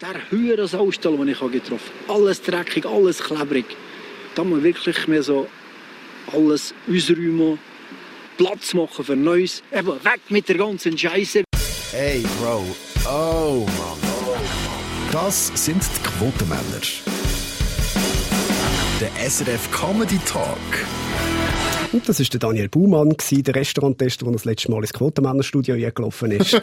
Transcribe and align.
Der 0.00 0.30
höhere 0.30 0.68
Saustall, 0.68 1.16
den 1.16 1.26
ich 1.26 1.40
getroffen 1.40 1.90
habe, 2.06 2.20
alles 2.20 2.40
dreckig, 2.40 2.86
alles 2.86 3.18
klebrig. 3.18 3.64
Da 4.36 4.44
muss 4.44 4.52
man 4.52 4.62
wirklich 4.62 5.08
mehr 5.08 5.24
so 5.24 5.48
alles 6.32 6.72
ausräumen, 6.88 7.58
Platz 8.36 8.74
machen 8.74 9.04
für 9.04 9.16
Neues. 9.16 9.64
Eben 9.72 10.04
weg 10.04 10.20
mit 10.28 10.48
der 10.48 10.58
ganzen 10.58 10.96
Scheiße. 10.96 11.42
Hey, 11.90 12.24
Bro. 12.40 12.64
Oh, 13.10 13.66
Mann. 13.66 14.40
Das 15.10 15.50
sind 15.56 15.82
die 15.82 16.08
Quotenmänner. 16.08 16.62
Der 19.00 19.28
SRF 19.28 19.68
Comedy 19.72 20.18
Talk. 20.18 20.58
Und 21.98 22.08
das 22.08 22.20
war 22.20 22.26
der 22.26 22.38
Daniel 22.38 22.68
Baumann, 22.68 23.16
der 23.28 23.54
Restauranttester, 23.56 24.24
der 24.24 24.32
das 24.32 24.44
letzte 24.44 24.70
Mal 24.70 24.82
ins 24.82 24.92
Quotenmännerstudio 24.92 25.74
gelaufen 25.90 26.30
ist. 26.30 26.52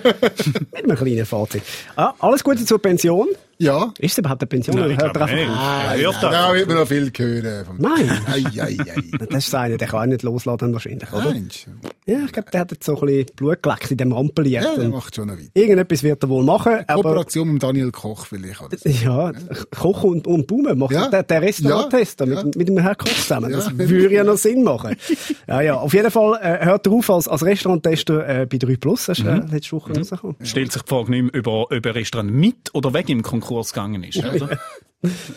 Mit 0.72 0.86
einem 0.86 0.96
kleinen 0.96 1.26
Fazit. 1.26 1.62
Ah, 1.98 2.14
alles 2.20 2.42
Gute 2.42 2.64
zur 2.64 2.82
Pension. 2.82 3.28
Ja. 3.58 3.94
Ist 4.00 4.12
es 4.14 4.18
überhaupt 4.18 4.42
eine 4.42 4.48
Pension? 4.48 4.76
Nein, 4.78 4.92
ich 4.92 4.98
hört 4.98 5.16
er 5.16 5.26
glaube 5.28 5.32
auf? 5.34 5.40
Er 5.40 5.98
hört 6.02 6.16
Da 6.24 6.30
das. 6.48 6.54
wird 6.56 6.68
man 6.68 6.78
noch 6.78 6.88
viel 6.88 7.12
hören. 7.18 7.66
vom- 7.66 7.78
Nein. 7.78 8.10
Ei, 8.28 8.62
ei, 8.62 8.78
ei. 8.80 9.26
Das 9.30 9.48
ist 9.48 9.56
einer, 9.56 9.78
der 9.78 9.88
kann 9.88 10.02
auch 10.02 10.06
nicht 10.06 10.24
losladen 10.24 10.74
wahrscheinlich, 10.74 11.12
oder? 11.14 11.32
Mensch. 11.32 11.66
Ja, 12.06 12.18
ich 12.26 12.32
glaube, 12.32 12.52
der 12.52 12.62
hat 12.62 12.72
jetzt 12.72 12.84
so 12.86 13.00
ein 13.00 13.06
bisschen 13.08 13.26
Blut 13.36 13.64
geleckt 13.64 13.92
in 13.92 13.98
dem 13.98 14.12
Rampenlicht. 14.12 14.56
Ja, 14.64 14.76
der 14.76 14.90
macht 14.90 15.16
schon 15.16 15.28
noch 15.28 15.36
weiter. 15.36 15.50
Irgendetwas 15.54 16.04
wird 16.04 16.22
er 16.24 16.30
wohl 16.30 16.44
machen, 16.44 16.74
aber... 16.88 17.02
Kooperation 17.02 17.54
mit 17.54 17.64
Daniel 17.64 17.92
Koch 17.92 18.26
vielleicht. 18.26 18.62
Oder 18.62 18.78
so. 18.78 18.90
Ja, 18.90 19.32
Koch 19.76 20.04
und, 20.04 20.28
und 20.28 20.48
Baume 20.48 20.76
macht 20.76 20.92
Ja. 20.92 21.08
der, 21.08 21.24
der 21.24 21.42
Restauranttester 21.42 22.28
Ja. 22.28 22.44
mit, 22.44 22.56
mit 22.56 22.68
dem 22.68 22.78
Herrn 22.80 22.98
Koch 22.98 23.08
zusammen. 23.08 23.52
Das 23.52 23.68
Ja. 23.68 23.78
würde 23.78 24.14
ja 24.14 24.24
noch 24.24 24.38
Sinn 24.38 24.64
machen. 24.64 24.96
Ja, 25.48 25.62
ja, 25.62 25.76
auf 25.76 25.94
jeden 25.94 26.10
Fall 26.10 26.40
äh, 26.42 26.66
hört 26.66 26.88
er 26.88 26.92
auf 26.94 27.10
als, 27.10 27.28
als 27.28 27.46
Restauranttester 27.46 28.28
äh, 28.42 28.46
bei 28.48 28.58
3 28.58 28.78
Plus. 28.78 29.06
Das 29.06 29.20
ist 29.20 29.26
äh, 29.26 29.42
letzte 29.52 29.74
Woche 29.74 29.94
rausgekommen. 29.96 30.36
Stellt 30.44 30.72
sich 30.72 30.82
die 30.82 30.90
Frage 30.90 31.12
nicht 31.12 31.22
mehr, 31.24 31.34
über, 31.36 31.62
ob 31.64 31.72
ein 31.72 31.82
Restaurant 31.84 32.32
mit 32.34 32.74
oder 32.74 32.94
wegen 32.96 33.12
im 33.12 33.22
Konkurs 33.46 33.74
gegangen 33.74 34.04
ist. 34.04 34.22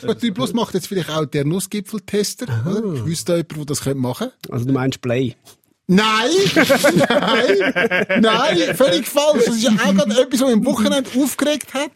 Und 0.03 0.23
die 0.23 0.31
Plus 0.31 0.55
macht 0.55 0.75
jetzt 0.75 0.89
vielleicht 0.89 1.11
auch 1.11 1.27
der 1.27 1.45
Nussgipfeltester. 1.45 2.47
Oder? 2.67 3.07
Wüsste 3.07 3.33
jemand, 3.33 3.57
der 3.57 3.65
das 3.67 3.83
könnte 3.83 3.99
machen 3.99 4.31
Also 4.51 4.65
du 4.65 4.73
meinst 4.73 5.03
Play. 5.03 5.35
Nein! 5.91 6.31
Nein! 7.09 8.21
Nein! 8.21 8.77
Völlig 8.77 9.07
falsch! 9.07 9.45
Das 9.47 9.57
ist 9.57 9.63
ja 9.63 9.71
auch 9.71 9.95
gerade 9.95 10.21
etwas, 10.21 10.41
was 10.41 10.49
mich 10.49 10.57
am 10.57 10.65
Wochenende 10.67 11.11
aufgeregt 11.19 11.73
hat. 11.73 11.93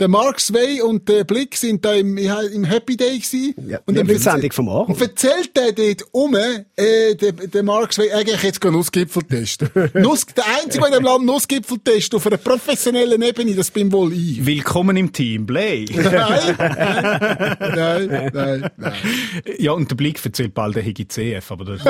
Der 0.00 0.06
Mark 0.06 0.38
Sway 0.38 0.80
und 0.80 1.08
der 1.08 1.24
Blick 1.24 1.56
sind 1.56 1.84
da 1.84 1.92
im, 1.92 2.16
im 2.18 2.62
Happy 2.62 2.96
Day 2.96 3.18
gewesen. 3.18 3.54
Ja, 3.66 3.80
und 3.84 3.96
dann 3.96 4.06
Lieblingssendung 4.06 4.52
vom 4.52 4.68
Aaron. 4.68 4.94
Und 4.94 5.00
erzählt 5.00 5.56
der 5.56 5.72
dort 5.72 6.04
um, 6.12 6.36
äh, 6.36 7.16
der, 7.16 7.32
der 7.32 7.62
Mark 7.64 7.92
Sway, 7.92 8.12
eigentlich 8.12 8.40
jetzt 8.44 8.60
gehen 8.60 8.74
Nussgipfel 8.74 9.24
testen. 9.24 9.68
Nuss, 9.94 10.24
der 10.26 10.44
Einzige, 10.62 10.84
der 10.84 10.86
in 10.86 10.94
dem 10.94 11.02
Land 11.02 11.26
Nussgipfel 11.26 11.78
testet, 11.80 12.14
auf 12.14 12.28
einer 12.28 12.36
professionellen 12.36 13.20
Ebene, 13.22 13.56
das 13.56 13.72
bin 13.72 13.90
wohl 13.90 14.12
ich. 14.12 14.46
Willkommen 14.46 14.96
im 14.96 15.12
Team 15.12 15.46
Play. 15.46 15.86
Nein, 15.90 16.04
nein, 16.58 17.56
nein, 17.58 18.30
nein, 18.32 18.70
nein. 18.76 18.92
ja, 19.58 19.72
und 19.72 19.90
der 19.90 19.96
Blick 19.96 20.24
erzählt 20.24 20.54
bald, 20.54 20.76
der 20.76 20.84
hätte 20.84 21.08
CF, 21.08 21.50
aber 21.50 21.64
das, 21.64 21.82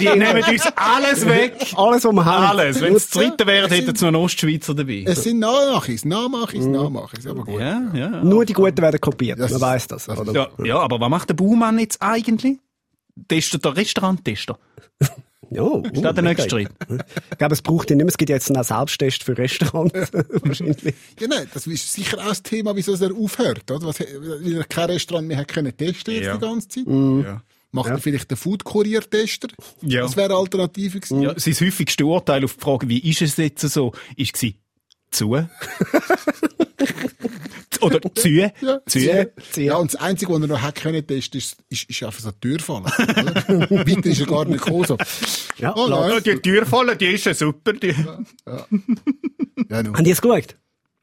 die 0.00 0.08
nehmen 0.08 0.42
uns 0.42 0.62
alles 0.74 1.26
weg. 1.26 1.52
Alles, 1.74 2.02
was 2.02 2.12
wir 2.14 2.24
haben. 2.24 2.58
Alles. 2.58 2.80
Wenn 2.80 2.94
es 2.94 3.10
dritte 3.10 3.46
wäre, 3.46 3.68
hätten 3.68 3.94
sie 3.94 4.04
noch 4.04 4.08
einen 4.08 4.16
Ostschweizer 4.16 4.74
dabei. 4.74 5.04
Es 5.06 5.22
sind 5.22 5.40
Nachmachis, 5.40 6.06
Nachmachis, 6.06 6.64
Nachmachis, 6.64 7.25
aber 7.28 7.44
gut. 7.44 7.60
Ja, 7.60 7.92
ja. 7.94 8.24
Nur 8.24 8.44
die 8.44 8.52
Guten 8.52 8.78
werden 8.78 9.00
kopiert. 9.00 9.38
Das 9.38 9.52
Man 9.52 9.60
weiß 9.60 9.86
das. 9.88 10.06
das 10.06 10.18
oder? 10.18 10.32
Ja, 10.32 10.48
ja, 10.64 10.78
aber 10.78 11.00
was 11.00 11.08
macht 11.08 11.28
der 11.28 11.34
Baumann 11.34 11.78
jetzt 11.78 12.00
eigentlich? 12.02 12.58
Testet 13.28 13.64
der 13.64 13.76
Restauranttester? 13.76 14.58
Ja, 15.50 15.62
uh, 15.62 15.82
Ist 15.82 16.04
das 16.04 16.14
der 16.14 16.22
nächste 16.24 16.54
okay. 16.54 16.68
Schritt? 16.88 17.04
Ich 17.30 17.38
glaube, 17.38 17.54
es 17.54 17.62
braucht 17.62 17.90
ihn 17.90 17.96
nicht 17.98 18.04
mehr. 18.04 18.10
Es 18.10 18.18
gibt 18.18 18.30
ja 18.30 18.36
jetzt 18.36 18.50
einen 18.50 18.62
Selbsttest 18.64 19.22
für 19.22 19.38
Restaurants. 19.38 19.92
Wahrscheinlich. 20.42 20.94
Ja, 21.20 21.28
nein, 21.28 21.48
das 21.54 21.66
ist 21.66 21.92
sicher 21.92 22.18
auch 22.18 22.28
das 22.28 22.42
Thema, 22.42 22.74
wieso 22.76 22.94
er 22.94 23.14
aufhört, 23.14 23.70
oder? 23.70 23.86
Was, 23.86 24.00
weil 24.00 24.56
er 24.56 24.64
kein 24.64 24.90
Restaurant 24.90 25.28
mehr 25.28 25.38
hat 25.38 25.48
können 25.48 25.76
testen 25.76 26.14
jetzt 26.14 26.26
Ja. 26.26 26.34
die 26.34 26.40
ganze 26.40 26.68
Zeit. 26.68 26.86
Ja. 26.86 27.42
Macht 27.72 27.90
er 27.90 27.98
vielleicht 27.98 28.30
den 28.30 28.36
Food-Kurier-Tester? 28.38 29.48
Ja. 29.82 30.02
Das 30.02 30.16
wäre 30.16 30.30
eine 30.30 30.36
Alternative 30.36 30.98
gewesen. 30.98 31.20
Ja, 31.22 31.38
sein 31.38 31.54
häufigste 31.54 32.06
Urteil 32.06 32.44
auf 32.44 32.54
die 32.54 32.60
Frage, 32.60 32.88
wie 32.88 32.98
ist 32.98 33.22
es 33.22 33.36
jetzt 33.36 33.60
so, 33.60 33.92
ist 34.16 34.32
gsi 34.32 34.56
zu. 35.10 35.36
Oder 37.82 38.00
zu. 38.14 38.28
Ja, 38.28 38.50
zu. 38.86 38.98
Ja, 39.60 39.76
und 39.76 39.92
das 39.92 40.00
Einzige, 40.00 40.32
was 40.32 40.40
er 40.40 40.46
noch 40.48 40.62
hat 40.62 40.76
können 40.76 41.06
testen, 41.06 41.38
ist, 41.38 41.56
ist, 41.68 41.84
ist 41.90 42.02
einfach 42.02 42.20
so 42.20 42.28
eine 42.28 42.40
Tür 42.40 42.58
fallen. 42.58 42.84
oder? 42.84 43.70
Weiter 43.86 44.06
ist 44.06 44.20
er 44.20 44.26
gar 44.26 44.44
nicht 44.46 44.64
gekommen. 44.64 44.84
So. 44.84 44.96
Ja, 45.58 45.74
Oh, 45.76 45.88
Ja, 45.88 46.08
nein. 46.08 46.22
die 46.24 46.36
Türfalle, 46.36 46.96
die 46.96 47.06
ist 47.06 47.26
ja 47.26 47.34
super. 47.34 47.72
Die. 47.74 47.88
Ja, 49.68 49.82
nun. 49.82 49.94
Haben 49.96 50.04
die 50.04 50.10
es 50.10 50.20
geschaut? 50.22 50.56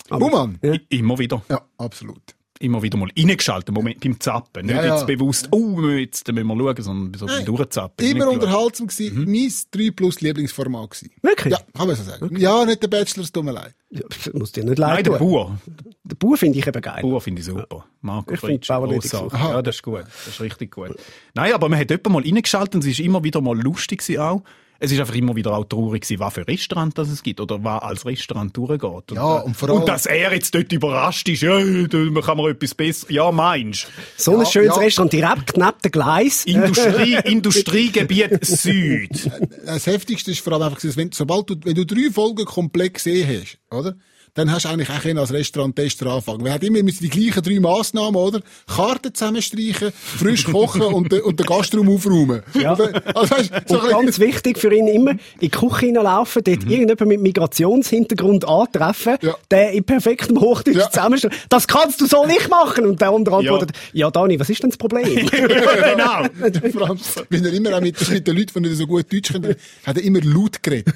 Buhmann? 0.10 0.58
Ja. 0.64 0.74
Immer 0.90 1.18
wieder. 1.20 1.44
Ja, 1.50 1.62
absolut. 1.78 2.22
Immer 2.60 2.82
wieder 2.84 2.98
mal 2.98 3.10
reingeschaltet, 3.18 3.74
Moment, 3.74 4.00
beim 4.00 4.20
Zappen. 4.20 4.68
Nicht 4.68 4.76
Ja, 4.76 4.86
ja. 4.86 4.96
jetzt 4.96 5.08
bewusst, 5.08 5.50
oh, 5.52 5.82
jetzt 5.82 6.32
müssen 6.32 6.48
wir 6.48 6.56
schauen, 6.56 6.84
sondern 6.84 7.20
so 7.20 7.26
beim 7.26 7.46
Durchzappen. 7.46 8.06
Immer 8.06 8.30
unterhaltsam 8.30 8.88
gewesen. 8.88 9.26
Mein 9.26 9.52
3 9.72 9.92
Plus 9.92 10.22
Lieblingsformat 10.22 10.92
gewesen. 10.92 11.12
Wirklich? 11.22 11.54
Ja, 11.54 11.60
kann 11.76 11.88
man 11.88 11.96
so 11.96 12.04
sagen. 12.04 12.36
Ja, 12.38 12.64
nicht 12.64 12.82
der 12.82 12.88
Bachelor, 12.88 13.24
es 13.24 13.32
tut 13.32 13.44
mir 13.44 13.52
leid. 13.54 13.74
Ja, 13.90 14.02
das 14.08 14.34
muss 14.34 14.52
dir 14.52 14.64
nicht 14.64 14.80
Nein, 14.80 14.96
leid 14.96 15.06
der 15.08 15.18
tun. 15.18 15.32
Bauer. 15.32 15.60
Der 16.04 16.16
Bauer 16.16 16.38
finde 16.38 16.60
ich 16.60 16.68
eben 16.68 16.82
geil. 16.82 17.02
Bauer 17.02 17.22
finde 17.22 17.42
ich 17.42 17.46
super. 17.48 17.86
Marco 18.02 18.34
Ich 18.34 18.40
finde 18.40 18.56
Fritsch. 18.66 18.70
Ja, 18.70 19.62
das 19.62 19.76
ist 19.76 19.84
gut. 19.84 20.04
Das 20.04 20.28
ist 20.28 20.42
richtig 20.42 20.72
gut. 20.72 20.96
Nein, 21.34 21.54
aber 21.54 21.70
man 21.70 21.80
hat 21.80 21.90
jemanden 21.90 22.14
mal 22.14 22.24
reingeschaltet 22.24 22.76
und 22.76 22.82
es 22.84 22.88
ist 22.92 23.00
immer 23.00 23.24
wieder 23.24 23.42
mal 23.42 23.60
lustig 23.60 24.18
auch. 24.20 24.44
Es 24.84 24.92
ist 24.92 25.00
einfach 25.00 25.16
immer 25.16 25.34
wieder 25.34 25.54
auch 25.56 25.64
traurig 25.64 26.02
gewesen, 26.02 26.20
was 26.20 26.34
für 26.34 26.46
Restaurant 26.46 26.98
das 26.98 27.08
es 27.08 27.24
gibt 27.24 27.40
oder 27.40 27.64
was 27.64 27.82
als 27.84 28.06
Restaurant 28.06 28.56
durchgeht. 28.58 28.84
Und, 28.84 29.14
Ja, 29.16 29.38
und 29.38 29.56
vor 29.56 29.70
allem- 29.70 29.80
und 29.80 29.88
dass 29.88 30.06
er 30.06 30.34
jetzt 30.34 30.54
dort 30.54 30.74
überrascht 30.74 31.30
ist, 31.30 31.42
ja, 31.42 31.58
da 31.58 32.22
kann 32.22 32.36
man 32.38 32.52
etwas 32.52 32.76
besser. 32.76 33.10
Ja, 33.10 33.32
meinst 33.32 33.88
So 34.18 34.34
ein 34.34 34.40
Ja, 34.40 34.46
schönes 34.46 34.76
ja. 34.76 34.82
Restaurant 34.82 35.14
direkt 35.14 35.56
neben 35.58 35.72
dem 35.86 35.92
Gleis. 35.92 36.44
Industrie, 36.44 37.14
Industriegebiet 37.24 38.44
Süd. 38.46 39.32
Das 39.66 39.88
Heftigste 39.88 40.32
ist 40.32 40.42
vor 40.42 40.52
allem 40.54 40.64
einfach, 40.64 40.82
wenn, 40.98 41.14
sobald 41.14 41.50
du, 41.50 41.56
wenn 41.64 41.76
du 41.76 41.86
drei 41.86 42.12
Folgen 42.12 42.44
komplett 42.44 42.96
gesehen 42.96 43.28
hast, 43.42 43.60
oder? 43.72 43.96
Dann 44.36 44.52
hast 44.52 44.66
du 44.66 44.70
eigentlich 44.70 44.90
auch 44.90 45.20
als 45.20 45.32
Restauranttester 45.32 46.08
anfangen. 46.08 46.44
Wir 46.44 46.54
haben 46.54 46.66
immer 46.66 46.82
müssen 46.82 47.04
die 47.04 47.10
gleichen 47.10 47.44
drei 47.44 47.60
Massnahmen, 47.60 48.16
oder? 48.16 48.42
Karten 48.66 49.14
zusammenstreichen, 49.14 49.92
frisch 49.94 50.46
kochen 50.46 50.82
und, 50.82 51.12
den- 51.12 51.22
und 51.22 51.40
den 51.40 51.46
Gastraum 51.46 51.88
aufräumen. 51.88 52.42
Ja. 52.60 52.72
Also, 52.74 53.36
weißt, 53.36 53.52
so 53.68 53.80
Und 53.80 53.90
ganz 53.90 54.18
wichtig 54.18 54.58
für 54.58 54.74
ihn 54.74 54.88
immer, 54.88 55.12
in 55.12 55.20
die 55.42 55.50
Küche 55.50 55.86
hineinlaufen, 55.86 56.44
dort 56.44 56.64
irgendjemand 56.64 57.06
mit 57.06 57.22
Migrationshintergrund 57.22 58.48
antreffen, 58.48 59.18
Ja. 59.22 59.36
der 59.52 59.72
in 59.72 59.84
perfektem 59.84 60.40
Hochdeutsch 60.42 60.78
Ja. 60.78 60.90
zusammenstellt. 60.90 61.36
Das 61.50 61.68
kannst 61.68 62.02
du 62.02 62.08
so 62.08 62.26
nicht 62.26 62.50
machen! 62.50 62.88
Und 62.88 63.02
der 63.02 63.10
andere 63.10 63.36
antwortet, 63.38 63.72
ja, 63.94 64.10
Dani, 64.10 64.40
was 64.40 64.50
ist 64.50 64.64
denn 64.64 64.72
das 64.72 64.78
Problem? 64.78 65.04
genau. 65.30 66.24
Vor 66.72 66.90
allem, 66.90 67.00
wenn 67.30 67.46
er 67.46 67.54
immer 67.54 67.76
auch 67.78 67.82
mit, 67.82 68.10
mit 68.10 68.28
den 68.28 68.36
Leuten, 68.36 68.64
die 68.64 68.70
nicht 68.70 68.78
so 68.80 68.88
gut 68.88 69.14
Deutsch 69.14 69.32
können, 69.32 69.56
hat 69.86 69.96
er 69.98 70.04
immer 70.04 70.22
laut 70.24 70.64
geredet. 70.64 70.92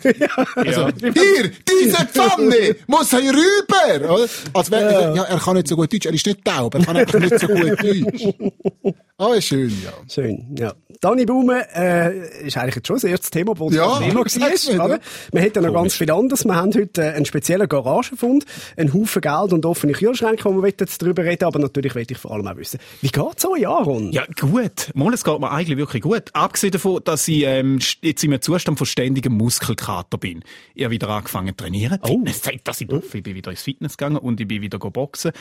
Also, 0.56 0.88
hier, 1.02 1.52
diese 1.70 1.98
Pfanne 2.08 2.76
muss 2.88 3.14
er 3.14 3.27
rüber! 3.30 4.14
Oder? 4.14 4.28
Also, 4.54 4.72
wär, 4.72 5.14
ja. 5.16 5.24
er 5.24 5.38
kann 5.40 5.56
nicht 5.56 5.68
so 5.68 5.76
gut 5.76 5.92
Deutsch, 5.94 6.06
er 6.06 6.14
ist 6.14 6.26
nicht 6.26 6.44
taub, 6.44 6.74
er 6.76 6.82
kann 6.84 6.98
einfach 6.98 7.20
nicht 7.20 7.40
so 7.40 7.48
gut 7.48 7.58
Deutsch. 7.84 8.28
Aber 9.18 9.42
schön, 9.42 9.70
ja. 9.84 9.92
Schön, 10.08 10.56
ja. 10.58 10.74
Dani 11.02 11.26
Baume 11.26 11.66
äh, 11.76 12.46
ist 12.48 12.58
eigentlich 12.58 12.76
jetzt 12.76 12.88
schon 12.88 12.96
das 12.96 13.04
erste 13.04 13.30
Thema, 13.30 13.54
das 13.54 13.74
Ja, 13.74 13.98
Thema 14.00 14.16
war. 14.16 14.86
oder? 14.86 14.96
ja. 14.96 15.00
Wir 15.32 15.42
hätten 15.42 15.64
noch 15.64 15.74
ganz 15.74 15.96
viel 15.96 16.10
anderes. 16.12 16.46
Wir 16.46 16.56
haben 16.56 16.74
heute 16.74 17.02
äh, 17.04 17.14
einen 17.14 17.26
speziellen 17.26 17.68
Garagenfund, 17.68 18.46
einen 18.78 18.94
Haufen 18.94 19.22
Geld 19.22 19.54
und 19.54 19.66
offene 19.66 19.94
Kühlschränke, 19.94 20.46
wo 20.46 20.62
wir 20.62 20.74
jetzt 20.80 21.02
darüber 21.02 21.24
reden 21.24 21.46
aber 21.46 21.60
natürlich 21.60 21.94
will 21.96 22.06
ich 22.10 22.18
vor 22.18 22.32
allem 22.32 22.48
auch 22.48 22.58
wissen, 22.58 22.80
wie 23.02 23.10
geht's 23.10 23.46
euch, 23.46 23.68
Aaron? 23.68 24.12
Ja, 24.12 24.26
gut. 24.40 24.92
Mal, 24.94 25.14
es 25.14 25.24
geht 25.24 25.40
mir 25.40 25.52
eigentlich 25.52 25.78
wirklich 25.78 26.04
gut. 26.04 26.24
Abgesehen 26.34 26.72
davon, 26.72 27.02
dass 27.04 27.28
ich 27.28 27.44
ähm, 27.44 27.80
jetzt 28.02 28.24
in 28.24 28.32
einem 28.34 28.42
Zustand 28.42 28.78
von 28.78 28.88
ständigem 28.88 29.34
Muskelkater 29.34 30.18
bin. 30.18 30.44
Ich 30.74 30.84
habe 30.84 30.94
wieder 30.94 31.10
angefangen 31.10 31.50
zu 31.50 31.64
trainieren. 31.64 32.00
Oh. 32.02 32.08
Fitness 32.08 32.42
zeigt, 32.42 32.68
dass 32.68 32.82
ich 32.82 32.88
darf. 32.88 33.04
Ich 33.18 33.24
bin 33.24 33.36
wieder 33.36 33.52
ins 33.52 33.62
Fitness 33.62 33.98
gegangen 33.98 34.18
und 34.18 34.40
ich 34.40 34.48
bin 34.48 34.62
wieder 34.62 34.80
boxen. 34.80 35.32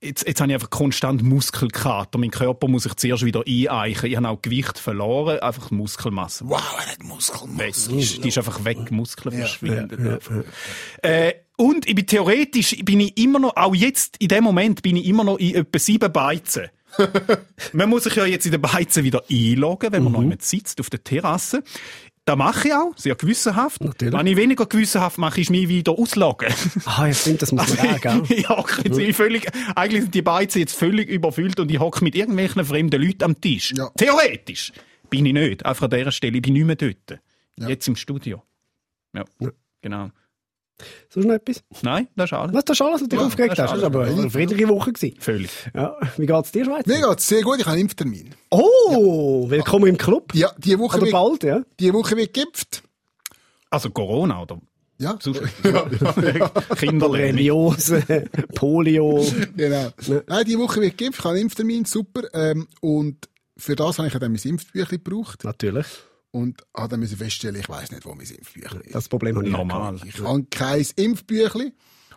Jetzt, 0.00 0.28
jetzt 0.28 0.40
habe 0.40 0.52
ich 0.52 0.54
einfach 0.54 0.70
konstant 0.70 1.24
Muskelkater. 1.24 2.18
Mein 2.18 2.30
Körper 2.30 2.68
muss 2.68 2.84
sich 2.84 2.94
zuerst 2.94 3.24
wieder 3.24 3.42
eineichen. 3.44 4.08
Ich 4.08 4.16
habe 4.16 4.28
auch 4.28 4.40
Gewicht 4.40 4.78
verloren, 4.78 5.40
einfach 5.40 5.72
Muskelmasse. 5.72 6.44
Wow, 6.46 6.62
er 6.78 6.92
hat 6.92 7.02
Muskeln. 7.02 7.58
Weg. 7.58 7.74
Die 7.74 7.98
ist, 7.98 8.22
die 8.22 8.28
ist 8.28 8.38
einfach 8.38 8.64
weg, 8.64 8.92
Muskeln 8.92 9.34
verschwinden. 9.34 10.20
Äh, 11.02 11.32
und 11.56 11.88
ich 11.88 11.96
bin 11.96 12.06
theoretisch, 12.06 12.76
bin 12.84 13.00
ich 13.00 13.18
immer 13.18 13.40
noch, 13.40 13.56
auch 13.56 13.74
jetzt, 13.74 14.16
in 14.18 14.28
dem 14.28 14.44
Moment, 14.44 14.82
bin 14.82 14.94
ich 14.94 15.06
immer 15.06 15.24
noch 15.24 15.38
in 15.38 15.56
etwa 15.56 15.78
sieben 15.80 16.12
Beizen. 16.12 16.68
man 17.72 17.88
muss 17.88 18.04
sich 18.04 18.14
ja 18.14 18.24
jetzt 18.24 18.46
in 18.46 18.52
den 18.52 18.60
Beizen 18.60 19.02
wieder 19.02 19.24
einloggen, 19.28 19.92
wenn 19.92 20.04
man 20.04 20.12
noch 20.12 20.22
jemand 20.22 20.42
sitzt 20.42 20.80
auf 20.80 20.90
der 20.90 21.02
Terrasse. 21.02 21.62
Das 22.28 22.36
mache 22.36 22.68
ich 22.68 22.74
auch, 22.74 22.92
sehr 22.94 23.14
gewissenhaft. 23.14 23.82
Natürlich. 23.82 24.12
Wenn 24.12 24.26
ich 24.26 24.36
weniger 24.36 24.66
gewissenhaft 24.66 25.16
mache, 25.16 25.40
ist 25.40 25.48
mich 25.48 25.66
wieder 25.66 25.92
ausloggen. 25.92 26.52
Ah, 26.84 27.06
ja, 27.06 27.14
stimmt, 27.14 27.40
das 27.40 27.52
muss 27.52 27.74
man 27.74 27.88
auch, 27.88 28.00
gell? 28.00 28.22
ich 28.28 28.48
hocke 28.48 28.82
jetzt 28.84 29.16
völlig, 29.16 29.48
eigentlich 29.74 30.02
sind 30.02 30.14
die 30.14 30.20
Beizen 30.20 30.58
jetzt 30.58 30.74
völlig 30.74 31.08
überfüllt 31.08 31.58
und 31.58 31.70
ich 31.70 31.78
hocke 31.78 32.04
mit 32.04 32.14
irgendwelchen 32.14 32.64
fremden 32.66 33.00
Leuten 33.00 33.24
am 33.24 33.40
Tisch. 33.40 33.72
Ja. 33.74 33.90
Theoretisch 33.96 34.72
bin 35.08 35.24
ich 35.24 35.32
nicht. 35.32 35.64
Einfach 35.64 35.84
an 35.84 35.90
dieser 35.90 36.12
Stelle, 36.12 36.36
ich 36.36 36.42
bin 36.42 36.52
nicht 36.52 36.66
mehr 36.66 36.76
dort. 36.76 37.20
Jetzt 37.56 37.88
im 37.88 37.96
Studio. 37.96 38.42
Ja, 39.14 39.24
genau. 39.80 40.10
Sonst 41.08 41.26
noch 41.26 41.34
etwas? 41.34 41.62
Nein, 41.82 42.08
das 42.16 42.30
ist 42.30 42.34
alles. 42.34 42.54
Was, 42.54 42.64
das 42.64 42.76
ist 42.76 42.82
alles, 42.86 43.00
was 43.02 43.08
dich 43.08 43.18
aufgeregt 43.18 43.50
das 43.52 43.58
ist 43.58 43.64
hast? 43.72 43.82
Das 43.82 43.92
war 43.92 44.02
aber 44.02 44.10
eine 44.10 44.30
friedliche 44.30 44.68
Woche. 44.68 44.92
Gewesen. 44.92 45.16
Völlig. 45.20 45.50
Ja. 45.74 45.96
Wie 46.16 46.26
geht's 46.26 46.52
dir, 46.52 46.64
Schweiz? 46.64 46.86
Mir 46.86 47.00
geht's 47.08 47.28
sehr 47.28 47.42
gut, 47.42 47.56
ich 47.58 47.64
habe 47.64 47.72
einen 47.72 47.82
Impftermin. 47.82 48.34
Oh, 48.50 49.48
willkommen 49.50 49.86
im 49.86 49.98
Club. 49.98 50.34
Ja, 50.34 50.52
die 50.58 50.78
Woche, 50.78 50.96
Oder 50.98 51.06
wird, 51.06 51.12
bald, 51.12 51.44
ja. 51.44 51.62
die 51.80 51.92
Woche 51.92 52.16
wird 52.16 52.34
geimpft. 52.34 52.82
Also 53.70 53.90
Corona, 53.90 54.42
oder? 54.42 54.60
Ja, 54.98 55.16
Sonst- 55.20 55.40
Polio. 58.54 59.24
genau. 59.56 59.90
Nein, 60.26 60.44
die 60.44 60.58
Woche 60.58 60.80
wird 60.80 60.98
geimpft, 60.98 61.20
ich 61.20 61.24
habe 61.24 61.34
einen 61.34 61.42
Impftermin, 61.44 61.84
super. 61.84 62.22
Ähm, 62.34 62.66
und 62.80 63.28
für 63.56 63.76
das 63.76 63.98
habe 63.98 64.08
ich 64.08 64.14
dann 64.14 64.32
mein 64.32 64.40
Impfbüchlein 64.42 65.02
gebraucht. 65.04 65.44
Natürlich. 65.44 65.86
Und 66.30 66.62
habe 66.76 66.88
dann 66.88 67.00
müssen 67.00 67.16
feststellen, 67.16 67.58
ich 67.60 67.68
weiss 67.68 67.90
nicht, 67.90 68.04
wo 68.04 68.14
mein 68.14 68.26
Impfbüchlein 68.26 68.82
ist. 68.82 68.94
Das 68.94 69.08
Problem 69.08 69.36
habe 69.36 69.46
ich 69.46 69.52
Normal. 69.52 69.98
Ich 70.06 70.18
habe 70.20 70.44
kein 70.50 70.86
Impfbüchlein. 70.96 71.72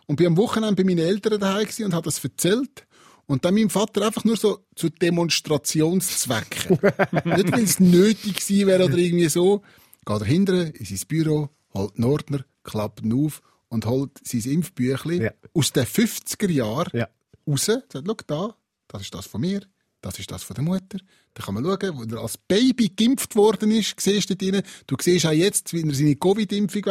Und 0.07 0.17
bin 0.17 0.27
am 0.27 0.37
Wochenende 0.37 0.75
bei 0.75 0.83
meinen 0.83 0.99
Eltern 1.05 1.39
daheim 1.39 1.67
und 1.85 1.93
habe 1.93 2.03
das 2.05 2.21
erzählt. 2.23 2.85
Und 3.27 3.45
dann 3.45 3.53
meinem 3.53 3.69
Vater 3.69 4.05
einfach 4.05 4.25
nur 4.25 4.35
so 4.35 4.65
zu 4.75 4.89
Demonstrationszwecken. 4.89 6.79
Nicht, 7.25 7.51
weil 7.51 7.63
es 7.63 7.79
nötig 7.79 8.35
gewesen 8.45 8.67
wäre 8.67 8.85
oder 8.85 8.97
irgendwie 8.97 9.29
so. 9.29 9.61
Geht 10.05 10.19
er 10.21 10.25
hinten 10.25 10.71
in 10.71 10.85
sein 10.85 10.99
Büro, 11.07 11.49
holt 11.73 11.97
den 11.97 12.03
Ordner, 12.05 12.43
klappt 12.63 13.01
ihn 13.03 13.13
auf 13.25 13.41
und 13.69 13.85
holt 13.85 14.11
sein 14.23 14.41
Impfbüchlein 14.41 15.21
Ja. 15.21 15.31
aus 15.53 15.71
den 15.71 15.85
50er 15.85 16.49
Jahren 16.49 16.89
Ja. 16.93 17.07
raus. 17.47 17.65
Sagt, 17.65 17.93
schau 17.93 18.01
da, 18.27 18.55
das 18.87 19.03
ist 19.03 19.13
das 19.13 19.27
von 19.27 19.41
mir, 19.41 19.61
das 20.01 20.19
ist 20.19 20.31
das 20.31 20.43
von 20.43 20.55
der 20.55 20.63
Mutter. 20.63 20.99
Da 21.33 21.43
kann 21.43 21.53
man 21.53 21.63
schauen, 21.63 21.97
wo 21.97 22.03
er 22.03 22.21
als 22.21 22.37
Baby 22.37 22.89
geimpft 22.89 23.35
worden 23.35 23.71
ist, 23.71 23.99
siehst 23.99 24.29
du 24.29 24.35
dort 24.35 24.53
rein. 24.53 24.63
Du 24.87 24.95
siehst 24.99 25.25
auch 25.25 25.31
jetzt, 25.31 25.73
wie 25.73 25.87
er 25.87 25.93
seine 25.93 26.15
Covid-Impfung, 26.15 26.83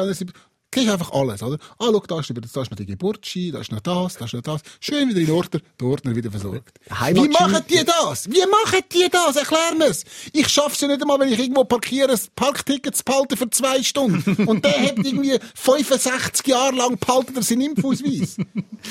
siehst 0.74 0.88
einfach 0.90 1.10
alles, 1.12 1.42
oder? 1.42 1.56
Ah, 1.78 1.86
schau, 1.90 2.00
da 2.06 2.20
ist, 2.20 2.30
über- 2.30 2.40
da 2.40 2.62
ist 2.62 2.70
noch 2.70 2.76
die 2.76 2.86
Geburtsschein, 2.86 3.52
da 3.52 3.60
ist 3.60 3.72
noch 3.72 3.80
das, 3.80 4.16
da 4.16 4.24
ist 4.24 4.34
noch 4.34 4.42
das. 4.42 4.60
Schön 4.80 5.08
wieder 5.08 5.20
in 5.20 5.30
Ordner, 5.30 5.60
der 5.80 5.86
Ordner 5.88 6.14
wieder 6.14 6.30
versorgt. 6.30 6.78
Wie 7.12 7.28
machen 7.28 7.64
die 7.68 7.84
das? 7.84 8.30
Wie 8.30 8.40
machen 8.46 8.84
die 8.92 9.08
das? 9.10 9.36
Erklär 9.36 9.74
mir's. 9.76 10.04
Ich 10.32 10.48
schaff's 10.48 10.80
ja 10.80 10.88
nicht 10.88 11.00
einmal, 11.02 11.18
wenn 11.20 11.32
ich 11.32 11.38
irgendwo 11.38 11.64
parkiere, 11.64 12.12
ein 12.12 12.18
Parkticket 12.36 12.96
zu 12.96 13.04
behalten 13.04 13.36
für 13.36 13.50
zwei 13.50 13.82
Stunden. 13.82 14.44
Und 14.46 14.64
der 14.64 14.80
hat 14.80 14.98
irgendwie 14.98 15.38
65 15.54 16.46
Jahre 16.46 16.74
lang 16.76 16.98
behalten 16.98 17.34
er 17.36 17.42
seinen 17.42 17.62
Impfausweis. 17.62 18.36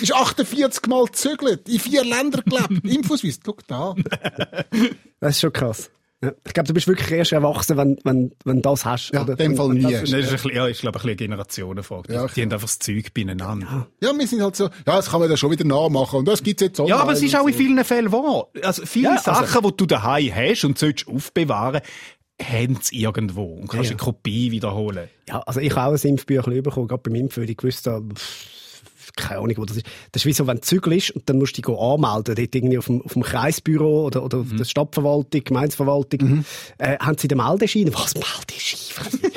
Ist 0.01 0.13
48 0.13 0.85
Mal 0.87 1.05
gezögert, 1.05 1.67
in 1.69 1.79
vier 1.79 2.03
Ländern 2.03 2.43
gelebt. 2.45 2.85
Impfausweis, 2.85 3.39
schau 3.45 3.55
da. 3.67 3.95
Das 5.19 5.35
ist 5.35 5.41
schon 5.41 5.53
krass. 5.53 5.89
Ja. 6.21 6.33
Ich 6.45 6.53
glaube, 6.53 6.67
du 6.67 6.73
bist 6.73 6.85
wirklich 6.87 7.09
erst 7.11 7.31
erwachsen, 7.31 7.77
wenn, 7.77 7.97
wenn, 8.03 8.33
wenn 8.43 8.57
du 8.57 8.61
das 8.61 8.83
hast. 8.83 9.11
Ja, 9.13 9.21
oder? 9.21 9.31
in 9.31 9.37
dem 9.37 9.55
Fall 9.55 9.69
Wenn- 9.69 9.77
wenn 9.83 9.85
nie. 9.85 9.93
das- 9.93 10.01
Das 10.01 10.19
ist, 10.19 10.25
ein 10.27 10.31
bisschen, 10.33 10.51
ja, 10.55 10.67
ist 10.67 10.81
glaube 10.81 10.97
ich, 10.97 11.03
ein 11.03 11.07
bisschen 11.07 11.09
eine 11.09 11.15
Generationenfrage. 11.15 12.13
Ja, 12.13 12.27
die 12.27 12.41
haben 12.41 12.51
einfach 12.51 12.67
das 12.67 12.79
Zeug 12.79 13.13
beieinander. 13.13 13.87
Ja, 14.01 14.11
wir 14.17 14.27
sind 14.27 14.41
halt 14.41 14.55
so, 14.57 14.65
ja, 14.65 14.71
das 14.85 15.09
kann 15.09 15.21
man 15.21 15.29
dann 15.29 15.37
schon 15.37 15.51
wieder 15.51 15.63
nachmachen. 15.63 16.19
Und 16.19 16.27
das 16.27 16.43
gibt's 16.43 16.61
jetzt 16.61 16.77
Ja, 16.79 16.97
aber 16.97 17.13
es 17.13 17.21
ist 17.23 17.35
auch 17.37 17.47
in 17.47 17.53
vielen 17.53 17.83
Fällen 17.85 18.11
wahr. 18.11 18.47
Also 18.63 18.85
viele 18.85 19.05
Ja, 19.05 19.11
also- 19.11 19.23
Sachen, 19.31 19.63
die 19.69 19.77
du 19.77 19.85
daheim 19.85 20.35
hast 20.35 20.65
und 20.65 20.77
sollst 20.77 21.07
aufbewahren, 21.07 21.81
haben 22.41 22.77
sie 22.81 23.01
irgendwo 23.01 23.43
und 23.55 23.67
kannst 23.69 23.85
ja. 23.85 23.91
eine 23.91 23.97
Kopie 23.99 24.51
wiederholen. 24.51 25.07
Ja, 25.27 25.39
also 25.41 25.59
ich 25.59 25.75
habe 25.75 25.93
auch 25.95 26.03
ein 26.03 26.09
Impfbüchlein 26.09 26.63
bekommen, 26.63 26.87
gerade 26.87 27.01
beim 27.03 27.15
Impfen, 27.15 27.43
weil 27.43 27.49
ich 27.49 27.57
gewusst 27.57 27.85
habe, 27.87 28.13
pff, 28.15 28.47
keine 29.19 29.41
Ahnung, 29.41 29.57
wo 29.57 29.65
das 29.65 29.77
ist. 29.77 29.85
Das 30.11 30.21
ist 30.21 30.25
wie 30.25 30.33
so, 30.33 30.47
wenn 30.47 30.57
du 30.57 30.61
zügelst 30.61 31.11
und 31.11 31.29
dann 31.29 31.37
musst 31.37 31.57
du 31.57 31.61
dich 31.61 31.77
anmelden, 31.77 32.35
dort 32.35 32.55
irgendwie 32.55 32.77
auf 32.77 32.85
dem, 32.87 33.01
auf 33.01 33.13
dem 33.13 33.23
Kreisbüro 33.23 34.05
oder, 34.05 34.23
oder 34.23 34.39
Mhm. 34.39 34.51
auf 34.51 34.57
der 34.57 34.65
Stadtverwaltung, 34.65 35.43
Gemeinsverwaltung, 35.43 36.45
äh, 36.77 36.97
haben 36.99 37.17
sie 37.17 37.27
den 37.27 37.37
Meldeschein. 37.37 37.93
Was, 37.93 38.13
Meldeschein? 38.15 39.19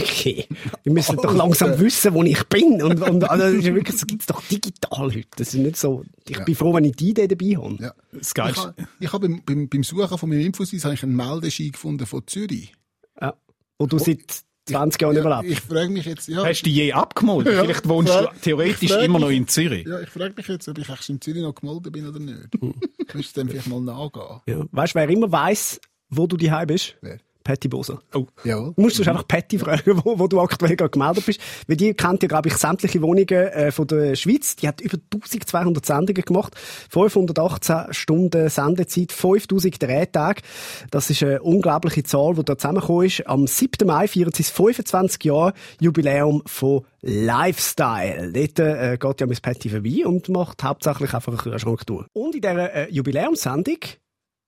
okay. 0.00 0.46
Wir 0.82 0.92
müssen 0.92 1.16
doch 1.16 1.34
langsam 1.34 1.78
wissen, 1.78 2.14
wo 2.14 2.22
ich 2.22 2.42
bin. 2.44 2.82
Und, 2.82 3.02
und 3.02 3.24
also, 3.24 3.44
das, 3.44 3.54
ist 3.54 3.64
ja 3.64 3.74
wirklich, 3.74 3.96
das 3.96 4.06
gibt's 4.06 4.26
doch 4.26 4.42
digital 4.42 5.06
heute. 5.06 5.28
Das 5.36 5.48
ist 5.48 5.54
nicht 5.54 5.76
so, 5.76 6.04
ich 6.28 6.42
bin 6.44 6.54
froh, 6.54 6.74
wenn 6.74 6.84
ich 6.84 6.96
die 6.96 7.10
Idee 7.10 7.26
dabei 7.28 7.56
habe. 7.56 7.76
Ja. 7.82 7.94
Das 8.12 8.32
Ich 8.32 8.56
habe 8.56 8.74
ich 9.00 9.12
hab 9.12 9.20
beim, 9.20 9.42
beim, 9.44 9.68
beim 9.68 9.82
Suchen 9.82 10.18
von 10.18 10.28
meinem 10.28 10.52
habe 10.52 10.94
ich 10.94 11.02
einen 11.02 11.16
Meldeschein 11.16 11.72
gefunden 11.72 12.06
von 12.06 12.22
Zürich. 12.26 12.72
Ja. 13.20 13.34
Wo 13.78 13.86
du 13.86 13.98
seit 13.98 14.44
20 14.66 15.00
Jahren 15.02 15.14
Ja, 15.16 15.20
überlebst. 15.20 15.50
ich 15.52 15.60
frage 15.60 15.90
mich 15.90 16.06
jetzt, 16.06 16.28
ja, 16.28 16.44
Hast 16.44 16.62
du 16.62 16.64
die 16.64 16.74
je 16.74 16.92
abgemalt? 16.92 17.46
Vielleicht 17.48 17.88
wohnst 17.88 18.12
du 18.12 18.18
frag- 18.18 18.42
theoretisch 18.42 18.90
immer 18.92 19.18
noch 19.18 19.28
mich- 19.28 19.36
in 19.36 19.48
Zürich. 19.48 19.86
ja, 19.86 20.00
ich 20.00 20.08
frage 20.08 20.34
mich 20.36 20.48
jetzt, 20.48 20.66
ob 20.68 20.78
ich 20.78 20.88
eigentlich 20.88 21.08
in 21.10 21.20
Zürich 21.20 21.42
noch 21.42 21.54
gemeldet 21.54 21.92
bin 21.92 22.08
oder 22.08 22.18
nicht. 22.18 22.48
Hm. 22.60 22.74
Müsste 23.12 23.40
dem 23.40 23.48
vielleicht 23.50 23.68
mal 23.68 23.80
nachgehen. 23.80 24.40
Ja. 24.46 24.64
Weißt 24.72 24.94
du, 24.94 24.98
wer 24.98 25.08
immer 25.08 25.30
weiss, 25.30 25.80
wo 26.08 26.26
du 26.26 26.36
daheim 26.36 26.66
bist? 26.68 26.96
Wer? 27.02 27.18
Patty 27.44 27.68
Boser. 27.68 28.00
Oh. 28.14 28.26
Jawohl. 28.42 28.72
Du 28.74 28.82
musst 28.82 28.98
du 28.98 29.08
einfach 29.08 29.28
Patty 29.28 29.58
fragen, 29.58 30.00
wo, 30.02 30.18
wo 30.18 30.26
du 30.26 30.40
aktuell 30.40 30.74
gerade 30.74 30.90
gemeldet 30.90 31.26
bist. 31.26 31.40
Weil 31.68 31.76
die 31.76 31.92
kennt 31.94 32.22
ja, 32.22 32.28
glaube 32.28 32.48
ich, 32.48 32.56
sämtliche 32.56 33.02
Wohnungen 33.02 33.28
äh, 33.28 33.70
von 33.70 33.86
der 33.86 34.16
Schweiz. 34.16 34.56
Die 34.56 34.66
hat 34.66 34.80
über 34.80 34.96
1200 35.12 35.84
Sendungen 35.84 36.22
gemacht. 36.22 36.54
518 36.90 37.92
Stunden 37.92 38.48
Sendezeit, 38.48 39.12
5000 39.12 39.82
Drehtage. 39.82 40.40
Das 40.90 41.10
ist 41.10 41.22
eine 41.22 41.42
unglaubliche 41.42 42.02
Zahl, 42.02 42.34
die 42.34 42.44
da 42.44 42.56
zusammengekommen 42.56 43.06
ist. 43.06 43.26
Am 43.26 43.46
7. 43.46 43.86
Mai 43.86 44.08
feiern 44.08 44.32
sie 44.32 44.42
das 44.42 44.50
25 44.50 45.22
Jahre 45.24 45.52
Jubiläum 45.80 46.42
von 46.46 46.84
Lifestyle. 47.02 48.32
Dort 48.32 48.58
äh, 48.58 48.96
geht 48.98 49.20
ja 49.20 49.26
Miss 49.26 49.42
Patty 49.42 49.68
vorbei 49.68 50.06
und 50.06 50.30
macht 50.30 50.64
hauptsächlich 50.64 51.12
einfach 51.12 51.32
eine 51.32 51.36
Kühlschranktour. 51.36 52.06
Und 52.14 52.34
in 52.34 52.40
dieser 52.40 52.72
äh, 52.72 52.90
Jubiläumssendung 52.90 53.78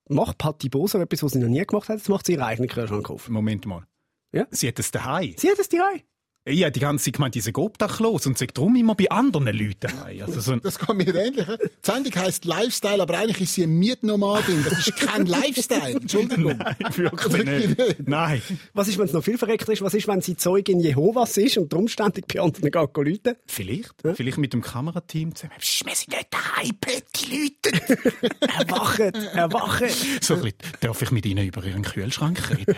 macht 0.09 0.39
Patty 0.39 0.69
Boser 0.69 1.01
etwas, 1.01 1.23
was 1.23 1.33
sie 1.33 1.39
noch 1.39 1.49
nie 1.49 1.65
gemacht 1.65 1.89
hat. 1.89 1.99
Jetzt 1.99 2.09
macht 2.09 2.27
sie 2.27 2.33
ihren 2.33 2.43
eigenen 2.43 2.69
Kühlschrank 2.69 3.11
auf. 3.11 3.29
Moment 3.29 3.67
mal. 3.67 3.87
Ja. 4.33 4.47
Sie 4.51 4.69
hat 4.69 4.79
es 4.79 4.91
daheim. 4.91 5.35
Sie 5.37 5.51
hat 5.51 5.59
es 5.59 5.69
daheim. 5.69 6.03
Ich 6.49 6.63
habe 6.63 6.71
die 6.71 6.79
ganze 6.79 7.07
Zeit 7.07 7.15
gemeint, 7.15 7.35
die 7.35 7.41
sind 7.41 7.59
obdachlos 7.59 8.25
und 8.25 8.39
sind 8.39 8.57
darum 8.57 8.77
immer 8.77 8.95
bei 8.95 9.11
anderen 9.11 9.49
Leuten. 9.49 9.91
Also 10.21 10.39
so 10.41 10.53
ein 10.53 10.61
Das 10.63 10.79
kann 10.79 10.97
mir 10.97 11.13
ähnlich. 11.13 11.45
Die 11.45 11.69
Sendung 11.83 12.15
heisst 12.15 12.45
Lifestyle, 12.45 13.03
aber 13.03 13.19
eigentlich 13.19 13.41
ist 13.41 13.55
sie 13.55 13.65
eine 13.65 13.73
Mietnomadin. 13.73 14.63
Das 14.63 14.87
ist 14.87 14.95
kein 14.97 15.27
Lifestyle. 15.27 15.97
Entschuldigung. 15.97 16.57
wirklich 16.95 17.45
nicht. 17.45 18.09
Nein. 18.09 18.41
Was 18.75 18.87
ist, 18.87 18.97
wenn 18.97 19.07
es 19.07 19.13
noch 19.13 19.25
viel 19.25 19.39
verreckter 19.39 19.73
ist? 19.73 19.83
Was 19.83 19.93
ist, 19.95 20.07
wenn 20.07 20.21
sie 20.21 20.37
Zeugin 20.37 20.79
Jehovas 20.79 21.37
ist 21.37 21.59
und 21.59 21.73
darum 21.73 21.89
ständig 21.89 22.29
bei 22.33 22.41
anderen 22.41 22.71
geht 22.71 22.97
Leute? 22.97 23.37
Vielleicht. 23.47 23.95
Vielleicht 24.15 24.39
mit 24.39 24.53
dem 24.53 24.63
Kamerateam 24.63 25.35
zusammen. 25.35 25.55
Psst, 25.59 25.85
Wir 25.85 25.97
sind 25.97 26.11
nicht 26.11 26.29
daheim, 26.31 26.71
Betty, 26.81 27.51
Leute. 27.65 28.37
Erwachen, 28.57 29.15
erwachen. 29.15 29.89
So 30.21 30.35
ein 30.35 30.43
bisschen, 30.43 30.59
darf 30.79 31.03
ich 31.03 31.11
mit 31.11 31.27
Ihnen 31.27 31.45
über 31.45 31.65
Ihren 31.65 31.83
Kühlschrank 31.83 32.51
reden? 32.51 32.77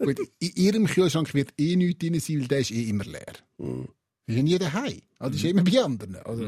Gut, 0.00 0.18
in 0.40 0.50
ihrem 0.56 0.86
Kühlschrank 0.88 1.32
wird 1.32 1.50
eh 1.58 1.76
nichts 1.76 2.00
drin 2.00 2.18
sein, 2.18 2.40
weil 2.40 2.48
der 2.48 2.58
ist 2.58 2.71
eh 2.72 2.88
immer 2.88 3.04
leer. 3.04 3.34
Mhm. 3.58 3.88
Ist 4.26 4.42
nie 4.42 4.58
daheim. 4.58 5.00
Also, 5.18 5.38
die 5.38 5.44
ist 5.44 5.50
immer 5.50 5.64
bei 5.64 5.82
anderen. 5.82 6.16
Also, 6.16 6.44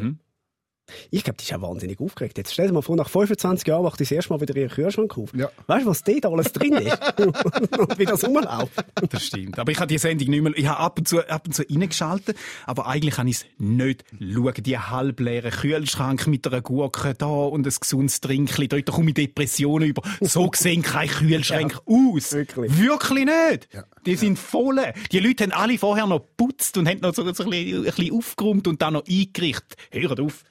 Ich 1.10 1.24
glaube, 1.24 1.38
die 1.38 1.44
ist 1.44 1.50
ja 1.50 1.60
wahnsinnig 1.62 2.00
aufgeregt. 2.00 2.36
Jetzt 2.36 2.52
stell 2.52 2.66
dir 2.66 2.72
mal 2.74 2.82
vor, 2.82 2.96
nach 2.96 3.08
25 3.08 3.66
Jahren 3.66 3.82
macht 3.82 4.00
die 4.00 4.04
das 4.04 4.10
erste 4.12 4.32
Mal 4.32 4.40
wieder 4.40 4.54
ihren 4.56 4.70
Kühlschrank 4.70 5.16
auf. 5.16 5.34
Ja. 5.34 5.48
Weißt 5.66 5.86
du, 5.86 5.90
was 5.90 6.02
dort 6.02 6.26
alles 6.26 6.52
drin 6.52 6.74
ist? 6.74 7.20
und 7.20 7.34
wie 7.98 8.04
das 8.04 8.24
rumläuft. 8.24 8.84
Das 9.10 9.24
stimmt. 9.24 9.58
Aber 9.58 9.72
ich 9.72 9.78
habe 9.78 9.86
die 9.86 9.98
Sendung 9.98 10.28
nicht 10.28 10.42
mehr, 10.42 10.52
ich 10.56 10.66
habe 10.66 10.80
ab 10.80 10.98
und 10.98 11.08
zu, 11.08 11.26
ab 11.26 11.46
und 11.46 11.52
zu 11.54 11.62
reingeschaltet, 11.62 12.36
aber 12.66 12.86
eigentlich 12.86 13.14
kann 13.14 13.26
ich 13.28 13.36
es 13.36 13.46
nicht 13.58 14.04
schauen. 14.18 14.54
Die 14.58 14.78
halbleeren 14.78 15.50
Kühlschrank 15.50 16.26
mit 16.26 16.46
einer 16.46 16.60
Gurke 16.60 17.14
da 17.14 17.26
und 17.26 17.66
ein 17.66 17.74
gesundes 17.80 18.20
Trinkchen, 18.20 18.68
dort 18.68 18.86
komme 18.86 19.08
ich 19.08 19.14
Depressionen 19.14 19.88
über. 19.88 20.02
So 20.20 20.50
sehen 20.54 20.82
keine 20.82 21.10
Kühlschränke 21.10 21.78
aus. 21.86 22.32
wirklich. 22.32 22.78
Wirklich 22.78 23.24
nicht. 23.24 23.68
Die 24.06 24.16
sind 24.16 24.38
voll. 24.38 24.80
Die 25.12 25.20
Leute 25.20 25.44
haben 25.44 25.52
alle 25.52 25.78
vorher 25.78 26.06
noch 26.06 26.20
geputzt 26.20 26.76
und 26.76 26.88
haben 26.88 27.00
noch 27.00 27.14
so, 27.14 27.22
so 27.32 27.44
ein, 27.44 27.50
bisschen, 27.50 27.78
ein 27.78 27.84
bisschen 27.84 28.16
aufgeräumt 28.16 28.66
und 28.68 28.82
dann 28.82 28.94
noch 28.94 29.06
eingerichtet. 29.06 29.74
Hört 29.90 30.20
auf. 30.20 30.42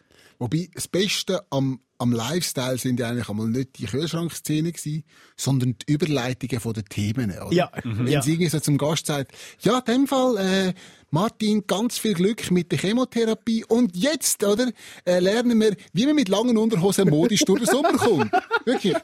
Wobei, 0.44 0.68
das 0.74 0.90
Beste 0.90 1.42
am, 1.52 1.80
am 2.00 2.12
Lifestyle 2.12 2.78
sind 2.78 3.00
ja 3.00 3.08
eigentlich 3.08 3.30
einmal 3.30 3.48
nicht 3.48 3.78
die 3.78 3.86
Kühlschrankszenen 3.86 4.74
gewesen, 4.74 5.06
sondern 5.38 5.78
die 5.78 5.94
Überleitungen 5.94 6.60
von 6.60 6.74
den 6.74 6.84
Themen. 6.84 7.32
Oder? 7.32 7.54
Ja. 7.54 7.72
Wenn 7.86 8.08
Ja. 8.08 8.22
sie 8.22 8.46
so 8.50 8.60
zum 8.60 8.78
Gast 8.78 9.06
sagt, 9.06 9.32
ja, 9.62 9.78
in 9.80 9.86
dem 9.86 10.08
Fall, 10.08 10.36
äh, 10.38 10.74
Martin, 11.12 11.66
ganz 11.66 11.98
viel 11.98 12.14
Glück 12.14 12.52
mit 12.52 12.74
der 12.74 12.80
Chemotherapie. 12.80 13.64
Und 13.64 13.96
jetzt, 13.96 14.44
oder, 14.44 14.70
äh, 15.06 15.20
lernen 15.20 15.62
wir, 15.62 15.78
wie 15.94 16.06
man 16.08 16.16
mit 16.16 16.28
langen 16.28 16.58
Unterhosen 16.58 17.10
modisch 17.10 17.46
durch 17.46 17.62
den 17.62 17.68
Sommer 17.72 17.94
kommt. 17.94 18.30
Wirklich. 18.66 18.96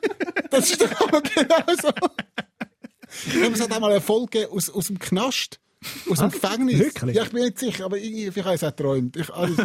Das 0.52 0.70
ist 0.72 0.82
doch 0.82 0.90
genau 1.24 1.64
so. 1.82 1.90
Es 3.54 3.62
hat 3.62 3.72
einmal 3.72 3.92
eine 3.92 4.02
Folge 4.02 4.50
aus, 4.52 4.70
aus 4.70 4.88
dem 4.88 5.00
Knast. 5.00 5.62
Aus 6.10 6.20
dem 6.20 6.32
Gefängnis. 6.32 6.80
Wirklich? 6.80 7.16
Ja, 7.16 7.24
ich 7.24 7.32
bin 7.32 7.44
nicht 7.44 7.58
sicher, 7.58 7.86
aber 7.86 7.98
irgendwie, 7.98 8.30
vielleicht 8.32 8.46
habe 8.46 8.56
ich 8.56 8.62
es 8.62 8.68
auch 8.68 8.76
geträumt. 8.76 9.16
Ich, 9.16 9.34
also, 9.34 9.56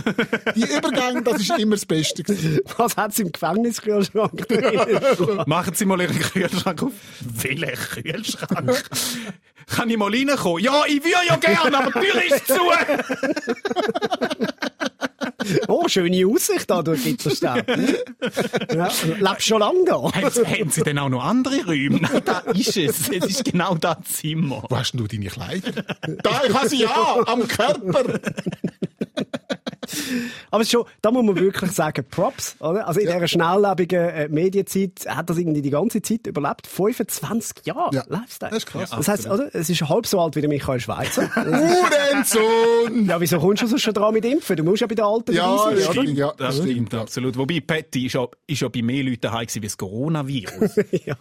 die 0.54 0.62
Übergänge, 0.62 1.22
das 1.22 1.40
ist 1.40 1.58
immer 1.58 1.74
das 1.74 1.86
Beste. 1.86 2.22
gewesen. 2.22 2.60
Was 2.76 2.96
hat 2.96 3.12
sie 3.14 3.22
im 3.22 3.32
Gefängniskühlschrank 3.32 4.46
drin? 4.46 5.42
Machen 5.46 5.74
Sie 5.74 5.84
mal 5.84 6.00
Ihren 6.00 6.18
Kühlschrank 6.18 6.82
auf. 6.84 6.92
Welchen 7.20 7.74
Kühlschrank? 7.74 8.84
Kann 9.66 9.90
ich 9.90 9.96
mal 9.96 10.12
reinkommen? 10.12 10.62
Ja, 10.62 10.84
ich 10.86 11.02
würde 11.02 11.26
ja 11.26 11.36
gerne, 11.36 11.78
aber 11.78 12.00
die 12.00 12.06
Tür 12.06 12.36
ist 12.36 12.46
zu. 12.46 12.60
Oh, 15.68 15.88
schöne 15.88 16.26
Aussicht 16.26 16.70
da 16.70 16.82
durch 16.82 17.04
Gitterstein. 17.04 17.64
ja, 18.74 18.88
lebst 19.18 19.46
schon 19.46 19.60
lange 19.60 19.84
da? 19.84 19.94
Haben, 19.94 20.14
haben 20.14 20.70
Sie 20.70 20.82
denn 20.82 20.98
auch 20.98 21.08
noch 21.08 21.24
andere 21.24 21.64
Räume? 21.64 22.00
Nein, 22.00 22.22
da 22.24 22.38
ist 22.40 22.76
es. 22.76 23.08
Es 23.08 23.24
ist 23.24 23.44
genau 23.44 23.74
das 23.74 23.98
Zimmer. 24.04 24.64
Wo 24.68 24.76
hast 24.76 24.92
denn 24.92 25.00
du 25.00 25.06
deine 25.06 25.26
Kleider? 25.26 25.72
da, 26.22 26.42
ich 26.46 26.54
habe 26.54 26.68
sie 26.68 26.82
ja, 26.82 27.16
am 27.26 27.46
Körper. 27.46 28.20
Aber 30.50 30.64
schon, 30.64 30.84
da 31.02 31.10
muss 31.10 31.24
man 31.24 31.36
wirklich 31.38 31.70
sagen, 31.72 32.04
Props, 32.10 32.56
oder? 32.60 32.86
Also 32.86 33.00
in 33.00 33.06
dieser 33.06 33.28
schnelllebigen 33.28 34.00
äh, 34.08 34.28
Medienzeit 34.28 35.06
hat 35.06 35.30
das 35.30 35.38
irgendwie 35.38 35.62
die 35.62 35.70
ganze 35.70 36.00
Zeit 36.02 36.26
überlebt. 36.26 36.66
25 36.66 37.66
Jahre 37.66 37.94
Ja. 37.94 38.04
Lifestyle. 38.08 38.50
Das 38.50 38.58
ist 38.58 38.66
krass. 38.66 38.90
Das 38.90 39.08
heisst, 39.08 39.26
oder? 39.28 39.48
Es 39.54 39.68
ist 39.70 39.82
halb 39.88 40.06
so 40.06 40.20
alt 40.20 40.36
wie 40.36 40.40
der 40.40 40.48
Michael 40.50 40.80
Schweizer. 40.80 41.28
Hurensohn! 41.34 43.06
ja, 43.06 43.20
wieso 43.20 43.38
kommst 43.38 43.62
du 43.62 43.66
sonst 43.66 43.82
schon 43.82 43.94
dran 43.94 44.12
mit 44.14 44.24
Impfen? 44.24 44.56
Du 44.56 44.64
musst 44.64 44.80
ja 44.80 44.86
bei 44.86 44.94
den 44.94 45.04
Alten 45.04 45.32
Ja, 45.32 45.56
dabei 45.56 45.76
sein, 45.76 45.84
oder? 45.88 45.92
stimmt, 46.02 46.18
ja. 46.18 46.32
Das 46.36 46.54
stimmt, 46.56 46.70
stimmt, 46.70 46.92
ja. 46.92 47.00
absolut. 47.00 47.36
Wobei, 47.38 47.60
Patty 47.60 48.06
ist 48.06 48.14
ja, 48.14 48.26
ist 48.46 48.60
ja 48.62 48.68
bei 48.68 48.82
mehr 48.82 49.02
Leuten 49.04 49.20
daheim 49.20 49.46
gewesen 49.46 49.62
wie 49.62 49.66
das 49.66 49.76
Coronavirus. 49.76 50.76
ja, 51.04 51.16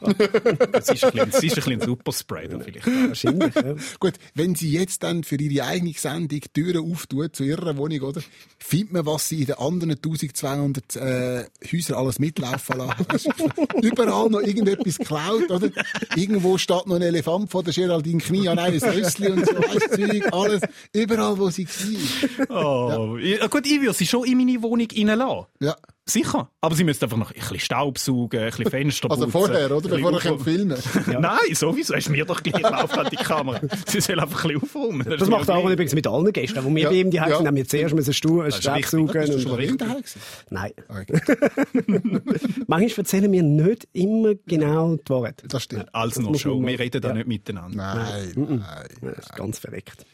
Das 0.72 0.90
ist 0.90 1.04
ein 1.04 1.12
bisschen, 1.12 1.20
ein 1.22 1.30
bisschen 1.32 1.74
ein 1.74 1.82
Superspreader 1.82 2.60
vielleicht. 2.60 2.88
wahrscheinlich. 2.88 3.56
Ja. 3.56 3.76
Gut, 4.00 4.14
wenn 4.36 4.56
sie 4.56 4.72
jetzt 4.72 5.04
dann 5.04 5.24
für 5.24 5.36
ihre 5.36 5.66
eigene 5.66 5.94
Sendung 5.94 6.42
Türen 6.54 6.92
auftut 6.92 7.36
zu 7.36 7.44
ihrer 7.44 7.76
Wohnung, 7.78 8.02
oder? 8.02 8.22
Findet 8.66 8.94
man, 8.94 9.06
was 9.06 9.28
sie 9.28 9.42
in 9.42 9.48
den 9.48 9.56
anderen 9.56 9.92
1200 9.92 10.96
äh, 10.96 11.44
Häusern 11.70 11.98
alles 11.98 12.18
mitlaufen 12.18 12.78
lassen. 12.78 13.34
Überall 13.82 14.30
noch 14.30 14.40
irgendetwas 14.40 14.98
geklaut, 15.00 15.52
oder? 15.52 15.70
Irgendwo 16.16 16.58
steht 16.58 16.88
noch 16.88 16.96
ein 16.96 17.02
Elefant 17.02 17.52
vor 17.52 17.62
der 17.64 17.74
Geraldine 17.74 18.22
Knie 18.22 18.48
an 18.48 18.60
einem 18.60 18.82
Rössli 18.82 19.28
und 19.32 19.46
so, 19.46 19.52
du, 19.54 19.80
Zeug, 19.96 20.34
alles. 20.34 20.62
Überall, 20.94 21.38
wo 21.38 21.50
sie 21.50 21.68
war. 21.68 22.50
Oh. 22.50 23.18
Ja. 23.18 23.48
Gut, 23.48 23.66
ich 23.66 23.82
würde 23.82 23.94
sie 23.94 24.08
schon 24.08 24.26
in 24.26 24.38
meine 24.38 24.62
Wohnung 24.64 24.88
reinlassen. 24.90 25.46
Ja. 25.60 25.76
Sicher. 26.06 26.50
Aber 26.60 26.76
sie 26.76 26.84
müsste 26.84 27.06
einfach 27.06 27.18
noch 27.18 27.32
ein 27.32 27.40
bisschen 27.40 27.60
Staubsaugen, 27.60 28.40
ein 28.42 28.50
bisschen 28.50 28.70
Fenster 28.70 29.10
Also 29.10 29.24
putzen, 29.24 29.32
vorher, 29.32 29.72
oder? 29.72 29.88
Bevor 29.88 30.12
ich 30.18 30.44
filmen 30.44 30.78
Nein, 31.20 31.38
sowieso. 31.54 31.94
Ist 31.94 32.10
mir 32.10 32.26
doch 32.26 32.44
gleich 32.44 32.62
läuft 32.62 32.98
an 32.98 33.08
die 33.10 33.16
Kamera. 33.16 33.62
Sie 33.88 34.02
soll 34.02 34.20
einfach 34.20 34.44
ein 34.44 34.50
bisschen 34.60 34.64
aufräumen. 34.64 35.16
Das 35.18 35.30
macht 35.30 35.50
auch 35.50 35.56
Aaron 35.56 35.72
übrigens 35.72 35.96
mit 35.96 36.06
allen 36.06 36.34
Gästen. 36.34 36.62
Wo 36.66 36.70
wir 36.76 36.84
Ja, 36.84 36.90
bei 36.90 36.96
ihm 36.96 37.10
die 37.10 37.18
ja. 37.18 37.30
haben, 37.30 37.56
wir 37.56 37.66
zuerst 37.66 37.96
müssen 37.96 38.14
Stuhl, 38.14 38.46
ist 38.48 38.62
Staubsaugen 38.62 39.08
Bist 39.08 39.30
du 39.30 39.34
und... 39.36 39.42
schon 39.42 39.52
mal 39.52 39.60
wieder 39.60 39.76
daheim? 39.78 40.04
Nein. 40.50 40.72
Manchmal 42.68 42.98
erzählen 43.00 43.32
wir 43.32 43.44
nicht 43.44 43.88
immer 43.94 44.34
genau 44.46 44.96
die 44.98 45.10
Wahrheit. 45.10 45.44
Das 45.48 45.64
stimmt. 45.64 45.94
Als 45.96 46.20
noch 46.20 46.36
schon. 46.36 46.66
Wir 46.68 46.80
reden 46.80 47.02
da 47.02 47.10
Ja. 47.10 47.14
nicht 47.14 47.28
miteinander. 47.28 47.78
Nein, 47.78 48.34
nein. 48.36 48.88
Das 49.02 49.26
ist 49.26 49.36
ganz 49.36 49.60
verreckt. 49.60 50.06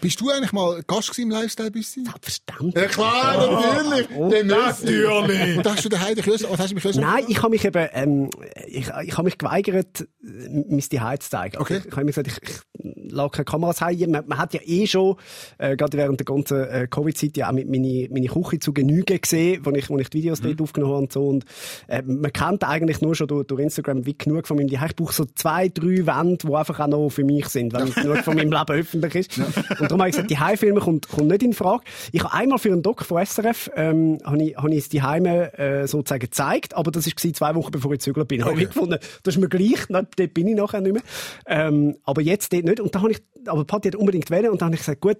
Bist 0.00 0.20
du 0.20 0.30
eigentlich 0.30 0.52
mal 0.52 0.82
Gast 0.86 1.18
im 1.18 1.30
Lifestyle-Büssi? 1.30 2.04
Selbstverständlich. 2.04 2.74
Ja 2.84 2.88
klar, 2.88 3.36
natürlich. 3.62 4.06
Den 4.08 4.46
Natürlich. 4.48 5.13
Und 5.18 5.66
hast 5.70 5.84
du 5.84 5.88
daheim 5.88 6.14
den 6.14 6.26
was 6.26 6.42
hast 6.42 6.70
du 6.70 6.74
im 6.74 6.80
Kühlschrank? 6.80 7.06
Nein, 7.06 7.24
ich 7.28 7.38
habe 7.38 7.50
mich 7.50 7.64
eben, 7.64 7.88
ähm, 7.92 8.30
ich, 8.66 8.90
ich 9.04 9.12
habe 9.12 9.24
mich 9.24 9.38
geweigert, 9.38 10.00
äh, 10.00 10.64
mein 10.68 10.80
Zuhause 10.80 11.18
zu 11.20 11.30
zeigen. 11.30 11.58
Okay. 11.58 11.78
Ich, 11.78 11.86
ich 11.86 11.92
habe 11.92 12.04
mir 12.04 12.12
gesagt, 12.12 12.28
ich, 12.28 12.38
ich 12.42 13.12
lade 13.12 13.30
keine 13.30 13.44
Kameras 13.44 13.80
heim. 13.80 14.10
Man, 14.10 14.26
man 14.26 14.38
hat 14.38 14.54
ja 14.54 14.60
eh 14.64 14.86
schon, 14.86 15.16
äh, 15.58 15.76
gerade 15.76 15.96
während 15.96 16.20
der 16.20 16.24
ganzen 16.24 16.64
äh, 16.64 16.86
Covid-Zeit, 16.88 17.36
ja 17.36 17.48
auch 17.48 17.52
mit 17.52 17.68
meine, 17.68 18.08
meine 18.10 18.26
Küche 18.26 18.58
zu 18.58 18.72
Genüge 18.72 19.18
gesehen, 19.18 19.60
wo 19.64 19.70
ich, 19.70 19.88
wo 19.90 19.98
ich 19.98 20.10
die 20.10 20.18
Videos 20.18 20.40
dort 20.40 20.60
aufgenommen 20.60 20.92
habe 20.92 21.02
und 21.02 21.12
so. 21.12 21.26
Und, 21.26 21.44
äh, 21.88 22.02
man 22.02 22.32
kennt 22.32 22.64
eigentlich 22.64 23.00
nur 23.00 23.14
schon 23.14 23.28
durch, 23.28 23.46
durch 23.46 23.60
Instagram 23.60 24.06
wie 24.06 24.16
genug 24.16 24.46
von 24.46 24.56
meinem 24.56 24.68
Zuhause. 24.68 24.86
Ich 24.90 24.96
brauche 24.96 25.12
so 25.12 25.24
zwei, 25.34 25.68
drei 25.68 26.06
Wände, 26.06 26.46
die 26.46 26.54
einfach 26.54 26.80
auch 26.80 26.86
noch 26.86 27.10
für 27.10 27.24
mich 27.24 27.48
sind, 27.48 27.72
wenn 27.72 27.92
genug 27.94 28.18
von 28.18 28.36
meinem 28.36 28.52
Leben 28.52 28.72
öffentlich 28.72 29.14
ist. 29.14 29.38
Und 29.38 29.80
darum 29.80 30.00
habe 30.00 30.10
ich 30.10 30.16
gesagt, 30.16 30.30
die 30.30 30.38
Heimfilme 30.38 30.80
kommt, 30.80 31.08
kommt 31.08 31.28
nicht 31.28 31.42
in 31.42 31.52
Frage. 31.52 31.84
Ich 32.12 32.22
habe 32.22 32.34
einmal 32.34 32.58
für 32.58 32.72
einen 32.72 32.82
Doc 32.82 33.04
von 33.04 33.24
SRF, 33.24 33.70
ähm, 33.76 34.18
habe 34.24 34.42
ich, 34.42 34.56
habe 34.56 34.74
ich 34.74 34.88
Heime, 35.04 35.56
äh, 35.58 35.86
sozusagen 35.86 36.20
gezeigt, 36.20 36.74
aber 36.74 36.90
das 36.90 37.06
war 37.06 37.32
zwei 37.32 37.54
Wochen 37.54 37.70
bevor 37.70 37.92
ich 37.92 37.98
gezügelt 37.98 38.28
bin. 38.28 38.44
Habe 38.44 38.60
ich 38.60 38.68
gefunden, 38.68 38.98
das 39.22 39.34
ist 39.34 39.40
mir 39.40 39.48
gleich, 39.48 39.86
na, 39.88 40.02
dort 40.02 40.34
bin 40.34 40.48
ich 40.48 40.56
nachher 40.56 40.80
nicht 40.80 40.94
mehr. 40.94 41.02
Ähm, 41.46 41.96
aber 42.04 42.22
jetzt 42.22 42.52
dort 42.52 42.64
nicht. 42.64 42.80
Und 42.80 42.94
da 42.94 43.02
habe 43.02 43.12
ich, 43.12 43.22
aber 43.46 43.64
Patti 43.64 43.88
hat 43.88 43.96
unbedingt 43.96 44.30
wählen 44.30 44.50
und 44.50 44.60
dann 44.60 44.66
habe 44.66 44.74
ich 44.74 44.80
gesagt, 44.80 45.00
gut, 45.00 45.18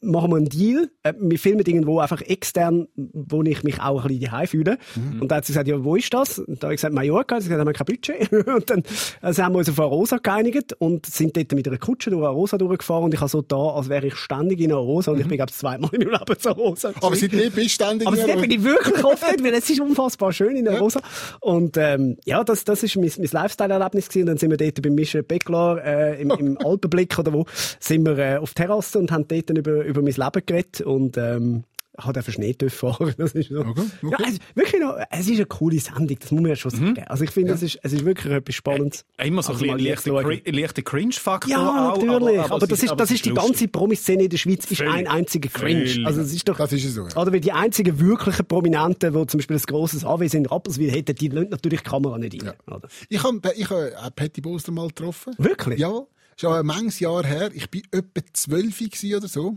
machen 0.00 0.30
wir 0.30 0.36
einen 0.36 0.48
Deal. 0.48 0.90
Äh, 1.02 1.14
wir 1.18 1.38
filmen 1.38 1.64
irgendwo 1.64 2.00
einfach 2.00 2.20
extern, 2.22 2.88
wo 2.94 3.42
ich 3.42 3.62
mich 3.62 3.80
auch 3.80 4.02
ein 4.02 4.08
bisschen 4.08 4.24
daheim 4.24 4.46
fühle. 4.46 4.78
Und 5.20 5.28
dann 5.30 5.38
hat 5.38 5.46
sie 5.46 5.52
gesagt, 5.52 5.68
ja, 5.68 5.82
wo 5.82 5.96
ist 5.96 6.12
das? 6.12 6.38
Und 6.38 6.62
da 6.62 6.66
habe 6.66 6.74
ich 6.74 6.78
gesagt, 6.78 6.94
Mallorca. 6.94 7.40
Sie 7.40 7.50
hat 7.50 7.58
gesagt, 7.58 7.60
haben 7.60 7.66
wir 7.66 7.72
kein 7.72 7.86
Budget. 7.86 8.46
und 8.56 8.70
dann 8.70 8.82
also 9.20 9.42
haben 9.42 9.52
wir 9.54 9.58
uns 9.58 9.68
auf 9.68 9.80
Arosa 9.80 10.18
geeinigt 10.18 10.74
und 10.78 11.06
sind 11.06 11.36
dort 11.36 11.52
mit 11.52 11.68
einer 11.68 11.78
Kutsche 11.78 12.10
durch 12.10 12.24
Arosa 12.24 12.58
durchgefahren 12.58 13.04
und 13.04 13.14
ich 13.14 13.20
habe 13.20 13.30
so 13.30 13.42
da, 13.42 13.56
als 13.56 13.88
wäre 13.88 14.06
ich 14.06 14.16
ständig 14.16 14.60
in 14.60 14.72
Arosa 14.72 15.12
und 15.12 15.20
ich 15.20 15.26
bin, 15.26 15.36
glaube 15.36 15.50
ich, 15.50 15.56
zweimal 15.56 15.90
in 15.92 16.00
meinem 16.00 16.18
Leben 16.18 16.38
zu 16.38 16.48
Arosa. 16.48 16.92
Aber 17.00 17.16
seitdem 17.16 17.52
bist 17.52 17.56
du 17.56 17.68
ständig 17.68 18.06
Aber 18.06 18.16
in 18.16 18.26
seitdem 18.26 18.40
bin 18.42 18.50
ich 18.50 18.64
wirklich 18.64 19.04
oft 19.12 19.22
dort, 19.22 19.42
weil 19.42 19.54
es 19.54 19.68
ist 19.68 19.80
unfassbar 19.80 20.32
schön 20.32 20.56
in 20.56 20.64
der 20.64 20.78
Rosa. 20.78 21.00
Und 21.40 21.76
ähm, 21.76 22.16
ja, 22.24 22.44
das, 22.44 22.64
das 22.64 22.82
ist 22.82 22.96
mein, 22.96 23.10
mein 23.18 23.28
Lifestyle-Erlebnis 23.30 24.08
gewesen. 24.08 24.22
Und 24.22 24.26
dann 24.26 24.38
sind 24.38 24.50
wir 24.50 24.56
dort 24.56 24.82
bei 24.82 24.90
Michel 24.90 25.22
Becklar 25.22 25.84
äh, 25.84 26.20
im, 26.20 26.30
im 26.30 26.58
Alpenblick 26.64 27.18
oder 27.18 27.32
wo, 27.32 27.46
sind 27.80 28.06
wir 28.06 28.18
äh, 28.18 28.36
auf 28.36 28.54
Terrasse 28.54 28.98
und 28.98 29.10
haben 29.10 29.26
dort 29.28 29.50
dann 29.50 29.56
über, 29.56 29.84
über 29.84 30.02
mein 30.02 30.14
Leben 30.14 30.42
geredet 30.46 30.80
und 30.80 31.16
ähm, 31.16 31.64
hat 31.98 32.16
einfach 32.16 32.32
Schnee 32.32 32.54
fahren. 32.68 33.14
Das 33.18 33.32
ist 33.32 33.50
so. 33.50 33.60
Okay, 33.60 33.82
okay. 34.02 34.16
Ja, 34.18 34.28
es, 34.28 34.38
wirklich 34.54 34.80
noch, 34.80 34.96
es 35.10 35.28
ist 35.28 35.36
eine 35.36 35.46
coole 35.46 35.78
Sendung, 35.78 36.18
das 36.18 36.30
muss 36.30 36.40
man 36.40 36.50
ja 36.50 36.56
schon 36.56 36.70
sagen. 36.70 37.04
Also 37.06 37.24
ich 37.24 37.30
finde, 37.30 37.52
es, 37.52 37.62
ist, 37.62 37.78
es 37.82 37.92
ist 37.92 38.04
wirklich 38.04 38.32
etwas 38.32 38.54
Spannendes. 38.54 39.04
Immer 39.22 39.42
so 39.42 39.52
Also 39.52 39.64
ein 39.70 39.78
leichter 39.78 40.82
Cringe-Faktor. 40.82 41.50
Ja, 41.50 41.92
auch, 41.92 42.02
natürlich. 42.02 42.38
Aber, 42.40 42.66
das 42.66 42.82
ist, 42.82 42.90
aber 42.90 42.96
das 42.96 43.10
ist 43.10 43.24
die 43.24 43.34
ganze 43.34 43.68
Promi-Szene 43.68 44.24
in 44.24 44.30
der 44.30 44.38
Schweiz, 44.38 44.70
ist 44.70 44.78
Völlig. 44.78 44.94
ein 44.94 45.06
einziger 45.06 45.48
Cringe. 45.48 45.86
Völlig. 45.86 46.06
Also 46.06 46.20
es 46.20 46.32
ist 46.32 46.48
doch, 46.48 46.56
Das 46.56 46.72
ist 46.72 46.94
so, 46.94 47.06
ja. 47.08 47.16
oder 47.16 47.32
weil 47.32 47.40
die 47.40 47.52
einzigen 47.52 47.98
wirklichen 47.98 48.46
Prominenten, 48.46 49.12
die 49.12 49.26
zum 49.26 49.38
Beispiel 49.38 49.56
ein 49.56 49.62
grosses 49.62 50.04
Anwesen 50.04 50.40
in 50.40 50.46
Rapperswil 50.46 50.90
hätten, 50.90 51.14
die 51.14 51.28
lassen 51.28 51.50
natürlich 51.50 51.82
die 51.82 51.90
Kamera 51.90 52.18
nicht 52.18 52.42
rein. 52.42 52.54
Oder? 52.66 52.88
Ich 53.08 53.22
habe 53.22 53.40
ich 53.56 53.70
hab 53.70 53.78
auch 54.04 54.14
Patty 54.14 54.40
Bosler 54.40 54.72
mal 54.72 54.88
getroffen. 54.88 55.34
Wirklich? 55.38 55.78
Ja. 55.78 56.02
Schon 56.36 56.52
ein 56.52 56.66
manches 56.66 57.00
Jahr 57.00 57.24
her. 57.26 57.50
Ich 57.52 57.68
bin 57.68 57.82
etwa 57.90 58.20
zwölf 58.32 58.80
oder 59.16 59.28
so. 59.28 59.56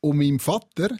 Und 0.00 0.18
mein 0.18 0.38
Vater 0.38 0.96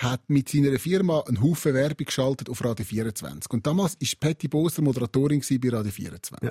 hat 0.00 0.30
mit 0.30 0.48
seiner 0.48 0.78
Firma 0.78 1.20
einen 1.20 1.42
Haufen 1.42 1.74
Werbung 1.74 2.06
geschaltet 2.06 2.48
auf 2.48 2.64
Radio 2.64 2.84
24. 2.86 3.50
Und 3.50 3.66
damals 3.66 4.00
war 4.00 4.08
Patty 4.18 4.48
Bosler 4.48 4.82
Moderatorin 4.82 5.40
bei 5.40 5.68
Radio 5.68 5.92
24. 5.92 6.50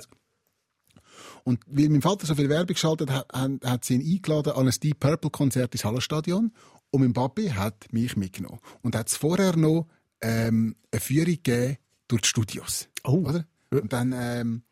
Und 1.42 1.60
weil 1.66 1.88
mein 1.88 2.02
Vater 2.02 2.26
so 2.26 2.34
viel 2.36 2.48
Werbung 2.48 2.74
geschaltet 2.74 3.10
hat, 3.10 3.32
hat, 3.32 3.84
sie 3.84 3.94
ihn 3.94 4.14
eingeladen 4.14 4.52
an 4.52 4.68
ein 4.68 4.74
Deep 4.80 5.00
Purple 5.00 5.30
Konzert 5.30 5.74
ins 5.74 5.84
Hallenstadion. 5.84 6.52
Und 6.90 7.00
mein 7.00 7.12
Papi 7.12 7.48
hat 7.48 7.92
mich 7.92 8.16
mitgenommen. 8.16 8.60
Und 8.82 8.94
hat 8.94 9.08
es 9.08 9.16
vorher 9.16 9.56
noch 9.56 9.88
ähm, 10.20 10.76
eine 10.92 11.00
Führung 11.00 11.38
gegeben 11.42 11.78
durch 12.06 12.22
die 12.22 12.28
Studios. 12.28 12.88
Oh. 13.04 13.24
Oder? 13.26 13.46
Und 13.70 13.92
dann 13.92 14.12
ähm, 14.16 14.62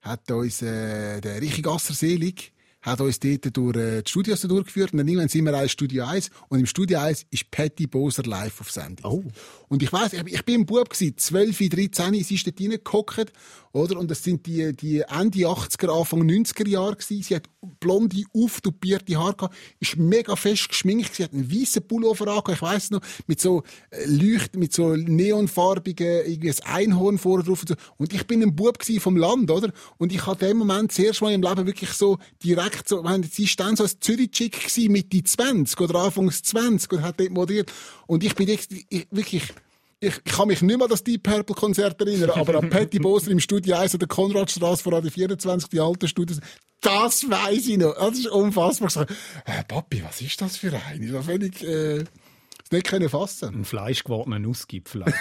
hat 0.00 0.28
uns 0.30 0.60
äh, 0.62 1.20
der 1.20 1.40
Richie 1.40 1.62
Gasser 1.62 1.94
selig 1.94 2.53
hat 2.84 3.00
uns 3.00 3.18
dort 3.18 3.56
durch 3.56 3.76
äh, 3.76 4.02
die 4.02 4.10
Studios 4.10 4.42
durchgeführt 4.42 4.92
und 4.92 4.98
dann 4.98 5.08
irgendwann 5.08 5.28
sind 5.28 5.44
wir 5.44 5.60
in 5.60 5.68
Studio 5.68 6.04
1 6.04 6.30
und 6.48 6.60
im 6.60 6.66
Studio 6.66 7.00
1 7.00 7.26
ist 7.30 7.50
Patty 7.50 7.86
Boser 7.86 8.24
live 8.24 8.60
auf 8.60 8.70
Sendung. 8.70 9.24
Oh. 9.24 9.32
Und 9.68 9.82
ich 9.82 9.92
weiss, 9.92 10.12
ich, 10.12 10.22
ich 10.22 10.44
bin 10.44 10.60
ein 10.60 10.66
Bub 10.66 10.90
gewesen, 10.90 11.16
12, 11.16 11.70
13, 11.70 12.22
sie 12.22 12.34
ist 12.34 12.46
dort 12.46 12.60
reingehockt, 12.60 13.32
oder? 13.72 13.98
Und 13.98 14.10
das 14.10 14.22
sind 14.22 14.46
die, 14.46 14.72
die 14.72 15.00
Ende 15.00 15.38
80er, 15.40 15.98
Anfang 15.98 16.22
90er 16.22 16.68
Jahre 16.68 16.94
gewesen. 16.94 17.22
Sie 17.22 17.34
hat 17.34 17.48
blonde, 17.80 18.22
auftupierte 18.32 19.16
Haare 19.18 19.34
gehabt, 19.34 19.56
ist 19.80 19.96
mega 19.96 20.36
fest 20.36 20.68
geschminkt, 20.68 21.14
sie 21.14 21.24
hat 21.24 21.32
einen 21.32 21.50
weißen 21.50 21.86
Pullover 21.86 22.28
angehabt, 22.28 22.50
ich 22.50 22.62
weiss 22.62 22.90
noch, 22.90 23.00
mit 23.26 23.40
so 23.40 23.64
äh, 23.90 24.04
Leucht, 24.06 24.56
mit 24.56 24.72
so 24.72 24.94
neonfarbigen, 24.94 26.26
irgendwie 26.26 26.50
ein 26.50 26.90
Einhorn 26.92 27.18
vorne 27.18 27.42
drauf 27.42 27.62
und 27.62 27.68
so. 27.68 27.74
Und 27.96 28.12
ich 28.12 28.26
bin 28.26 28.42
ein 28.42 28.54
Bub 28.54 28.78
gewesen 28.78 29.00
vom 29.00 29.16
Land, 29.16 29.50
oder? 29.50 29.72
Und 29.98 30.12
ich 30.12 30.24
hatte 30.24 30.46
dem 30.46 30.58
Moment 30.58 30.92
zuerst 30.92 31.22
mal 31.22 31.32
im 31.32 31.42
Leben 31.42 31.66
wirklich 31.66 31.90
so 31.90 32.18
direkt 32.42 32.73
so, 32.86 32.98
ich 32.98 33.04
meine, 33.04 33.26
sie 33.26 33.44
ist 33.44 33.58
dann 33.60 33.76
so 33.76 33.84
ein 33.84 33.90
Zürich-Chick 34.00 34.88
Mitte 34.88 35.22
20 35.22 35.80
oder 35.80 36.00
Anfangs 36.00 36.42
20 36.42 36.92
und 36.92 37.02
hat 37.02 37.20
dort 37.20 37.30
moderiert. 37.30 37.72
Und 38.06 38.24
ich 38.24 38.34
bin 38.34 38.48
jetzt, 38.48 38.72
ich, 38.72 39.06
wirklich, 39.10 39.52
ich 40.00 40.24
kann 40.24 40.48
mich 40.48 40.62
nicht 40.62 40.76
mehr 40.76 40.84
an 40.84 40.90
das 40.90 41.04
Deep 41.04 41.22
Purple 41.22 41.54
Konzert 41.54 42.00
erinnern, 42.00 42.30
aber 42.30 42.58
an 42.58 42.70
Patty 42.70 42.98
Boser 42.98 43.30
im 43.30 43.40
Studio 43.40 43.76
1 43.76 43.94
oder 43.94 44.06
Konradstraße 44.06 44.82
vor 44.82 44.92
Radio 44.92 45.10
24, 45.10 45.68
die 45.70 45.80
alten 45.80 46.08
Studios, 46.08 46.40
das 46.80 47.28
weiss 47.30 47.66
ich 47.66 47.78
noch. 47.78 47.94
Das 47.94 48.18
ist 48.18 48.26
unfassbar. 48.28 48.88
Ich 48.88 48.94
sage, 48.94 49.14
äh, 49.46 49.64
Papi, 49.64 50.04
was 50.04 50.20
ist 50.20 50.40
das 50.40 50.56
für 50.56 50.72
eine? 50.72 51.06
Das 51.10 51.24
völlig, 51.24 51.62
äh, 51.62 52.04
das 52.58 52.70
nicht 52.70 52.86
können 52.86 53.08
fassen. 53.08 53.54
Ein 53.54 53.64
fleischgewordenen 53.64 54.46
Ausgipfel. 54.46 55.04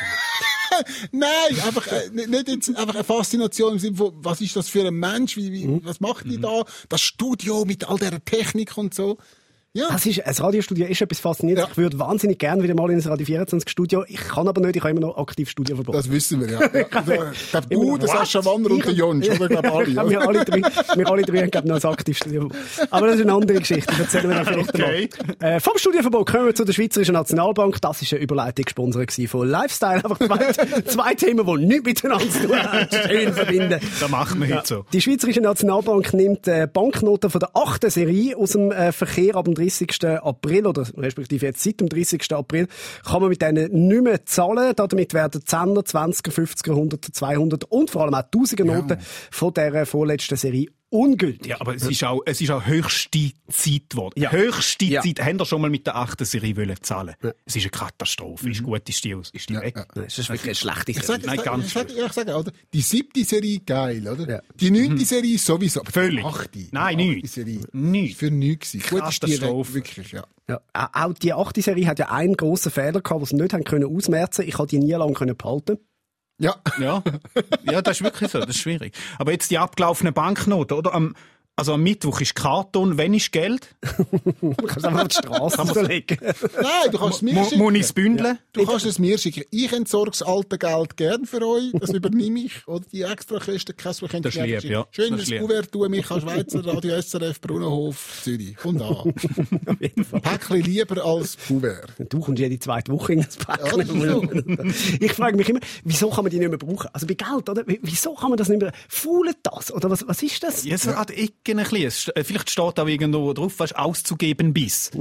Nein, 1.12 1.60
einfach, 1.66 1.88
äh, 1.88 2.10
nicht 2.12 2.48
jetzt 2.48 2.70
einfach 2.76 2.96
eine 2.96 3.04
Faszination 3.04 3.74
im 3.74 3.80
Sinne 3.80 3.98
von, 3.98 4.14
was 4.18 4.42
ist 4.42 4.56
das 4.56 4.70
für 4.70 4.86
ein 4.86 4.94
Mensch, 4.94 5.38
wie, 5.38 5.52
wie, 5.52 5.80
was 5.84 6.00
macht 6.00 6.26
die 6.26 6.40
da? 6.40 6.64
Das 6.90 7.02
Studio 7.02 7.66
mit 7.66 7.88
all 7.88 7.98
dieser 7.98 8.24
Technik 8.24 8.78
und 8.78 8.94
so. 8.94 9.18
Ja. 9.76 9.88
Das, 9.90 10.06
ist, 10.06 10.24
ein 10.24 10.36
Radiostudio 10.36 10.86
ist 10.86 11.02
etwas 11.02 11.20
Faszinierendes. 11.20 11.66
Ja. 11.66 11.72
Ich 11.72 11.78
würde 11.80 11.98
wahnsinnig 11.98 12.38
gerne 12.38 12.62
wieder 12.62 12.76
mal 12.76 12.92
in 12.92 13.00
ein 13.00 13.08
Radio 13.08 13.26
24 13.26 13.68
Studio. 13.68 14.06
Ich 14.08 14.20
kann 14.20 14.48
aber 14.48 14.62
nicht, 14.62 14.76
ich 14.76 14.84
habe 14.84 14.92
immer 14.92 15.00
noch 15.02 15.18
aktiv 15.18 15.50
Studioverbot. 15.50 15.96
Das 15.96 16.12
wissen 16.12 16.42
wir, 16.42 16.48
ja. 16.48 16.60
ja. 16.80 16.86
Also, 16.92 17.14
ich 17.14 17.50
glaube, 17.50 17.68
du, 17.72 17.98
der 17.98 18.08
Sascha 18.08 18.46
Wanner 18.46 18.70
und 18.70 18.86
der 18.86 18.94
Jonsch, 18.94 19.28
oder? 19.28 19.42
Ich 19.42 19.50
glaube, 19.50 19.72
alle. 19.74 19.90
Ja, 19.94 20.08
wir 20.08 20.22
alle 20.22 20.46
drei, 20.46 20.62
wir 20.96 21.10
alle 21.10 21.24
drei 21.24 21.38
haben, 21.40 21.50
glaube 21.50 21.68
noch 21.68 21.84
ein 21.84 21.92
aktives 21.92 22.18
Studioverbot. 22.18 22.58
Aber 22.92 23.08
das 23.08 23.16
ist 23.16 23.22
eine 23.24 23.34
andere 23.34 23.58
Geschichte. 23.58 23.96
Die 23.96 24.02
erzählen 24.02 24.30
wir 24.30 24.36
dann 24.36 24.46
vielleicht 24.46 24.70
Okay. 24.76 25.10
mal. 25.40 25.54
Äh, 25.56 25.60
vom 25.60 25.76
Studioverbot 25.76 26.30
kommen 26.30 26.46
wir 26.46 26.56
zu 26.56 26.66
der 26.66 26.74
Schweizerischen 26.74 27.14
Nationalbank. 27.14 27.82
Das 27.82 28.00
ist 28.00 28.14
eine 28.14 28.22
Überleitung 28.22 28.66
gesponsert 28.66 29.08
gewesen 29.08 29.28
von 29.28 29.48
Lifestyle. 29.50 30.06
Einfach 30.06 30.20
zwei, 30.20 30.82
zwei 30.86 31.16
Themen, 31.16 31.48
die 31.48 31.66
nichts 31.66 31.86
miteinander 31.86 32.30
zu 32.30 32.48
tun 32.48 32.58
haben. 32.64 32.88
Schön 33.10 33.34
verbinden. 33.34 33.80
Das 34.00 34.10
macht 34.10 34.38
man 34.38 34.54
heute 34.54 34.68
so. 34.68 34.86
Die 34.94 35.02
Schweizerische 35.02 35.42
Nationalbank 35.42 36.14
nimmt 36.14 36.48
äh, 36.48 36.68
Banknoten 36.72 37.32
von 37.32 37.40
der 37.40 37.50
achten 37.56 37.90
Serie 37.90 38.38
aus 38.38 38.52
dem 38.52 38.72
äh, 38.72 38.92
Verkehr 38.92 39.36
ab 39.36 39.46
dem 39.46 39.63
30. 39.64 40.06
April 40.22 40.68
oder 40.68 40.86
respektive 40.98 41.46
jetzt 41.46 41.64
seit 41.64 41.80
dem 41.80 41.90
30. 41.90 42.32
April 42.34 42.68
kann 43.06 43.22
man 43.22 43.30
mit 43.30 43.42
denen 43.42 43.88
nicht 43.88 44.04
mehr 44.04 44.26
zahlen. 44.26 44.74
Damit 44.76 45.14
werden 45.14 45.42
10er, 45.42 45.86
20er, 45.86 46.32
50er, 46.32 46.72
100er, 46.72 47.14
200 47.14 47.64
und 47.66 47.90
vor 47.90 48.04
allem 48.04 48.16
auch 48.16 48.24
1000er 48.24 48.66
Noten 48.66 48.98
von 49.32 49.54
der 49.54 49.86
vorletzten 49.86 50.36
Serie 50.36 50.68
ungültig. 50.94 51.48
Ja, 51.48 51.60
aber 51.60 51.76
es 51.76 51.84
ist 51.84 52.04
auch, 52.04 52.22
es 52.26 52.40
ist 52.40 52.52
auch 52.52 52.66
höchste 52.66 53.32
Zeit 53.50 53.90
geworden. 53.90 54.14
Ja. 54.20 54.32
Höchste 54.32 54.86
Ja. 54.86 55.02
Zeit. 55.02 55.20
Haben 55.24 55.40
ihr 55.40 55.46
schon 55.46 55.62
mal 55.62 55.70
mit 55.70 55.86
der 55.88 55.96
achten 55.96 56.24
Serie 56.26 56.56
wollen 56.56 56.76
zahlen? 56.82 57.16
Es 57.46 57.56
ist 57.56 57.64
eine 57.64 57.72
Katastrophe. 57.72 58.50
Ist 58.50 58.64
gut, 58.64 58.88
ist 58.88 59.04
die, 59.04 59.16
aus- 59.16 59.32
ist 59.32 59.50
die 59.50 59.56
weg. 59.56 59.76
Das 59.96 60.18
ist 60.18 60.30
wirklich 60.30 60.44
eine 60.46 60.56
schlechte 60.56 60.92
Ich 60.92 61.04
sage, 61.04 61.26
Nein, 61.26 61.36
ich 61.40 61.44
ganz 61.44 61.66
ich 61.68 61.74
sage, 61.74 61.94
ich 61.94 62.12
sage, 62.14 62.36
oder? 62.36 62.52
Die 62.74 62.82
siebte 62.82 63.24
Serie 63.26 63.60
geil, 63.60 64.08
oder? 64.08 64.30
Ja. 64.30 64.42
Die 64.60 64.72
neunte 64.72 65.04
Serie 65.06 65.38
sowieso. 65.38 65.82
Aber 65.82 65.92
Völlig. 65.92 66.24
Achte, 66.24 66.60
Nein, 66.72 66.98
die 66.98 67.10
nichts. 67.16 67.34
Serie. 67.34 67.62
Nichts. 67.74 68.20
Für 68.20 68.32
nichts 68.32 68.78
Katastrophe. 68.84 69.74
wirklich, 69.74 70.12
ja. 70.12 70.24
Ja, 70.50 70.60
auch 70.94 71.14
die 71.14 71.32
achte 71.34 71.62
Serie 71.62 71.88
hat 71.88 72.00
ja 72.00 72.10
einen 72.12 72.36
grossen 72.36 72.70
Fehler 72.72 73.00
gehabt, 73.02 73.22
den 73.22 73.26
sie 73.26 73.36
nicht 73.42 73.54
haben 73.54 73.64
können 73.64 73.86
ausmerzen. 73.86 74.46
Ich 74.48 74.56
konnte 74.56 74.78
die 74.78 74.84
nie 74.86 74.92
lange 74.92 75.14
können 75.14 75.36
behalten. 75.38 75.78
Ja. 76.44 76.56
Ja. 76.78 77.02
ja, 77.64 77.82
das 77.82 77.98
ist 77.98 78.04
wirklich 78.04 78.30
so. 78.30 78.40
Das 78.40 78.50
ist 78.50 78.58
schwierig. 78.58 78.94
Aber 79.18 79.32
jetzt 79.32 79.50
die 79.50 79.58
abgelaufenen 79.58 80.14
Banknoten, 80.14 80.78
oder? 80.78 80.94
Am, 80.94 81.16
also 81.56 81.74
am 81.74 81.84
Mittwoch 81.84 82.20
ist 82.22 82.34
Karton, 82.36 82.98
wenn 82.98 83.14
ist 83.14 83.32
Geld? 83.32 83.76
Du 84.42 84.54
kannst 84.66 84.86
einfach 84.86 85.02
auf 85.04 85.08
die 85.10 85.16
Straße 85.16 85.82
legen. 85.84 86.18
Nein, 86.22 86.92
du 86.92 86.98
kannst 86.98 87.18
es 87.18 87.22
mir 87.22 87.44
schicken. 87.46 87.60
muss 87.60 87.74
ich 87.76 87.82
es 87.82 87.94
bündeln? 87.94 88.40
Du 88.54 88.66
kannst 88.66 88.86
es 88.88 88.98
mir 88.98 89.18
schicken. 89.20 89.44
Ich 89.52 89.72
entsorge 89.72 90.12
das 90.12 90.24
alte 90.24 90.58
Geld 90.58 90.98
gern 90.98 91.26
für 91.26 91.48
euch. 91.48 91.72
Das 91.74 91.92
übernehme 91.92 92.40
ich. 92.40 92.68
Oder 92.68 92.84
die 92.92 93.04
extra 93.04 93.38
Kosten, 93.40 93.78
kein 93.78 93.94
Problem. 93.94 94.24
Das 94.24 94.36
ist 94.36 94.42
lieb, 94.42 94.64
ja. 94.64 94.84
Das 94.84 94.96
Schönes 95.06 95.22
ist 95.24 95.30
lieb. 95.30 95.42
Kuvert 95.42 95.72
tun, 95.72 95.92
Michael 95.92 96.22
Schweizer, 96.22 96.66
Radio 96.66 97.00
SRF, 97.02 97.40
Brunnenhof, 97.40 98.20
Zürich. 98.24 98.56
Und 98.66 98.82
an. 98.82 99.14
Päckchen 100.22 100.62
lieber 100.62 101.06
als 101.06 101.38
Kuvert. 101.48 101.94
Du 102.10 102.20
kommst 102.20 102.40
jede 102.40 102.58
zweite 102.58 102.92
Woche 102.92 103.14
in 103.14 103.22
das 103.22 103.38
Ja, 103.48 103.58
das 103.78 103.88
Päckchen. 103.88 104.74
ich 105.00 105.14
frage 105.14 105.38
mich 105.38 105.50
immer, 105.50 105.60
wieso 105.84 106.10
kann 106.10 106.24
man 106.24 106.32
die 106.32 106.40
nicht 106.40 106.50
mehr 106.50 106.58
brauchen? 106.58 106.90
Also 106.94 107.06
bei 107.06 107.14
Geld, 107.14 107.48
oder? 107.48 107.64
Wie- 107.68 107.80
Wieso 107.84 108.16
kann 108.16 108.30
man 108.30 108.38
das 108.38 108.50
nicht 108.50 108.60
mehr? 108.62 108.72
Faulet 108.90 109.38
das? 109.44 109.72
Oder 109.72 109.90
was, 109.92 110.08
was 110.08 110.24
ist 110.24 110.42
das? 110.42 110.64
Ja, 110.64 110.74
es 110.76 110.88
hat 110.88 111.12
Ecken 111.12 111.43
ein 111.50 111.58
bisschen. 111.58 112.14
Äh, 112.16 112.24
Vielleicht 112.24 112.50
steht 112.50 112.80
auch 112.80 112.88
irgendwo 112.88 113.34
drauf, 113.34 113.60
weißt, 113.60 113.76
auszugeben 113.76 114.54
bis. 114.54 114.92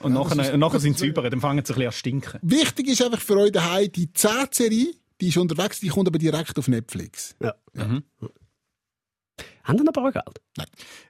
Und 0.00 0.12
nachher, 0.12 0.56
nachher 0.56 0.80
sind 0.80 0.98
sie 0.98 1.06
über, 1.08 1.28
dann 1.28 1.40
fangen 1.40 1.64
sie 1.64 1.72
ein 1.72 1.76
bisschen 1.76 1.86
an 1.86 1.92
zu 1.92 1.98
stinken. 1.98 2.38
Wichtig 2.42 2.88
ist 2.88 3.02
einfach 3.02 3.20
für 3.20 3.36
euch 3.38 3.52
daheim, 3.52 3.90
die 3.92 4.06
10-Serie, 4.08 4.94
die 5.20 5.28
ist 5.28 5.36
unterwegs, 5.36 5.80
die 5.80 5.88
kommt 5.88 6.08
aber 6.08 6.18
direkt 6.18 6.58
auf 6.58 6.68
Netflix. 6.68 7.34
Ja. 7.42 7.54
Haben 9.64 9.76
die 9.76 9.82
noch 9.84 9.92
Bargeld? 9.92 10.40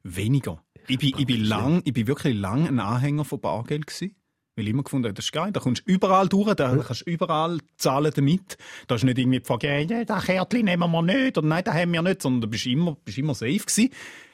Weniger. 0.03 0.63
Ich 0.89 0.99
bin, 0.99 1.13
ich 1.17 1.27
bin 1.27 1.45
lang, 1.45 1.83
ich 1.85 1.93
bin 1.93 2.07
wirklich 2.07 2.35
lang 2.35 2.67
ein 2.67 2.81
Anhänger 2.81 3.25
von 3.25 3.41
Bargeld 3.41 3.87
gewesen. 3.87 4.15
Weil 4.57 4.65
ich 4.65 4.71
immer 4.73 4.83
gefunden 4.83 5.05
habe, 5.07 5.15
das 5.15 5.27
ist 5.27 5.33
geil. 5.33 5.53
Da 5.53 5.61
kommst 5.61 5.83
du 5.87 5.93
überall 5.93 6.29
durch, 6.29 6.53
da 6.55 6.77
kannst 6.77 7.03
du 7.07 7.11
überall 7.11 7.59
zahlen 7.77 8.11
damit. 8.13 8.57
Da 8.89 8.97
ist 8.97 9.05
nicht 9.05 9.17
irgendwie 9.17 9.39
die 9.39 9.47
Frage, 9.47 9.69
ja, 9.69 9.79
ja, 9.79 10.05
das 10.05 10.25
Kärtchen 10.25 10.65
nehmen 10.65 10.91
wir 10.91 11.03
nicht, 11.03 11.39
oder 11.39 11.47
nein, 11.47 11.63
das 11.63 11.75
haben 11.75 11.93
wir 11.93 12.03
nicht, 12.03 12.23
sondern 12.23 12.41
du 12.41 12.49
bist 12.49 12.67
immer, 12.67 12.97
bist 13.05 13.19
immer 13.19 13.35
safe 13.35 13.59
gewesen. 13.59 13.91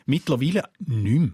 Mittlerweile 0.06 0.64
nicht 0.78 1.20
mehr. 1.20 1.30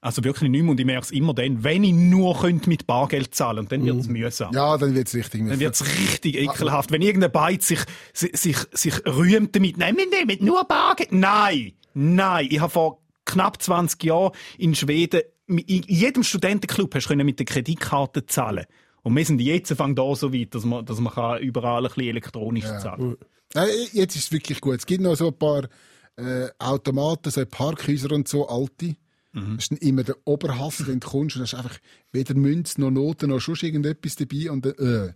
Also 0.00 0.22
wirklich 0.22 0.50
nicht 0.50 0.62
mehr. 0.62 0.70
Und 0.70 0.78
ich 0.78 0.86
merke 0.86 1.04
es 1.04 1.10
immer 1.10 1.34
dann, 1.34 1.64
wenn 1.64 1.82
ich 1.82 1.92
nur 1.92 2.38
könnte 2.38 2.68
mit 2.68 2.86
Bargeld 2.86 3.34
zahlen 3.34 3.60
und 3.60 3.72
dann 3.72 3.84
wird 3.84 3.96
es 3.96 4.06
mühsam. 4.06 4.54
Ja, 4.54 4.78
dann 4.78 4.94
wird's 4.94 5.14
richtig. 5.14 5.48
Dann 5.48 5.58
wird's 5.58 5.84
richtig 5.84 6.36
ekelhaft. 6.36 6.92
Wenn 6.92 7.02
irgendein 7.02 7.32
Beiz 7.32 7.66
sich, 7.66 7.80
sich, 8.12 8.36
sich, 8.36 8.56
sich 8.72 9.04
rühmt 9.06 9.56
damit, 9.56 9.78
nein, 9.78 9.96
wir 9.96 10.06
nehmen 10.06 10.44
nur 10.44 10.64
Bargeld. 10.64 11.12
Nein, 11.12 11.72
nein. 11.94 12.46
Ich 12.50 12.60
habe 12.60 12.70
vor 12.70 13.02
knapp 13.24 13.60
20 13.60 14.02
Jahren 14.04 14.32
in 14.58 14.74
Schweden, 14.74 15.22
in 15.48 15.82
jedem 15.82 16.22
Studentenclub 16.22 16.94
hast 16.94 17.08
du 17.08 17.16
mit 17.16 17.38
der 17.38 17.46
Kreditkarte 17.46 18.26
zahlen. 18.26 18.66
Und 19.02 19.16
wir 19.16 19.24
sind 19.24 19.40
jetzt 19.40 19.72
fang 19.72 19.94
da 19.94 20.14
so 20.14 20.32
weit, 20.32 20.54
dass 20.54 20.64
man, 20.64 20.84
dass 20.84 21.00
man 21.00 21.12
kann 21.12 21.40
überall 21.40 21.84
ein 21.84 21.88
bisschen 21.88 22.08
elektronisch 22.08 22.64
zahlen 22.64 23.16
Nein, 23.54 23.68
jetzt 23.92 24.16
ist 24.16 24.24
es 24.24 24.32
wirklich 24.32 24.60
gut. 24.60 24.78
Es 24.78 24.86
gibt 24.86 25.02
noch 25.02 25.14
so 25.14 25.28
ein 25.28 25.38
paar 25.38 25.68
äh, 26.16 26.48
Automaten, 26.58 27.30
so 27.30 27.44
Parkhäuser 27.46 28.12
und 28.12 28.28
so, 28.28 28.48
alte. 28.48 28.96
Das 29.32 29.64
ist 29.64 29.70
dann 29.70 29.78
immer 29.78 30.02
der 30.02 30.16
Oberhass, 30.24 30.86
wenn 30.86 30.98
du 30.98 31.06
kommst 31.06 31.36
und 31.36 31.42
hast 31.42 31.54
einfach 31.54 31.78
weder 32.10 32.34
Münz 32.34 32.78
noch 32.78 32.90
Noten 32.90 33.28
noch 33.28 33.40
sonst 33.40 33.64
irgendetwas 33.64 34.16
dabei 34.16 34.50
und 34.50 34.64
dann, 34.64 34.72
äh, 35.08 35.12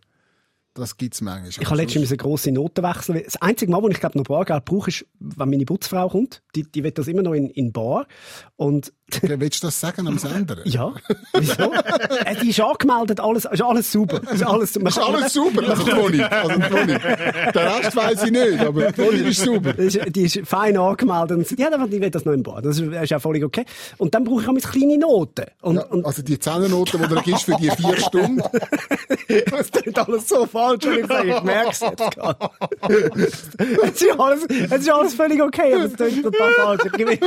das 0.75 0.97
gibt's 0.97 1.21
manchmal. 1.21 1.49
Ich 1.49 1.67
habe 1.67 1.77
letztens 1.77 2.11
eine 2.11 2.17
grosse 2.19 2.53
Note 2.53 2.83
wechseln. 2.83 3.23
Das 3.25 3.41
einzige 3.41 3.73
Mal, 3.73 3.83
wo 3.83 3.89
ich 3.89 3.99
glaube 3.99 4.19
noch 4.19 4.25
Bargeld 4.25 4.65
brauche, 4.67 4.91
ist, 4.91 5.07
wenn 5.19 5.51
meine 5.51 5.65
Putzfrau 5.65 6.09
kommt. 6.09 6.43
Die, 6.55 6.63
die 6.63 6.85
will 6.85 6.93
das 6.93 7.09
immer 7.09 7.23
noch 7.23 7.33
in, 7.33 7.51
in 7.51 7.73
Bar. 7.73 8.07
Und 8.57 8.93
Okay, 9.23 9.35
willst 9.39 9.63
du 9.63 9.67
das 9.67 9.81
sagen 9.81 10.07
am 10.07 10.19
Sender? 10.19 10.59
ja, 10.65 10.93
wieso? 11.35 11.73
äh, 11.73 12.37
die 12.43 12.51
ist 12.51 12.61
angemeldet, 12.61 13.21
alles, 13.21 13.45
ist 13.45 13.63
alles 13.63 13.91
super. 13.93 14.21
Ist 14.33 14.43
alles, 14.45 14.77
Ist 14.77 14.99
alles 14.99 15.33
super, 15.33 15.69
also 15.69 15.83
Toni. 15.85 16.23
Also 16.23 16.61
Toni. 16.61 16.97
Der 17.55 17.79
Rest 17.79 17.97
weiss 17.97 18.23
ich 18.25 18.31
nicht, 18.31 18.61
aber 18.61 18.93
Toni 18.95 19.19
ist 19.29 19.41
super. 19.43 19.73
Die 19.73 19.83
ist, 19.87 20.01
die 20.17 20.23
ist 20.23 20.41
fein 20.45 20.77
angemeldet 20.77 21.37
und 21.39 21.59
ja, 21.59 21.87
die 21.87 22.01
will 22.01 22.11
das 22.11 22.25
noch 22.25 22.33
im 22.33 22.43
Bar. 22.43 22.63
Das 22.63 22.79
ist, 22.79 23.13
auch 23.15 23.21
völlig 23.21 23.45
okay. 23.45 23.65
Und 23.99 24.15
dann 24.15 24.25
brauche 24.25 24.43
ich 24.43 24.49
auch 24.49 24.53
meine 24.53 24.61
kleine 24.61 24.99
Noten. 24.99 25.45
Und, 25.63 25.77
Ja, 25.77 25.85
also 26.05 26.23
die 26.23 26.39
Zehnernoten, 26.39 27.03
die 27.03 27.09
du 27.09 27.21
gibst 27.23 27.45
für 27.45 27.57
die 27.57 27.71
vier 27.71 27.97
Stunden, 28.01 28.43
es 29.29 29.71
klingt 29.71 29.99
alles 29.99 30.29
so 30.29 30.47
falsch, 30.47 30.87
und 30.87 30.99
ich 30.99 31.07
sage, 31.07 31.35
ich 31.37 31.43
merke 31.43 31.71
es 31.71 31.81
jetzt 31.81 32.11
gerade. 32.15 32.51
es, 33.85 34.03
ist 34.03 34.19
alles, 34.21 34.47
es 34.49 34.73
ist 34.81 34.91
alles 34.91 35.15
völlig 35.15 35.43
okay, 35.43 35.75
aber 35.75 35.85
es 35.85 35.95
klingt 35.95 36.23
total 36.23 36.53
falsch. 36.55 36.83
Ich- 36.99 37.21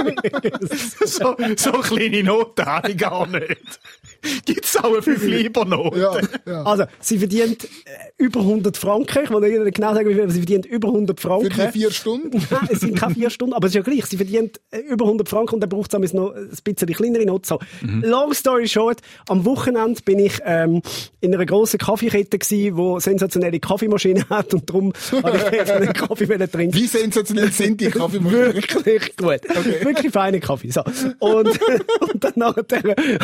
So, 1.06 1.36
so 1.74 1.82
kleine 1.82 2.24
Noten 2.24 2.66
habe 2.66 2.92
ich 2.92 2.98
gar 2.98 3.28
nicht. 3.28 3.80
Gibt's 4.46 4.78
auch 4.78 4.92
eine 4.92 5.02
5 5.02 5.24
lieber 5.24 5.66
Note? 5.66 6.00
ja, 6.00 6.18
ja. 6.46 6.64
Also, 6.64 6.86
sie 7.00 7.20
verdient 7.20 7.66
äh, 7.66 7.68
über 8.18 8.42
100 8.42 8.78
Franken. 8.78 9.24
Ich 9.24 9.30
will 9.30 9.64
nicht 9.64 9.76
genau 9.76 9.94
sagen, 9.94 10.10
wie 10.10 10.14
viel, 10.14 10.24
aber 10.24 10.32
sie 10.32 10.40
verdient 10.40 10.66
über 10.66 10.90
100 10.90 11.20
für 11.20 11.28
Franken. 11.28 11.50
die 11.50 11.80
vier 11.80 11.92
Stunden. 11.92 12.46
Nein, 12.50 12.68
es 12.70 12.80
sind 12.80 12.98
keine 12.98 13.14
vier 13.14 13.30
Stunden, 13.30 13.54
aber 13.54 13.68
es 13.68 13.72
ist 13.72 13.76
ja 13.76 13.82
gleich. 13.82 14.06
Sie 14.06 14.18
verdient 14.18 14.60
äh, 14.72 14.80
über 14.80 15.06
100 15.06 15.28
Franken 15.28 15.56
und 15.56 15.62
dann 15.62 15.70
braucht 15.70 15.94
es 15.94 16.14
noch 16.14 16.34
ein 16.34 16.50
bisschen 16.64 16.88
kleinere 16.94 17.26
Noten. 17.26 17.46
So. 17.46 17.60
Long 17.82 18.34
story 18.34 18.68
short, 18.68 19.02
am 19.28 19.46
Wochenende 19.46 20.02
bin 20.04 20.20
ich 20.20 20.40
ähm, 20.46 20.82
in 21.22 21.34
einer 21.34 21.46
grossen 21.46 21.78
Kaffeekette 21.78 22.40
gewesen, 22.40 22.76
die 22.76 23.02
sensationelle 23.02 23.60
Kaffeemaschine 23.60 24.26
hat 24.30 24.54
und 24.54 24.70
darum 24.70 24.94
habe 25.24 25.38
ich 25.38 25.52
jetzt 25.52 25.72
einen 25.72 25.94
Kaffee 25.94 26.26
trinken. 26.26 26.74
Wie 26.74 26.88
sensationell 26.88 27.52
sind 27.52 27.82
die 27.82 27.90
Kaffeemaschinen? 27.90 28.54
Wirklich 28.54 29.16
gut. 29.18 29.42
Wirklich 29.84 30.12
feine 30.12 30.40
Kaffee. 30.40 30.72
So. 30.72 30.82
Und, 31.20 31.48
und 32.02 32.24
dann 32.24 32.34
nachher 32.36 32.64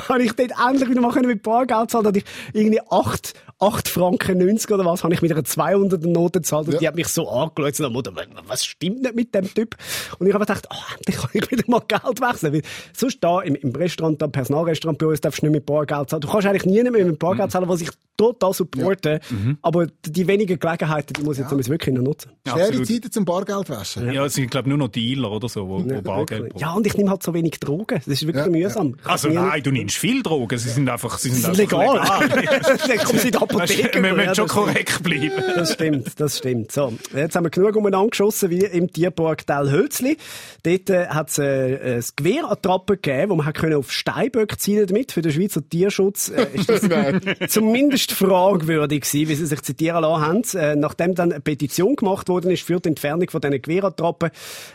habe 0.08 0.24
ich 0.24 0.34
dort 0.34 0.52
endlich 0.68 0.89
wieder 0.90 1.02
mal 1.02 1.12
können 1.12 1.28
mit 1.28 1.44
Bargeld 1.44 1.92
zahlen. 1.92 2.04
Da 2.04 2.08
hatte 2.10 2.20
ich 2.20 2.26
irgendwie 2.54 2.82
8, 2.90 3.34
8 3.60 3.88
Franken 3.88 4.38
90 4.40 4.72
oder 4.72 4.86
was, 4.86 5.04
habe 5.04 5.14
ich 5.14 5.22
mit 5.22 5.32
einer 5.32 5.42
200er 5.42 6.08
Note 6.08 6.40
gezahlt. 6.40 6.68
Und 6.68 6.74
Ja. 6.74 6.80
die 6.80 6.88
hat 6.88 6.96
mich 6.96 7.08
so 7.08 7.30
angeschaut. 7.30 7.76
So, 7.76 7.90
Mutter, 7.90 8.12
was 8.48 8.66
stimmt 8.66 9.02
nicht 9.02 9.16
mit 9.16 9.34
dem 9.36 9.54
Typ? 9.54 9.76
Und 10.18 10.28
ich 10.28 10.34
habe 10.34 10.46
gedacht, 10.46 10.68
oh, 10.72 10.76
endlich 10.98 11.18
kann 11.18 11.30
ich 11.34 11.52
wieder 11.52 11.64
mal 11.68 11.82
Geld 11.88 12.22
wechseln. 12.22 12.54
Weil 12.54 12.62
sonst 12.96 13.20
da 13.24 13.42
im, 13.42 13.56
im 13.56 13.72
Restaurant, 13.76 14.22
da 14.22 14.26
im 14.26 14.32
Personalrestaurant 14.32 14.98
bei 14.98 15.06
uns, 15.08 15.22
darfst 15.22 15.42
du 15.42 15.46
nicht 15.48 15.54
mit 15.56 15.66
Bargeld 15.66 16.10
zahlen. 16.10 16.22
Du 16.22 16.28
kannst 16.28 16.48
eigentlich 16.48 16.66
nie 16.66 16.84
mehr 16.90 17.06
mit 17.06 17.20
Bargeld 17.20 17.52
zahlen, 17.52 17.68
was 17.70 17.82
ich 17.82 17.90
total 18.18 18.54
supporte. 18.54 19.20
Aber 19.62 19.88
die 20.06 20.28
wenigen 20.28 20.60
Gelegenheiten, 20.60 21.14
die 21.14 21.22
muss 21.24 21.40
ich 21.40 21.50
jetzt 21.50 21.70
wirklich 21.70 21.96
noch 21.96 22.02
nutzen. 22.04 22.32
Schwere. 22.48 22.84
Zeiten 22.84 23.12
zum 23.12 23.26
Bargeld 23.26 23.70
waschen. 23.70 24.12
Ja, 24.12 24.26
es 24.26 24.34
sind, 24.34 24.52
glaube 24.52 24.68
ich, 24.68 24.70
nur 24.70 24.78
noch 24.78 24.88
Dealer 24.90 25.32
oder 25.32 25.48
so, 25.48 25.68
wo, 25.68 25.84
wo 25.84 26.02
Bargeld 26.02 26.50
brauchen. 26.50 26.60
Ja, 26.62 26.74
und 26.74 26.86
ich 26.86 26.98
nehme 26.98 27.10
halt 27.10 27.24
so 27.24 27.34
wenig 27.34 27.60
Drogen. 27.60 28.00
Das 28.00 28.08
ist 28.08 28.26
wirklich 28.26 28.46
Ja, 28.46 28.52
mühsam. 28.52 28.96
Ich 29.02 29.06
Also 29.10 29.30
nein, 29.30 29.64
du 29.64 29.72
nimmst 29.72 29.98
viel 29.98 30.22
Drogen. 30.24 30.58
Sie 30.58 30.79
sind 30.80 30.90
einfach, 30.90 31.18
sie 31.18 31.30
sind 31.30 31.48
Das 31.50 31.60
ist 31.60 31.74
einfach 31.74 32.20
legal. 32.22 32.80
Dann 32.88 32.98
kommen 33.00 33.20
sie 33.20 33.28
in 33.28 33.32
die 33.32 33.38
Weißt, 33.40 33.44
Apotheke. 33.44 34.04
wir 34.04 34.14
müssen 34.14 34.36
schon 34.36 34.46
das- 34.48 34.56
korrekt 34.56 35.04
bleiben. 35.04 35.32
Das 35.56 35.74
stimmt, 35.74 36.20
das 36.20 36.38
stimmt. 36.38 36.72
So, 36.72 36.94
jetzt 37.16 37.36
haben 37.36 37.46
wir 37.46 37.50
genug 37.50 37.76
umeinander 37.76 38.10
geschossen 38.10 38.50
wie 38.50 38.60
im 38.66 38.92
Tierpark 38.92 39.46
Telhölzli. 39.46 40.18
Dort 40.64 40.90
äh, 40.90 41.08
hat 41.08 41.30
es 41.30 41.38
äh, 41.40 41.96
ein 41.98 42.04
Gewehrattrappe 42.16 42.98
gegeben, 42.98 43.32
wo 43.32 43.36
man 43.36 43.46
hat 43.46 43.56
können 43.56 43.76
auf 43.76 43.92
Steinböcke 43.92 44.58
zielen 44.58 44.88
damit. 44.88 45.12
Für 45.12 45.22
den 45.22 45.32
Schweizer 45.32 45.68
Tierschutz 45.68 46.30
äh, 46.30 46.48
ist 46.54 46.70
das 46.70 46.82
zumindest 47.50 48.12
fragwürdig 48.12 49.02
gewesen, 49.02 49.30
wie 49.30 49.36
sie 49.36 49.46
sich 49.46 49.62
zitieren 49.62 50.02
lassen 50.02 50.26
haben. 50.26 50.42
Äh, 50.56 50.76
nachdem 50.76 51.16
dann 51.16 51.32
eine 51.32 51.42
Petition 51.42 51.96
gemacht 51.96 52.30
worden 52.30 52.52
ist 52.52 52.64
für 52.64 52.80
die 52.80 52.90
Entfernung 52.90 53.30
von 53.30 53.42
diesen 53.42 53.62
Gewehrattrappen, 53.62 54.30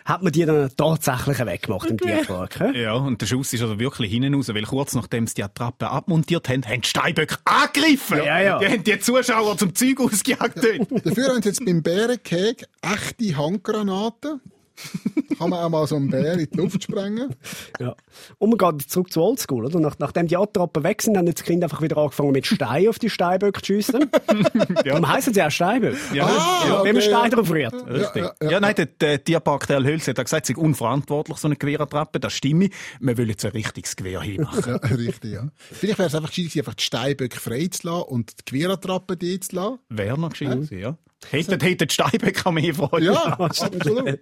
hat 0.05 0.23
man 0.23 0.33
die 0.33 0.45
dann 0.45 0.71
tatsächlich 0.77 1.38
weggemacht 1.45 1.90
im 1.90 1.99
Tierpark. 1.99 2.73
Ja, 2.75 2.95
und 2.95 3.21
der 3.21 3.27
Schuss 3.27 3.53
ist 3.53 3.62
also 3.62 3.79
wirklich 3.79 4.11
hinten 4.11 4.35
raus, 4.35 4.49
weil 4.53 4.62
kurz 4.64 4.95
nachdem 4.95 5.27
sie 5.27 5.35
die 5.35 5.43
Attrappe 5.45 5.90
abmontiert 5.95 6.49
haben, 6.49 6.65
haben 6.67 6.81
die 6.81 6.89
Steinböcke 6.89 7.37
angegriffen. 7.45 8.19
Ja, 8.19 8.41
ja. 8.41 8.59
Die 8.59 8.67
haben 8.67 8.85
die 8.85 8.99
Zuschauer 8.99 9.57
zum 9.57 9.75
Zeug 9.75 10.01
ausgejagt 10.01 10.57
dort. 10.57 11.07
Dafür 11.07 11.29
haben 11.29 11.43
sie 11.43 11.49
jetzt 11.49 11.65
beim 11.65 11.83
Bärenkeg 11.83 12.67
echte 12.83 13.37
Handgranaten. 13.37 14.41
Kann 15.39 15.51
man 15.51 15.61
auch 15.61 15.69
mal 15.69 15.87
so 15.87 15.97
einen 15.97 16.11
Bär 16.11 16.35
in 16.35 16.49
die 16.51 16.57
Luft 16.57 16.83
sprengen. 16.83 17.35
Ja. 17.81 17.95
Und 18.39 18.51
man 18.51 18.59
geht 18.59 18.89
zurück 18.91 19.13
zu 19.13 19.23
Oldschool, 19.23 19.67
oder? 19.67 19.81
Nach, 19.81 19.97
nachdem 19.99 20.27
die 20.27 20.37
Attrappen 20.37 20.83
weg 20.83 21.03
sind, 21.03 21.17
haben 21.17 21.27
jetzt 21.27 21.41
die 21.41 21.45
Kinder 21.45 21.67
einfach 21.67 21.83
wieder 21.83 21.97
angefangen 21.97 22.33
mit 22.33 22.47
Steinen 22.47 22.89
auf 22.89 22.99
die 22.99 23.11
Steinböcke 23.11 23.61
zu 23.61 23.67
schiessen. 23.67 24.11
Darum 24.85 25.09
heissen 25.09 25.35
sie 25.35 25.43
auch 25.43 25.51
Steinböcke. 25.51 25.97
Ja. 26.13 26.27
Ah, 26.27 26.83
Wenn 26.83 26.95
man 26.95 27.03
okay. 27.03 27.03
Stein 27.03 27.31
drauf 27.31 27.51
rührt. 27.51 27.75
Richtig. 27.89 28.23
Ja, 28.23 28.35
Ja, 28.43 28.51
ja, 28.51 28.61
nein, 28.61 28.75
der, 28.75 28.87
der 28.87 29.23
Tierpark 29.23 29.67
der 29.67 29.83
Hölz 29.83 30.07
hat 30.09 30.17
gesagt, 30.17 30.49
es 30.49 30.57
sei 30.57 30.61
unverantwortlich, 30.61 31.39
so 31.39 31.49
eine 31.49 31.57
Querattrappe. 31.57 32.21
Das 32.21 32.33
stimme. 32.33 32.69
Wir 33.01 33.19
wollen 33.19 33.29
jetzt 33.29 33.45
ein 33.45 33.53
richtiges 33.53 33.97
Gewehr 33.97 34.21
hinmachen. 34.21 34.79
Ja, 34.83 34.89
richtig, 34.97 35.33
ja. 35.33 35.49
Vielleicht 35.57 35.99
wäre 35.99 36.09
es 36.09 36.15
einfach 36.15 36.31
gescheit, 36.31 36.57
einfach 36.57 36.75
die 36.75 36.85
Steinböcke 36.85 37.39
frei 37.39 37.69
zu 37.69 37.87
lassen 37.87 38.03
und 38.09 38.33
die 38.39 38.45
Querattrappe 38.45 39.17
die 39.17 39.41
zu 39.41 39.57
lassen. 39.57 39.79
Wäre 39.89 40.19
noch 40.19 40.31
gescheit 40.31 40.53
gewesen, 40.53 40.79
ja. 40.79 40.99
Hätten, 41.31 41.61
hätten 41.61 41.89
die 41.89 41.95
Steinböcke 41.95 42.47
am 42.47 42.55
mehr 42.55 42.75
Freude. 42.75 43.07
Ja, 43.07 43.25
absolut. 43.39 44.21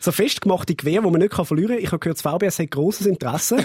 So 0.00 0.12
festgemachte 0.12 0.74
Gewehr, 0.74 1.02
die 1.02 1.10
man 1.10 1.20
nicht 1.20 1.34
verlieren 1.34 1.76
kann. 1.76 1.84
Ich 1.84 1.92
habe 1.92 1.98
gehört, 1.98 2.24
das 2.24 2.32
VBS 2.32 2.58
hat 2.58 2.70
grosses 2.70 3.06
Interesse. 3.06 3.58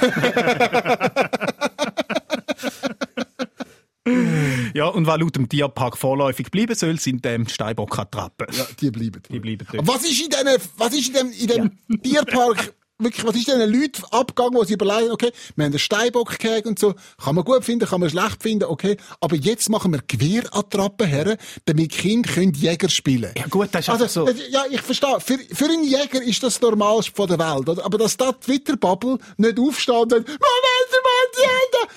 Ja, 4.75 4.87
und 4.87 5.07
was 5.07 5.17
laut 5.17 5.37
dem 5.37 5.47
Tierpark 5.47 5.97
vorläufig 5.97 6.51
bleiben 6.51 6.75
soll, 6.75 6.99
sind 6.99 7.25
ähm, 7.25 7.45
die 7.45 7.53
Steinbock-Attrappen. 7.53 8.47
Ja, 8.51 8.65
die 8.77 8.91
bleiben. 8.91 9.23
Die 9.31 9.39
bleiben 9.39 9.65
dort. 9.71 9.79
Aber 9.79 9.93
was 9.95 10.03
ist 10.03 10.21
in 10.21 10.29
diesen, 10.29 10.69
was 10.77 10.93
ist 10.93 11.07
in 11.07 11.13
dem, 11.13 11.31
in 11.31 11.47
dem 11.47 12.01
Tierpark, 12.01 12.73
wirklich, 12.97 13.25
was 13.25 13.35
ist 13.35 13.47
diesen 13.47 13.71
Leuten 13.71 14.03
abgegangen, 14.11 14.59
die 14.61 14.67
sie 14.67 14.73
überlegen, 14.73 15.11
okay, 15.11 15.31
wir 15.55 15.65
haben 15.65 15.71
einen 15.71 15.79
Steinbock 15.79 16.37
gehegt 16.39 16.65
und 16.65 16.79
so, 16.79 16.95
kann 17.23 17.35
man 17.35 17.43
gut 17.43 17.63
finden, 17.63 17.87
kann 17.87 17.99
man 17.99 18.09
schlecht 18.09 18.41
finden, 18.41 18.65
okay, 18.65 18.97
aber 19.19 19.35
jetzt 19.35 19.69
machen 19.69 19.91
wir 19.93 20.01
Gewehrattrappen 20.07 21.07
her, 21.07 21.37
damit 21.65 21.91
Kinder 21.91 22.31
können 22.31 22.53
Jäger 22.53 22.89
spielen 22.89 23.31
Ja 23.37 23.45
gut, 23.47 23.69
das 23.71 23.87
ist 23.87 23.89
Also, 23.89 24.07
so. 24.07 24.29
ja, 24.49 24.63
ich 24.69 24.81
verstehe. 24.81 25.19
Für, 25.19 25.37
für 25.37 25.65
einen 25.65 25.83
Jäger 25.83 26.21
ist 26.21 26.41
das 26.43 26.55
das 26.55 26.61
Normalste 26.61 27.11
von 27.13 27.27
der 27.27 27.39
Welt, 27.39 27.67
oder? 27.67 27.83
Aber 27.85 27.97
dass 27.97 28.15
da 28.17 28.31
Twitter-Bubble 28.31 29.17
nicht 29.37 29.59
aufsteht 29.59 29.95
und 29.95 30.09
sagt, 30.11 30.27
Moment 30.27 30.39
mal, 30.39 31.25
die 31.35 31.41
Hände! 31.41 31.93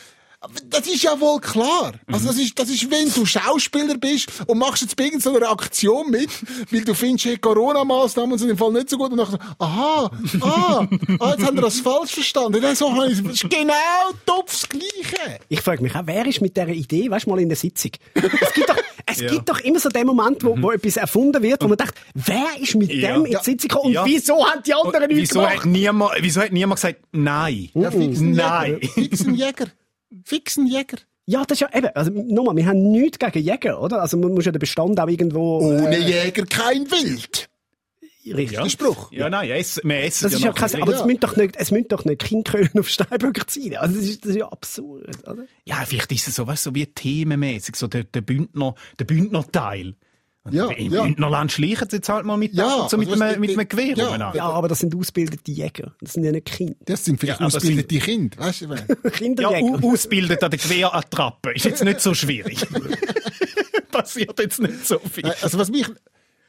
Das 0.71 0.87
ist 0.87 1.03
ja 1.03 1.19
wohl 1.21 1.41
klar. 1.41 1.95
Also 2.07 2.29
das 2.29 2.39
ist, 2.39 2.57
das 2.57 2.69
ist, 2.71 2.89
wenn 2.93 3.13
du 3.13 3.27
Schauspieler 3.27 3.97
bist 3.99 4.29
und 4.47 4.59
machst 4.59 4.83
jetzt 4.83 4.95
bei 4.95 5.05
irgendeiner 5.07 5.51
Aktion 5.51 6.09
mit, 6.11 6.31
weil 6.71 6.83
du 6.85 6.95
findest, 6.95 7.25
hey, 7.27 7.37
Corona-Massnahmen 7.39 8.39
sind 8.39 8.51
im 8.51 8.57
Fall 8.57 8.71
nicht 8.73 8.89
so 8.89 8.97
gut 8.99 9.11
und 9.11 9.19
dann 9.19 9.37
aha, 9.59 10.09
ah, 10.41 10.87
ah, 11.19 11.31
jetzt 11.33 11.45
haben 11.45 11.57
wir 11.57 11.63
das 11.63 11.81
falsch 11.81 12.13
verstanden. 12.13 12.61
So 12.77 12.95
das 12.95 13.19
ist 13.19 13.51
genau 13.51 13.75
topf 14.25 14.53
das 14.53 14.69
Gleiche. 14.69 15.41
Ich 15.49 15.61
frage 15.61 15.83
mich 15.83 15.93
auch, 15.97 16.03
wer 16.05 16.25
ist 16.27 16.41
mit 16.41 16.57
dieser 16.57 16.69
Idee, 16.69 17.11
weißt 17.11 17.27
du, 17.27 17.31
mal 17.31 17.41
in 17.41 17.49
der 17.49 17.57
Sitzung? 17.59 17.91
Es 18.15 18.53
gibt 18.55 18.69
doch, 18.69 18.77
es 19.07 19.19
Ja. 19.21 19.31
gibt 19.33 19.49
doch 19.49 19.59
immer 19.59 19.81
so 19.81 19.89
den 19.89 20.07
Moment, 20.07 20.45
wo, 20.45 20.55
wo 20.63 20.71
etwas 20.71 20.99
erfunden 20.99 21.43
wird, 21.43 21.65
wo 21.65 21.69
man 21.69 21.79
denkt, 21.79 21.95
wer 22.15 22.47
ist 22.61 22.77
mit 22.77 22.93
Ja. 22.93 23.15
dem 23.15 23.25
in 23.27 23.33
die. 23.33 23.39
Sitzung 23.45 23.69
gekommen 23.69 23.87
und 23.87 23.93
Ja. 23.95 24.05
wieso 24.05 24.47
haben 24.47 24.63
die 24.65 24.73
anderen 24.73 25.03
Und 25.11 25.17
nichts 25.17 25.31
wieso, 25.31 25.41
gemacht? 25.41 25.57
hat 25.59 25.67
niemand, 25.67 26.13
wieso 26.21 26.41
hat 26.43 26.53
niemand 26.53 26.77
gesagt, 26.81 27.01
nein? 27.11 27.71
Ja, 27.75 27.91
fix 27.91 28.21
ein 28.21 28.31
Nein. 28.33 28.75
Jäger. 28.81 28.89
Fix 28.93 29.21
ein 29.27 29.35
Jäger. 29.35 29.67
Fix 30.25 30.57
ein 30.57 30.67
Jäger. 30.67 30.99
Ja, 31.27 31.45
das 31.45 31.61
ist 31.61 31.61
ja 31.61 31.77
eben, 31.77 31.89
also 31.95 32.11
nochmal, 32.11 32.57
wir 32.57 32.67
haben 32.67 32.91
nichts 32.91 33.19
gegen 33.19 33.41
Jäger, 33.41 33.83
oder? 33.83 34.01
Also 34.01 34.17
man 34.17 34.33
muss 34.33 34.47
ja 34.47 34.53
den 34.53 34.61
Bestand 34.61 34.99
auch 34.99 35.09
irgendwo... 35.09 35.59
Ohne 35.59 35.97
äh, 35.97 36.25
Jäger 36.25 36.47
kein 36.47 36.91
Wild. 36.91 37.51
richtig. 38.25 38.53
Ja. 38.59 38.69
Spruch. 38.69 39.13
Ja, 39.13 39.29
nein, 39.29 39.51
es, 39.51 39.79
wir 39.85 40.03
essen 40.05 40.25
Das 40.25 40.33
ist 40.33 40.41
ja 40.43 40.53
kein, 40.53 40.71
ein 40.75 40.83
aber 40.83 40.93
bisschen. 40.93 41.01
es 41.01 41.07
müssen 41.07 41.21
doch 41.21 41.37
nicht, 41.37 41.57
es 41.57 41.71
müssen 41.71 41.89
doch 41.89 42.05
nicht 42.07 42.23
Kindköpfe 42.23 42.81
auf 42.81 42.89
Steinböcke 42.89 43.45
ziehen. 43.47 43.77
Also 43.77 43.97
das 43.97 44.05
ist, 44.05 44.25
das 44.25 44.31
ist 44.31 44.37
ja 44.37 44.49
absurd, 44.49 45.29
oder? 45.29 45.45
Ja, 45.67 45.85
vielleicht 45.87 46.11
ist 46.13 46.29
es 46.29 46.35
so, 46.37 46.47
weißt, 46.47 46.63
so 46.63 46.75
wie 46.75 46.87
themenmäßig, 46.87 47.77
so 47.77 47.89
der, 47.89 48.05
der 48.05 48.23
Bündner, 48.23 48.75
der 48.99 49.05
Bündner-Teil. 49.05 49.97
Ja, 50.53 50.71
Im 50.71 50.93
ja. 50.93 51.03
Bündnerland 51.03 51.53
schleichen 51.53 51.89
sie 51.91 51.97
jetzt 51.97 52.09
halt 52.09 52.25
mal 52.27 52.37
mit, 52.37 52.55
Ja, 52.55 52.87
so 52.91 52.97
mit, 52.97 53.09
also 53.11 53.23
einem, 53.23 53.41
mit 53.41 53.51
einem 53.59 53.69
Gewehr 53.69 53.97
ja. 53.97 54.33
Ja, 54.35 54.49
aber 54.51 54.69
das 54.69 54.79
sind 54.81 54.95
ausgebildete 54.95 55.51
Jäger. 55.51 55.95
Das 56.01 56.13
sind 56.15 56.25
ja 56.25 56.33
nicht 56.33 56.47
Kinder. 56.47 56.75
Das 56.85 57.05
sind 57.05 57.19
vielleicht 57.21 57.41
Ja, 57.41 57.47
ausgebildete 57.47 57.99
Kinder. 57.99 58.39
Weißt 58.39 58.63
du? 58.63 58.67
Ja, 58.75 59.11
Kinderjäger. 59.11 59.63
u- 59.83 59.93
ausbildet 59.93 60.43
an 60.43 60.51
der 60.51 60.59
Querattrappe. 60.61 61.53
Ist 61.55 61.65
jetzt 61.65 61.85
nicht 61.85 62.01
so 62.01 62.15
schwierig. 62.15 62.59
Passiert 63.91 64.39
jetzt 64.39 64.61
nicht 64.61 64.87
so 64.87 64.99
viel. 64.99 65.27
Äh, 65.27 65.33
Also 65.43 65.59
was 65.59 65.71
mich, 65.71 65.87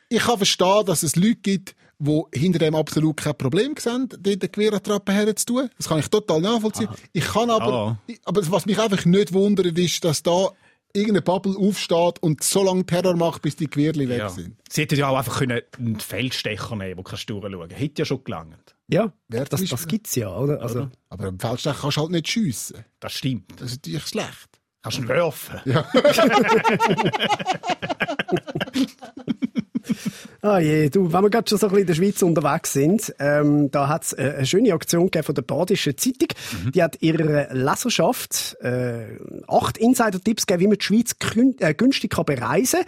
ich 0.09 0.19
kann 0.19 0.37
verstehen, 0.37 0.85
dass 0.85 1.03
es 1.03 1.15
Leute 1.15 1.35
gibt, 1.35 1.75
die 1.99 2.21
hinter 2.33 2.59
dem 2.59 2.75
absolut 2.75 3.17
kein 3.17 3.35
Problem 3.37 3.75
sehen, 3.77 4.07
dort 4.09 4.25
eine 4.27 4.49
Querattrappe 4.49 5.11
herzutun. 5.11 5.69
Das 5.77 5.87
kann 5.89 5.99
ich 5.99 6.07
total 6.07 6.41
nachvollziehen. 6.41 6.87
Ich 7.13 7.25
kann 7.25 7.49
aber, 7.49 7.99
ich- 8.07 8.19
aber 8.25 8.41
was 8.51 8.65
mich 8.65 8.79
einfach 8.79 9.05
nicht 9.05 9.33
wundert, 9.33 9.77
ist, 9.77 10.03
dass 10.03 10.23
da 10.23 10.49
irgendeine 10.93 11.21
Bubble 11.21 11.55
aufsteht 11.57 12.19
und 12.21 12.43
so 12.43 12.63
lange 12.63 12.85
Terror 12.85 13.15
macht, 13.15 13.41
bis 13.41 13.55
die 13.55 13.67
Querli 13.67 14.09
weg 14.09 14.19
Ja. 14.19 14.29
sind. 14.29 14.57
Sie 14.69 14.81
hätten 14.81 14.97
ja 14.97 15.07
auch 15.09 15.17
einfach 15.17 15.39
können 15.39 15.61
einen 15.77 15.99
Feldstecher 15.99 16.75
nehmen 16.75 16.79
können, 16.81 16.97
wo 16.97 17.03
kannst 17.03 17.29
du 17.29 17.39
durchschauen. 17.39 17.69
Hätte 17.69 18.01
ja 18.01 18.05
schon 18.05 18.23
gelangt. 18.23 18.75
Ja, 18.87 19.13
Wer 19.27 19.45
das, 19.45 19.61
ist- 19.61 19.71
das 19.71 19.87
gibt's 19.87 20.15
ja, 20.15 20.35
oder? 20.35 20.61
Also, 20.61 20.89
Aber 21.09 21.27
im 21.27 21.39
Feldstecher 21.39 21.77
kannst 21.79 21.97
du 21.97 22.01
halt 22.01 22.11
nicht 22.11 22.27
schiessen. 22.27 22.83
Das 22.99 23.13
stimmt. 23.13 23.51
Das 23.61 23.71
ist 23.71 23.85
natürlich 23.85 24.07
schlecht. 24.07 24.49
Kannst 24.81 24.97
du 24.97 25.01
ihn 25.03 25.07
werfen. 25.09 25.59
Ah 30.41 30.59
je, 30.59 30.89
du, 30.89 31.11
wenn 31.11 31.23
wir 31.23 31.29
gerade 31.29 31.49
schon 31.49 31.57
so 31.57 31.67
ein 31.67 31.71
bisschen 31.71 31.81
in 31.81 31.87
der 31.87 31.93
Schweiz 31.95 32.21
unterwegs 32.21 32.71
sind, 32.71 33.13
ähm, 33.19 33.69
da 33.71 33.89
hat's 33.89 34.13
äh, 34.13 34.35
eine 34.37 34.45
schöne 34.45 34.73
Aktion 34.73 35.05
gegeben 35.05 35.25
von 35.25 35.35
der 35.35 35.41
Badischen 35.41 35.97
Zeitung. 35.97 36.29
Die 36.73 36.81
hat 36.81 37.01
ihrer 37.01 37.53
Leserschaft 37.53 38.55
äh, 38.61 39.17
acht 39.47 39.77
Insider-Tipps 39.77 40.45
gegeben, 40.45 40.61
wie 40.61 40.67
man 40.67 40.77
die 40.77 40.85
Schweiz 40.85 41.15
äh, 41.59 41.73
günstig 41.73 42.11
kann 42.11 42.23
bereisen 42.23 42.79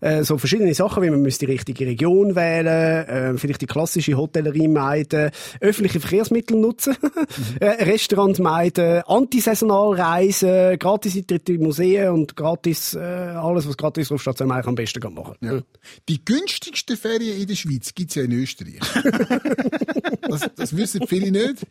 kann. 0.00 0.10
Äh, 0.10 0.24
so 0.24 0.36
verschiedene 0.36 0.74
Sachen, 0.74 1.02
wie 1.04 1.10
man 1.10 1.22
müsste 1.22 1.46
die 1.46 1.52
richtige 1.52 1.86
Region 1.86 2.34
wählen, 2.34 3.36
äh, 3.36 3.38
vielleicht 3.38 3.62
die 3.62 3.66
klassische 3.66 4.14
Hotellerie 4.14 4.66
meiden, 4.66 5.30
öffentliche 5.60 6.00
Verkehrsmittel 6.00 6.58
nutzen, 6.58 6.96
äh, 7.60 7.84
Restaurant 7.84 8.40
meiden, 8.40 9.02
antisaisonal 9.02 9.94
reisen, 9.94 10.76
gratis 10.80 11.16
Eintritt 11.16 11.48
in 11.50 11.62
Museen 11.62 12.08
und 12.10 12.34
gratis, 12.36 12.94
äh, 12.94 12.98
alles, 12.98 13.68
was 13.68 13.76
gratis 13.76 14.08
draufsteht, 14.08 14.38
soll 14.38 14.48
man 14.48 14.56
eigentlich 14.56 14.68
am 14.68 14.74
besten 14.74 15.14
machen. 15.14 15.36
Ja. 15.40 15.60
Die 16.08 16.24
günstigsten 16.24 16.95
Ferien 16.96 17.40
in 17.40 17.46
der 17.46 17.54
Schweiz 17.54 17.94
gibt's 17.94 18.14
ja 18.14 18.22
in 18.22 18.32
Österreich. 18.32 18.80
das, 20.28 20.50
das 20.56 20.76
wissen 20.76 21.06
viele 21.06 21.30
nicht. 21.30 21.66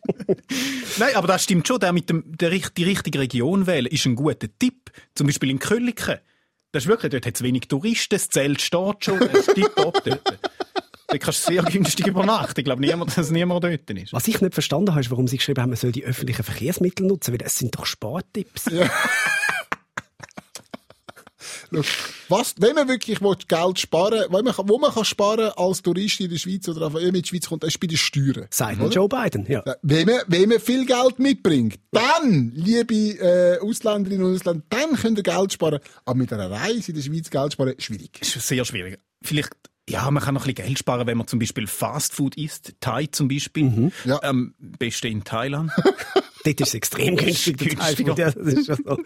Nein, 0.97 1.15
aber 1.15 1.27
das 1.27 1.43
stimmt 1.43 1.67
schon. 1.67 1.79
Der 1.79 1.93
mit 1.93 2.09
dem, 2.09 2.23
der, 2.37 2.49
die 2.49 2.83
richtige 2.83 3.19
Region 3.19 3.67
wählen 3.67 3.87
ist 3.87 4.05
ein 4.05 4.15
guter 4.15 4.47
Tipp. 4.59 4.91
Zum 5.13 5.27
Beispiel 5.27 5.49
in 5.49 5.59
Kölliken. 5.59 6.19
Das 6.71 6.83
ist 6.83 6.87
wirklich, 6.89 7.11
dort 7.11 7.25
hat 7.25 7.35
es 7.35 7.41
wenig 7.41 7.69
Touristen, 7.69 8.15
das 8.15 8.27
Zelt 8.27 8.61
steht 8.61 9.05
schon, 9.05 9.19
das 9.19 9.47
ist 9.47 9.55
tipptopp 9.55 10.03
dort. 10.03 10.39
Dort 11.07 11.21
kannst 11.21 11.47
du 11.47 11.53
sehr 11.53 11.63
günstig 11.63 12.07
übernachten. 12.07 12.59
Ich 12.59 12.65
glaube 12.65 12.81
niemand, 12.81 13.15
dass 13.17 13.31
niemand 13.31 13.63
dort 13.63 13.89
ist. 13.91 14.11
Was 14.11 14.27
ich 14.27 14.41
nicht 14.41 14.53
verstanden 14.53 14.91
habe, 14.91 14.99
ist, 14.99 15.11
warum 15.11 15.27
sie 15.27 15.37
geschrieben 15.37 15.61
haben, 15.61 15.69
man 15.69 15.77
soll 15.77 15.93
die 15.93 16.03
öffentlichen 16.03 16.43
Verkehrsmittel 16.43 17.05
nutzen, 17.05 17.31
weil 17.31 17.37
das 17.37 17.57
sind 17.57 17.75
doch 17.75 17.85
Spartipps. 17.85 18.65
Schau, 18.69 18.85
Was, 22.29 22.55
wenn 22.59 22.75
man 22.75 22.87
wirklich 22.87 23.21
will, 23.21 23.35
Geld 23.47 23.79
sparen 23.79 24.31
will, 24.31 24.43
man, 24.43 24.53
wo 24.63 24.77
man 24.77 24.93
kann 24.93 25.05
sparen 25.05 25.51
als 25.55 25.81
Tourist 25.81 26.19
in 26.19 26.29
der 26.29 26.37
Schweiz 26.37 26.67
oder 26.67 26.87
einfach 26.87 26.99
in 26.99 27.13
die 27.13 27.23
Schweiz 27.27 27.47
kommt, 27.47 27.63
ist 27.63 27.79
bei 27.79 27.87
den 27.87 27.97
Steuern. 27.97 28.47
Sagt 28.49 28.79
Oder? 28.79 28.89
Joe 28.89 29.07
Biden, 29.07 29.45
ja. 29.47 29.63
Ja, 29.65 29.75
Wenn 29.81 30.07
man, 30.07 30.21
wenn 30.27 30.49
man 30.49 30.59
viel 30.59 30.85
Geld 30.85 31.19
mitbringt, 31.19 31.79
dann, 31.91 32.51
liebe 32.55 32.93
äh, 32.93 33.59
Ausländerinnen 33.59 34.25
und 34.25 34.35
Ausländer, 34.35 34.63
dann 34.69 34.95
könnt 34.95 35.17
ihr 35.17 35.23
Geld 35.23 35.53
sparen. 35.53 35.79
Aber 36.05 36.17
mit 36.17 36.31
einer 36.33 36.49
Reise 36.49 36.91
in 36.91 36.95
der 36.95 37.03
Schweiz 37.03 37.29
Geld 37.29 37.53
sparen, 37.53 37.75
schwierig. 37.77 38.21
Ist 38.21 38.33
sehr 38.47 38.65
schwierig. 38.65 38.99
Vielleicht, 39.21 39.51
ja, 39.89 40.09
man 40.11 40.21
kann 40.23 40.33
noch 40.33 40.45
ein 40.45 40.53
bisschen 40.53 40.67
Geld 40.67 40.79
sparen, 40.79 41.07
wenn 41.07 41.17
man 41.17 41.27
zum 41.27 41.39
Beispiel 41.39 41.67
Fastfood 41.67 42.35
isst. 42.37 42.73
Thai 42.79 43.07
zum 43.07 43.27
Beispiel. 43.27 43.91
Ja. 44.03 44.19
Ähm, 44.23 44.55
beste 44.57 45.07
in 45.07 45.23
Thailand. 45.23 45.71
Dort 46.45 46.61
ist 46.61 46.67
es 46.67 46.73
extrem 46.75 47.15
günstig. 47.15 47.57
der 47.57 48.17
Ja, 48.17 48.31
schon 48.31 48.77
so. 48.85 48.97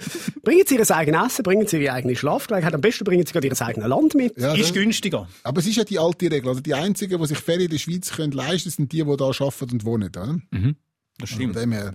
Bringen 0.44 0.64
Sie 0.68 0.76
Ihr 0.76 0.92
eigenes 0.92 1.26
Essen, 1.34 1.44
bringen 1.44 1.68
Sie 1.68 1.78
Ihre 1.82 1.94
eigene 1.94 2.16
Schlafgelegenheit. 2.16 2.74
Am 2.76 2.82
besten 2.82 3.04
bringen 3.06 3.26
Sie 3.26 3.32
gerade 3.34 3.48
Ihr 3.48 3.62
eigenes 3.62 3.88
Land 3.88 4.14
mit. 4.16 4.38
Ja, 4.38 4.54
ist 4.54 4.74
günstiger. 4.74 5.28
aber 5.44 5.60
es 5.60 5.68
ist 5.68 5.78
ja 5.78 5.84
die 5.86 5.98
alte 6.00 6.30
Regel. 6.32 6.50
Also 6.50 6.62
die 6.62 6.74
einzigen, 6.74 7.20
die 7.20 7.28
sich 7.28 7.38
Ferien 7.40 7.66
in 7.66 7.72
der 7.72 7.78
Schweiz 7.78 8.12
können 8.12 8.34
leisten, 8.34 8.70
sind 8.70 8.92
die, 8.92 9.04
die 9.04 9.18
da 9.18 9.26
arbeiten 9.26 9.72
und 9.72 9.86
wohnen. 9.86 10.10
Oder? 10.10 10.38
Das 10.52 11.30
Von 11.32 11.38
stimmt. 11.40 11.56
her. 11.56 11.94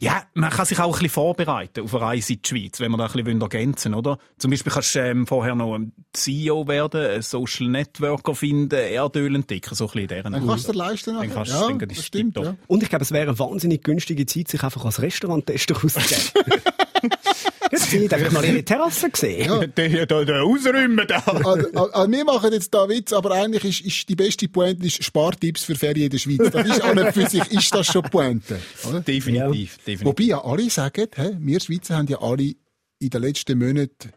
Ja, 0.00 0.22
man 0.34 0.50
kann 0.50 0.66
sich 0.66 0.78
auch 0.78 0.86
ein 0.86 0.92
bisschen 0.92 1.10
vorbereiten 1.10 1.84
auf 1.84 1.94
eine 1.94 2.04
Reise 2.04 2.34
in 2.34 2.42
die 2.42 2.48
Schweiz, 2.48 2.80
wenn 2.80 2.90
man 2.90 2.98
da 2.98 3.06
ein 3.06 3.12
bisschen 3.12 3.40
ergänzen 3.40 3.92
will, 3.92 3.98
oder? 3.98 4.18
Zum 4.38 4.50
Beispiel 4.50 4.72
kannst 4.72 4.94
du 4.94 5.00
ähm, 5.00 5.26
vorher 5.26 5.54
noch 5.54 5.74
ein 5.74 5.92
CEO 6.12 6.66
werden, 6.68 7.00
einen 7.00 7.22
Social 7.22 7.68
Networker 7.68 8.34
finden, 8.34 8.74
Erdöl 8.74 9.34
entdecken, 9.34 9.74
so 9.74 9.84
ein 9.84 9.86
bisschen 9.88 10.02
in 10.02 10.08
deren 10.08 10.32
Dann 10.32 10.46
kannst 10.46 10.68
du 10.68 10.72
dir 10.72 10.78
leisten. 10.78 11.14
Dann 11.14 11.32
kannst 11.32 11.52
ja, 11.52 11.66
denken, 11.66 11.88
das 11.88 12.04
stimmt. 12.04 12.36
Ja. 12.36 12.54
Und 12.66 12.82
ich 12.82 12.88
glaube, 12.88 13.04
es 13.04 13.12
wäre 13.12 13.28
eine 13.28 13.38
wahnsinnig 13.38 13.82
günstige 13.82 14.26
Zeit, 14.26 14.48
sich 14.48 14.62
einfach 14.62 14.84
als 14.84 15.00
Restauranttester 15.00 15.74
auszugeben. 15.74 16.62
Jetzt 17.70 17.90
sind 17.90 18.12
einfach 18.12 18.32
mal 18.32 18.44
ihre 18.44 18.62
Terrasse 18.64 19.10
gesehen. 19.10 19.72
Der, 19.76 20.06
der, 20.06 20.24
der 20.24 20.42
Ausräumen 20.42 21.06
da. 21.06 21.18
Also, 21.26 21.48
also, 21.50 21.92
also 21.92 22.12
wir 22.12 22.24
machen 22.24 22.52
jetzt 22.52 22.72
da 22.72 22.88
Witz, 22.88 23.12
aber 23.12 23.32
eigentlich 23.32 23.64
ist, 23.64 23.80
ist 23.80 24.08
die 24.08 24.16
beste 24.16 24.48
Pointe 24.48 24.86
ist 24.86 25.02
Spartipps 25.02 25.64
für 25.64 25.74
Ferien 25.74 26.04
in 26.04 26.10
der 26.10 26.18
Schweiz. 26.18 26.50
Das 26.50 26.66
ist 26.66 26.82
an 26.82 26.98
und 26.98 27.12
für 27.12 27.28
sich, 27.28 27.50
ist 27.50 27.74
das 27.74 27.86
schon 27.86 28.02
Pointe. 28.02 28.60
Oder? 28.88 29.00
Definitiv, 29.00 29.78
definitiv. 29.78 30.04
Wobei 30.04 30.24
ja 30.24 30.44
alle 30.44 30.70
sagen, 30.70 31.06
hä, 31.14 31.36
wir 31.38 31.60
Schweizer 31.60 31.96
haben 31.96 32.08
ja 32.08 32.20
alle 32.20 32.54
in 32.98 33.10
den 33.10 33.22
letzten 33.22 33.58
Monaten 33.58 34.12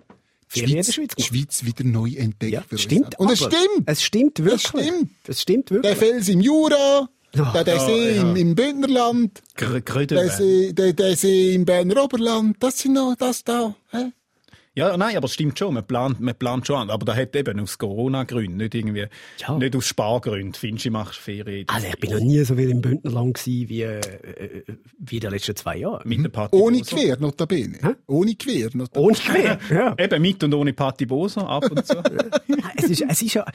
die 0.53 0.59
Ferien 0.59 0.77
in 0.77 0.83
Schweiz, 0.83 1.15
der 1.15 1.23
Schweiz 1.23 1.57
Schweiz 1.59 1.65
wieder 1.65 1.83
neu 1.83 2.11
entdeckt. 2.15 2.53
Ja, 2.53 2.63
stimmt. 2.77 3.19
Und 3.19 3.31
es 3.31 3.39
stimmt. 3.39 3.83
Es 3.85 4.03
stimmt 4.03 4.39
wirklich. 4.43 4.67
stimmt. 4.67 5.11
Es 5.27 5.41
stimmt 5.41 5.69
Der 5.69 5.83
wirklich. 5.83 5.97
Fels 5.97 6.29
im 6.29 6.41
Jura, 6.41 7.09
Ja. 7.35 7.51
der, 7.53 7.63
der 7.63 7.79
See 7.79 8.15
ja. 8.15 8.21
im, 8.21 8.35
im 8.35 8.55
Bündnerland, 8.55 9.41
Gr- 9.55 9.81
Gröden. 9.81 10.17
der 10.17 10.29
See, 10.29 10.73
See 11.15 11.53
im 11.53 11.65
Berner 11.65 12.03
Oberland, 12.03 12.57
das 12.59 12.79
sind 12.79 12.93
noch 12.93 13.15
das 13.17 13.43
da. 13.43 13.75
Hä? 13.91 14.11
Ja, 14.75 14.95
nein, 14.95 15.17
aber 15.17 15.25
es 15.25 15.33
stimmt 15.33 15.57
schon. 15.59 15.73
Man 15.73 15.85
plant, 15.85 16.19
man 16.21 16.35
plant 16.35 16.65
schon 16.67 16.77
an. 16.77 16.89
Aber 16.89 17.03
da 17.05 17.15
hat 17.15 17.35
eben 17.35 17.59
aus 17.59 17.77
Corona-Gründen, 17.77 18.57
nicht 18.57 18.75
irgendwie, 18.75 19.07
Ja. 19.39 19.57
nicht 19.57 19.75
aus 19.75 19.87
Spargründen. 19.87 20.53
Findest 20.53 20.85
du, 20.85 20.91
machst 20.91 21.19
Ferien 21.19 21.65
Also 21.67 21.87
ich 21.87 21.99
bin 21.99 22.11
noch 22.11 22.19
nie 22.19 22.41
so 22.43 22.55
viel 22.55 22.69
im 22.69 22.79
Bündnerland 22.81 23.33
gewesen 23.33 23.67
wie, 23.69 23.81
äh, 23.81 23.99
wie 24.99 25.15
in 25.15 25.21
den 25.21 25.31
letzten 25.31 25.55
zwei 25.55 25.77
Jahren. 25.77 26.07
mit 26.07 26.23
der 26.23 26.29
Party 26.29 26.55
Ohne 26.55 26.77
Boso. 26.79 26.95
Quer, 26.95 27.19
notabene. 27.19 27.97
Ohne 28.07 28.35
Quer, 28.35 28.69
notabene. 28.73 29.05
Ohne 29.07 29.15
Quer. 29.17 29.59
Ja. 29.69 29.95
Eben 29.99 30.21
mit 30.21 30.43
und 30.43 30.53
ohne 30.53 30.73
Party 30.73 31.05
Boso, 31.05 31.41
ab 31.41 31.69
und 31.69 31.85
zu. 31.85 31.95
es 32.77 32.89
ist, 32.89 33.01
es 33.09 33.21
ist 33.21 33.33
ja, 33.33 33.45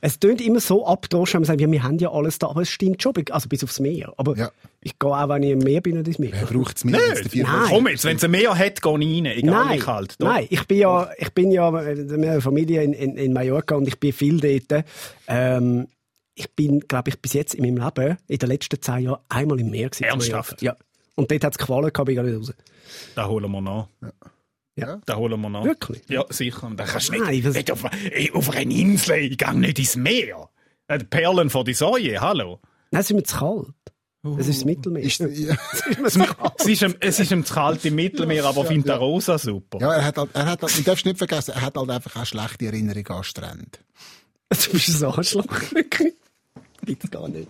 es 0.00 0.18
tönt 0.20 0.40
immer 0.40 0.60
so 0.60 0.86
abgedroschen, 0.86 1.34
wenn 1.34 1.40
man 1.42 1.46
sagt, 1.46 1.60
ja, 1.60 1.70
wir 1.70 1.82
haben 1.82 1.98
ja 1.98 2.10
alles 2.12 2.38
da, 2.38 2.48
aber 2.48 2.62
es 2.62 2.70
stimmt 2.70 3.02
schon, 3.02 3.12
also 3.30 3.48
bis 3.48 3.62
aufs 3.64 3.80
Meer. 3.80 4.12
Aber 4.16 4.36
Ja. 4.36 4.50
Ich 4.84 4.98
gehe 4.98 5.10
auch, 5.10 5.28
wenn 5.28 5.42
ich 5.44 5.50
im 5.52 5.58
Meer 5.60 5.80
bin, 5.80 5.96
nicht 5.96 6.08
ins 6.08 6.18
Meer. 6.18 6.32
Wer 6.32 6.46
braucht 6.46 6.76
es 6.76 6.84
mehr 6.84 6.98
der 7.14 7.42
Nein. 7.44 7.66
Komm 7.68 7.86
jetzt, 7.88 8.04
wenn 8.04 8.16
es 8.16 8.24
ein 8.24 8.30
Meer 8.32 8.56
hat, 8.58 8.82
geh 8.82 8.88
ich 8.90 9.16
rein. 9.16 9.26
Egal 9.26 9.44
Nein, 9.44 9.78
kalt. 9.80 10.16
Doch. 10.20 10.26
nein, 10.26 10.46
ich 10.50 10.66
bin 10.66 10.78
ja, 10.78 11.08
ich 11.18 11.30
bin 11.32 11.50
ja, 11.52 11.68
äh, 11.68 11.96
wir 11.96 12.12
haben 12.16 12.24
eine 12.24 12.40
Familie 12.40 12.82
in, 12.82 12.92
in, 12.92 13.16
in 13.16 13.32
Mallorca 13.32 13.76
und 13.76 13.86
ich 13.86 13.98
bin 14.00 14.12
viel 14.12 14.40
dort. 14.40 14.84
Ähm, 15.28 15.88
ich 16.34 16.50
bin, 16.52 16.80
glaube 16.80 17.10
ich, 17.10 17.20
bis 17.20 17.32
jetzt 17.34 17.54
in 17.54 17.62
meinem 17.62 17.76
Leben, 17.84 18.16
in 18.26 18.38
den 18.38 18.48
letzten 18.48 18.80
zehn 18.82 19.00
Jahren, 19.04 19.20
einmal 19.28 19.60
im 19.60 19.70
Meer 19.70 19.90
gewesen. 19.90 20.04
Ernsthaft? 20.04 20.62
Ja. 20.62 20.76
Und 21.14 21.30
dort 21.30 21.44
hat 21.44 21.52
es 21.52 21.58
gefallen, 21.58 21.92
kann 21.92 22.06
ich 22.08 22.16
gar 22.16 22.22
nicht 22.24 22.36
raus. 22.38 22.52
Da 23.14 23.28
holen 23.28 23.50
wir 23.52 23.60
noch. 23.60 23.88
Ja. 24.74 24.98
Da 25.04 25.16
holen 25.16 25.40
wir 25.40 25.50
noch. 25.50 25.64
Wirklich? 25.64 26.00
Ja, 26.08 26.24
sicher. 26.30 26.66
Und 26.66 26.78
dann 26.80 26.86
kannst 26.86 27.10
du 27.10 27.18
Nein, 27.18 27.30
nicht, 27.30 27.46
was- 27.46 27.54
nicht 27.54 27.70
auf, 27.70 27.84
ey, 28.10 28.30
auf 28.32 28.50
einer 28.50 28.70
Insel, 28.70 29.16
ich 29.18 29.36
gehe 29.38 29.54
nicht 29.54 29.78
ins 29.78 29.96
Meer. 29.96 30.48
Äh, 30.88 30.98
die 30.98 31.04
Perlen 31.04 31.50
vor 31.50 31.64
die 31.64 31.74
Säue, 31.74 32.18
hallo. 32.20 32.58
Nein, 32.90 33.00
es 33.02 33.10
ist 33.10 33.14
mir 33.14 33.22
zu 33.22 33.36
kalt. 33.36 33.68
Es 34.38 34.46
ist 34.46 34.60
das 34.60 34.64
Mittelmeer. 34.64 35.02
Ist, 35.02 35.18
ja, 35.18 35.26
Es 36.04 36.16
ist 36.66 36.82
ihm- 36.82 36.94
es 37.00 37.18
ist 37.18 37.32
ihm 37.32 37.44
zu 37.44 37.54
kalt 37.54 37.84
im 37.84 37.96
Mittelmeer, 37.96 38.44
aber 38.44 38.64
findet 38.64 38.88
der 38.88 38.96
Rosa 38.98 39.36
super. 39.38 39.78
ja, 39.80 39.94
er 39.94 40.04
hat 40.04 40.16
halt, 40.16 40.30
er 40.34 40.46
hat 40.46 40.62
halt, 40.62 40.78
du 40.78 40.82
darfst 40.82 41.04
nicht 41.04 41.18
vergessen, 41.18 41.52
er 41.56 41.62
hat 41.62 41.76
halt 41.76 41.90
einfach 41.90 42.22
auch 42.22 42.26
schlechte 42.26 42.66
Erinnerungen 42.66 43.06
an 43.08 43.24
Strände. 43.24 43.66
Du 44.48 44.70
bist 44.72 45.02
ein 45.02 45.08
Arschloch, 45.10 45.46
wirklich. 45.72 46.14
Gibt's 46.86 47.10
gar 47.10 47.28
nicht. 47.28 47.48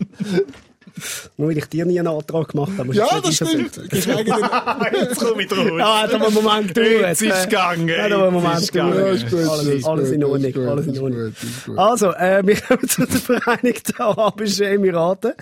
Nur 1.36 1.48
weil 1.48 1.58
ich 1.58 1.66
dir 1.66 1.84
nie 1.84 1.98
einen 1.98 2.08
Antrag 2.08 2.48
gemacht 2.48 2.72
habe. 2.78 2.84
musst 2.84 2.98
du 2.98 3.02
Ja, 3.02 3.20
das 3.20 3.34
stimmt. 3.34 3.76
Jetzt 3.92 5.20
komme 5.20 5.42
ich 5.42 5.48
drauf. 5.48 5.68
Ja, 5.78 6.06
da 6.06 6.18
muss 6.18 6.28
ein 6.28 6.34
Moment 6.34 6.76
durch. 6.76 7.00
Jetzt 7.00 7.22
ist 7.22 7.34
es 7.34 7.44
gegangen. 7.44 7.90
Moment 8.32 8.60
ist 8.60 8.72
gegangen. 8.72 8.92
durch. 8.92 9.22
Ja, 9.22 9.26
ist 9.26 9.30
gut, 9.30 9.48
alles, 9.48 10.10
in 10.10 10.24
Ordnung. 10.24 10.68
alles 10.68 10.86
in 10.86 10.92
ist 10.94 11.00
Ordnung. 11.00 11.32
Also, 11.76 12.12
äh, 12.12 12.42
wir 12.44 12.56
kommen 12.56 12.88
zu 12.88 13.06
den 13.06 13.16
Vereinigten 13.16 14.00
Arabischen 14.00 14.66
Emiraten. 14.66 15.32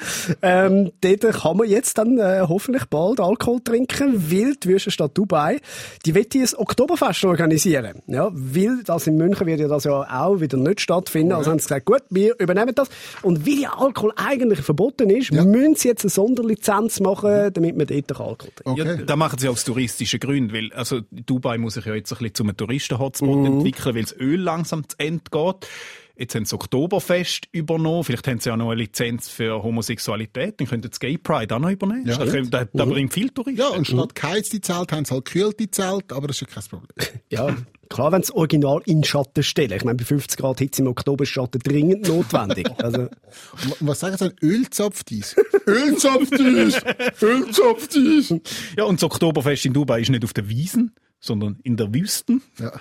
Ähm, 0.42 0.92
dort 1.00 1.34
kann 1.34 1.56
man 1.56 1.68
jetzt 1.68 1.98
dann 1.98 2.18
äh, 2.18 2.42
hoffentlich 2.48 2.84
bald 2.86 3.20
Alkohol 3.20 3.60
trinken, 3.60 4.30
weil 4.30 4.54
die 4.56 4.68
Wüstenstadt 4.68 5.16
Dubai, 5.16 5.60
die 6.06 6.14
wird 6.14 6.34
ein 6.34 6.48
Oktoberfest 6.56 7.24
organisieren. 7.24 8.02
Ja, 8.06 8.30
weil 8.32 8.82
das 8.84 9.06
in 9.06 9.16
München 9.16 9.46
wird 9.46 9.60
ja 9.60 9.68
das 9.68 9.84
ja 9.84 9.92
auch 9.92 10.40
wieder 10.40 10.56
nicht 10.56 10.80
stattfinden. 10.80 11.32
Also 11.32 11.50
haben 11.50 11.58
sie 11.58 11.64
gesagt, 11.68 11.86
gut, 11.86 12.02
wir 12.10 12.34
übernehmen 12.38 12.74
das. 12.74 12.88
Und 13.22 13.46
weil 13.46 13.60
ja 13.60 13.72
Alkohol 13.78 14.12
eigentlich 14.16 14.60
verboten 14.60 15.10
ist, 15.10 15.30
müssen 15.44 15.74
sie 15.76 15.88
jetzt 15.88 16.04
eine 16.04 16.10
Sonderlizenz 16.10 17.00
machen, 17.00 17.52
damit 17.52 17.76
man 17.76 17.86
dort 17.86 18.12
auch 18.16 18.20
Alkohol 18.30 18.50
trinkt. 18.54 18.78
Ja, 18.78 18.92
Okay. 18.92 19.04
da 19.06 19.16
machen 19.16 19.38
sie 19.38 19.48
aus 19.48 19.64
touristischen 19.64 20.20
Gründen, 20.20 20.52
weil 20.54 20.72
also 20.72 21.00
Dubai 21.10 21.58
muss 21.58 21.74
sich 21.74 21.84
ja 21.86 21.94
jetzt 21.94 22.12
ein 22.12 22.18
bisschen 22.18 22.34
zum 22.34 22.56
Touristen-Hotspot 22.56 23.36
Mhm. 23.38 23.46
entwickeln, 23.46 23.94
weil 23.94 24.02
das 24.02 24.16
Öl 24.18 24.40
langsam 24.40 24.88
zu 24.88 24.96
Ende 24.98 25.22
geht. 25.30 25.66
Jetzt 26.20 26.34
haben 26.34 26.44
sie 26.44 26.50
das 26.50 26.52
Oktoberfest 26.52 27.48
übernommen, 27.50 28.04
vielleicht 28.04 28.28
haben 28.28 28.40
sie 28.40 28.50
ja 28.50 28.56
noch 28.56 28.70
eine 28.70 28.82
Lizenz 28.82 29.30
für 29.30 29.62
Homosexualität, 29.62 30.60
dann 30.60 30.66
könnten 30.68 30.82
sie 30.84 30.90
das 30.90 31.00
Gay 31.00 31.16
Pride 31.16 31.54
auch 31.56 31.58
noch 31.60 31.70
übernehmen. 31.70 32.06
Ja, 32.06 32.18
da, 32.18 32.26
können- 32.26 32.50
da, 32.50 32.66
da 32.70 32.84
bringt 32.84 33.14
viel 33.14 33.30
Touristen. 33.30 33.58
ja, 33.58 33.68
und 33.68 33.86
statt 33.86 34.14
geheizte 34.14 34.60
Zelt 34.60 34.92
haben 34.92 35.06
sie 35.06 35.14
halt 35.14 35.24
gekühlte 35.24 35.70
Zelt, 35.70 36.12
aber 36.12 36.26
das 36.28 36.36
ist 36.36 36.42
ja 36.42 36.46
kein 36.54 36.62
Problem. 36.68 36.90
Ja, 37.30 37.56
klar, 37.88 38.12
wenn 38.12 38.20
das 38.20 38.32
Original 38.32 38.82
in 38.86 39.02
Schatten 39.04 39.42
stellen. 39.42 39.72
Ich 39.72 39.84
meine, 39.84 39.96
bei 39.96 40.04
50 40.04 40.36
Grad 40.38 40.58
Hitze 40.58 40.82
im 40.82 40.88
Oktober 40.88 41.22
ist 41.22 41.30
Schatten 41.30 41.58
dringend 41.60 42.06
notwendig. 42.06 42.68
Also, 42.78 43.08
was 43.80 44.00
sagen 44.00 44.16
sie 44.18 44.28
denn? 44.28 44.36
Ölzapfteis? 44.42 45.36
Ölzapfteis! 45.66 46.82
Ölzapfteis! 47.22 48.34
Ja, 48.76 48.84
und 48.84 48.96
das 49.00 49.04
Oktoberfest 49.04 49.64
in 49.66 49.72
Dubai 49.72 50.00
ist 50.02 50.10
nicht 50.10 50.24
auf 50.24 50.32
der 50.32 50.48
Wiesen, 50.48 50.94
sondern 51.20 51.58
in 51.62 51.76
der 51.76 51.92
Wüsten. 51.94 52.42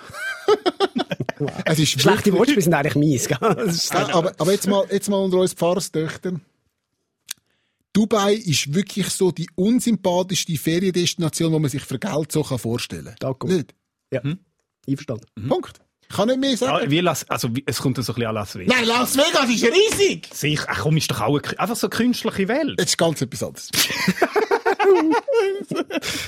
Es 1.64 1.78
ist 1.78 1.98
schlechte 2.02 2.32
Wortspiele 2.34 2.60
sind 2.60 2.74
eigentlich 2.74 2.96
mies, 2.96 3.26
gell? 3.26 3.38
Das 3.40 3.74
ist- 3.74 3.94
Ja, 3.94 4.12
aber, 4.14 4.34
aber 4.38 4.52
jetzt 4.52 4.66
mal, 4.66 4.86
jetzt 4.90 5.08
mal 5.08 5.16
unter 5.16 5.38
uns 5.38 5.54
Pfarrerstöchtern. 5.54 6.42
Dubai 7.94 8.34
ist 8.34 8.74
wirklich 8.74 9.08
so 9.08 9.32
die 9.32 9.48
unsympathischste 9.54 10.54
Feriendestination, 10.58 11.50
die 11.52 11.58
man 11.58 11.70
sich 11.70 11.82
für 11.82 11.98
Geld 11.98 12.30
so 12.30 12.42
kann 12.42 12.58
vorstellen 12.58 13.14
kann. 13.18 13.38
kommt. 13.38 13.52
Nicht? 13.54 13.74
Ja, 14.12 14.20
einverstanden. 14.86 15.26
Punkt. 15.48 15.80
Ich 16.02 16.08
kann 16.16 16.28
nicht 16.28 16.40
mehr 16.40 16.50
Ja, 16.50 16.56
sagen. 16.58 16.90
wie 16.90 17.00
Las, 17.00 17.26
also, 17.30 17.56
wie- 17.56 17.62
es 17.66 17.78
kommt 17.78 17.96
so 17.96 18.02
ein 18.02 18.06
bisschen 18.14 18.26
an 18.26 18.34
Las 18.34 18.54
Vegas. 18.56 18.76
Nein, 18.76 18.86
Las 18.86 19.16
Vegas 19.16 19.48
ist 19.48 19.64
riesig! 19.64 20.28
Sicher, 20.34 20.66
ach 20.68 20.80
komm, 20.80 20.96
ist 20.98 21.10
doch 21.10 21.20
auch 21.22 21.38
eine, 21.40 21.58
einfach 21.58 21.76
so 21.76 21.86
eine 21.86 21.96
künstliche 21.96 22.48
Welt. 22.48 22.78
Jetzt 22.78 22.90
ist 22.90 22.98
ganz 22.98 23.22
etwas 23.22 23.42
anderes. 23.42 23.68
das 25.70 25.78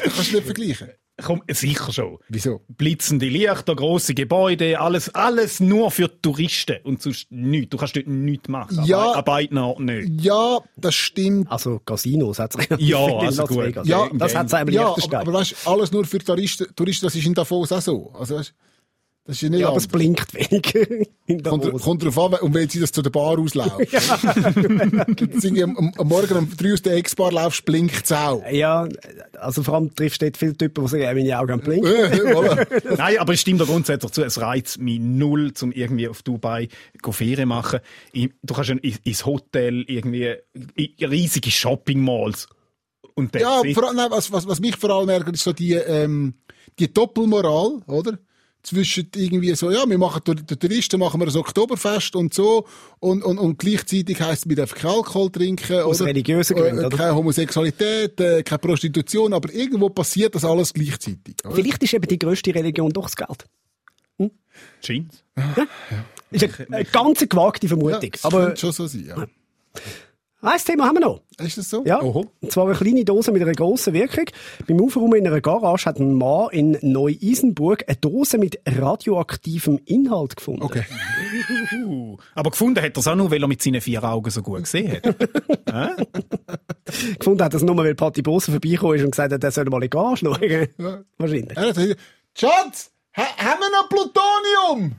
kannst 0.15 0.33
du 0.33 0.37
nicht 0.37 0.45
vergleichen. 0.47 0.89
Komm, 1.23 1.43
sicher 1.51 1.93
schon. 1.93 2.19
Wieso? 2.29 2.61
blitzende 2.69 3.27
Lichter, 3.27 3.75
große 3.75 4.15
Gebäude, 4.15 4.81
alles, 4.81 5.15
alles 5.15 5.61
nur 5.61 5.91
für 5.91 6.11
Touristen 6.21 6.77
und 6.85 7.01
sonst 7.03 7.31
nichts. 7.31 7.71
Du 7.71 7.77
kannst 7.77 7.97
dort 7.97 8.07
nichts 8.07 8.49
machen. 8.49 8.85
Ja. 8.85 9.13
An 9.13 9.25
beiden 9.25 9.59
Orten 9.59 9.85
nicht. 9.85 10.21
Ja, 10.21 10.59
das 10.77 10.95
stimmt. 10.95 11.51
Also, 11.51 11.81
Casinos 11.81 12.39
hat 12.39 12.55
es 12.57 12.67
Ja, 12.79 12.99
also 12.99 13.45
gut. 13.45 13.85
Ja, 13.85 14.09
das 14.13 14.35
hat 14.35 14.47
es 14.47 14.55
eigentlich 14.55 14.77
Ja, 14.77 14.95
aber, 15.01 15.21
aber 15.21 15.33
weißt, 15.35 15.67
alles 15.67 15.93
nur 15.93 16.05
für 16.05 16.19
Touristen, 16.19 16.67
Touristen, 16.75 17.07
das 17.07 17.15
ist 17.15 17.27
in 17.27 17.35
Davos 17.35 17.73
auch 17.73 17.81
so. 17.81 18.13
Also, 18.19 18.37
weißt, 18.37 18.55
das 19.25 19.37
ist 19.37 19.43
ja 19.43 19.51
nicht 19.51 19.61
Ja, 19.61 19.69
aber 19.69 19.77
es 19.77 19.87
blinkt 19.87 20.35
weniger 20.35 20.91
in 21.27 21.43
der 21.43 21.51
Kommt, 21.51 21.81
kommt 21.81 22.03
darauf 22.03 22.19
an, 22.19 22.41
um 22.41 22.53
welche 22.55 22.81
das 22.81 22.91
zu 22.91 23.03
der 23.03 23.11
Bar 23.11 23.39
ausläuft. 23.39 23.93
Ja. 23.93 25.63
am, 25.65 25.77
am, 25.77 25.93
am 25.97 26.09
Morgen 26.09 26.37
um 26.37 26.57
drei 26.57 26.73
aus 26.73 26.83
der 26.83 26.95
Ex-Bar 26.97 27.31
laufst, 27.31 27.65
blinkt 27.65 28.05
es 28.05 28.11
auch. 28.11 28.43
Ja, 28.51 28.89
also 29.39 29.63
vor 29.63 29.75
allem 29.75 29.95
triffst 29.95 30.23
du 30.23 30.27
dort 30.27 30.37
viele 30.37 30.57
Typen, 30.57 30.85
die 30.85 30.91
sagen, 30.91 31.03
ja, 31.05 31.15
meine 31.15 31.39
Augen 31.39 31.61
blinken. 31.61 31.93
Nein, 32.97 33.19
aber 33.19 33.33
es 33.35 33.41
stimmt 33.41 33.61
doch 33.61 33.69
grundsätzlich 33.69 34.11
zu. 34.11 34.25
Es 34.25 34.41
reizt 34.41 34.81
mich 34.81 34.99
null, 34.99 35.53
zum 35.53 35.71
irgendwie 35.71 36.09
auf 36.09 36.23
Dubai 36.23 36.69
go 37.01 37.13
Ferien 37.13 37.49
machen. 37.49 37.79
Du 38.13 38.55
kannst 38.55 38.71
ins 38.71 39.25
Hotel 39.25 39.85
irgendwie 39.87 40.35
riesige 41.01 41.51
Shopping-Malls. 41.53 42.49
Und 43.15 43.35
Ja, 43.37 43.63
vor 43.73 43.87
allem, 43.87 43.97
nein, 43.97 44.11
was, 44.11 44.33
was, 44.33 44.49
was 44.49 44.59
mich 44.59 44.77
vor 44.77 44.91
allem 44.91 45.09
ärgert, 45.11 45.35
ist 45.35 45.45
so 45.45 45.53
die, 45.53 45.75
ähm, 45.75 46.35
die 46.79 46.93
Doppelmoral, 46.93 47.83
oder? 47.87 48.19
Zwischen 48.65 49.09
irgendwie 49.17 49.53
so, 49.57 49.73
ja, 49.73 49.85
wir 49.89 49.99
machen, 49.99 50.21
durch 50.25 50.41
die 50.47 50.57
Touristen 50.57 51.01
machen 51.01 51.21
wir 51.21 51.27
ein 51.27 51.37
Oktoberfest 51.37 52.15
und 52.15 52.33
so, 52.33 52.65
und, 53.01 53.25
und, 53.25 53.39
und 53.39 53.59
gleichzeitig 53.59 54.21
heisst 54.21 54.45
es, 54.45 54.49
wir 54.49 54.55
dürfen 54.55 54.79
keinen 54.79 54.93
Alkohol 54.95 55.31
trinken, 55.33 55.81
Aus 55.81 56.01
oder? 56.01 56.11
religiösen 56.11 56.55
Gründen, 56.57 56.81
Äh, 56.81 56.87
oder? 56.87 56.97
Keine 56.97 57.15
Homosexualität, 57.17 58.21
äh, 58.21 58.43
keine 58.45 58.59
Prostitution, 58.61 59.33
aber 59.33 59.53
irgendwo 59.53 59.89
passiert 59.89 60.37
das 60.37 60.45
alles 60.45 60.73
gleichzeitig. 60.73 61.35
Oder? 61.45 61.57
Vielleicht 61.57 61.83
ist 61.83 61.93
eben 61.93 62.07
die 62.07 62.19
grösste 62.21 62.55
Religion 62.55 62.91
doch 62.93 63.05
das 63.11 63.17
Geld. 63.17 63.45
Scheint's. 64.81 65.25
Ist 66.31 66.45
eine, 66.45 66.67
eine 66.77 66.85
ganz 66.85 67.19
gewagte 67.29 67.67
Ja, 67.67 67.69
Vermutung. 67.69 68.11
das 68.13 68.25
aber 68.25 68.45
könnte 68.47 68.61
schon 68.61 68.73
so 68.73 68.87
sein, 68.87 69.07
ja. 69.07 69.27
Ein 70.43 70.59
Thema 70.59 70.87
haben 70.87 70.97
wir 70.97 71.01
noch. 71.01 71.21
Ist 71.39 71.57
das 71.59 71.71
so? 71.71 71.85
Ja, 71.85 71.99
und 71.99 72.29
zwar 72.51 72.67
eine 72.67 72.75
kleine 72.75 73.05
Dose 73.05 73.31
mit 73.33 73.43
einer 73.43 73.53
grossen 73.53 73.95
Wirkung. 73.95 74.25
Beim 74.67 74.81
Aufräumen 74.83 75.15
in 75.15 75.27
einer 75.27 75.41
Garage 75.41 75.87
hat 75.87 75.99
ein 75.99 76.15
Mann 76.15 76.49
in 76.51 76.79
Neu-Isenburg 76.83 77.85
eine 77.87 77.97
Dose 77.97 78.39
mit 78.39 78.59
radioaktivem 78.67 79.81
Inhalt 79.85 80.37
gefunden. 80.37 80.63
Okay. 80.63 80.85
Uh, 81.75 82.17
aber 82.35 82.51
gefunden 82.51 82.83
hat 82.83 82.97
er 82.97 82.99
es 82.99 83.07
auch 83.07 83.15
nur, 83.15 83.31
weil 83.31 83.43
er 83.43 83.49
mit 83.49 83.63
seinen 83.63 83.81
vier 83.81 84.03
Augen 84.03 84.31
so 84.31 84.43
gut 84.43 84.65
gesehen 84.65 85.01
hat. 85.03 85.97
Gefunden 87.19 87.43
hat 87.43 87.55
er 87.55 87.57
es 87.57 87.63
nur, 87.63 87.77
weil 87.77 87.95
Patti 87.95 88.23
Bosse 88.23 88.51
vorbeigekommen 88.51 88.97
ist 88.97 89.05
und 89.05 89.13
gesagt 89.13 89.33
hat, 89.33 89.43
er 89.43 89.51
soll 89.51 89.65
mal 89.67 89.77
in 89.77 89.83
die 89.83 89.91
Garage 89.91 90.27
schauen. 90.27 91.05
Wahrscheinlich. 91.19 91.57
Er 91.57 91.69
hat 91.69 91.75
gesagt, 91.77 92.01
Schatz, 92.35 92.91
ha 93.17 93.23
haben 93.39 93.61
wir 93.61 93.71
noch 93.71 93.89
Plutonium? 93.89 94.97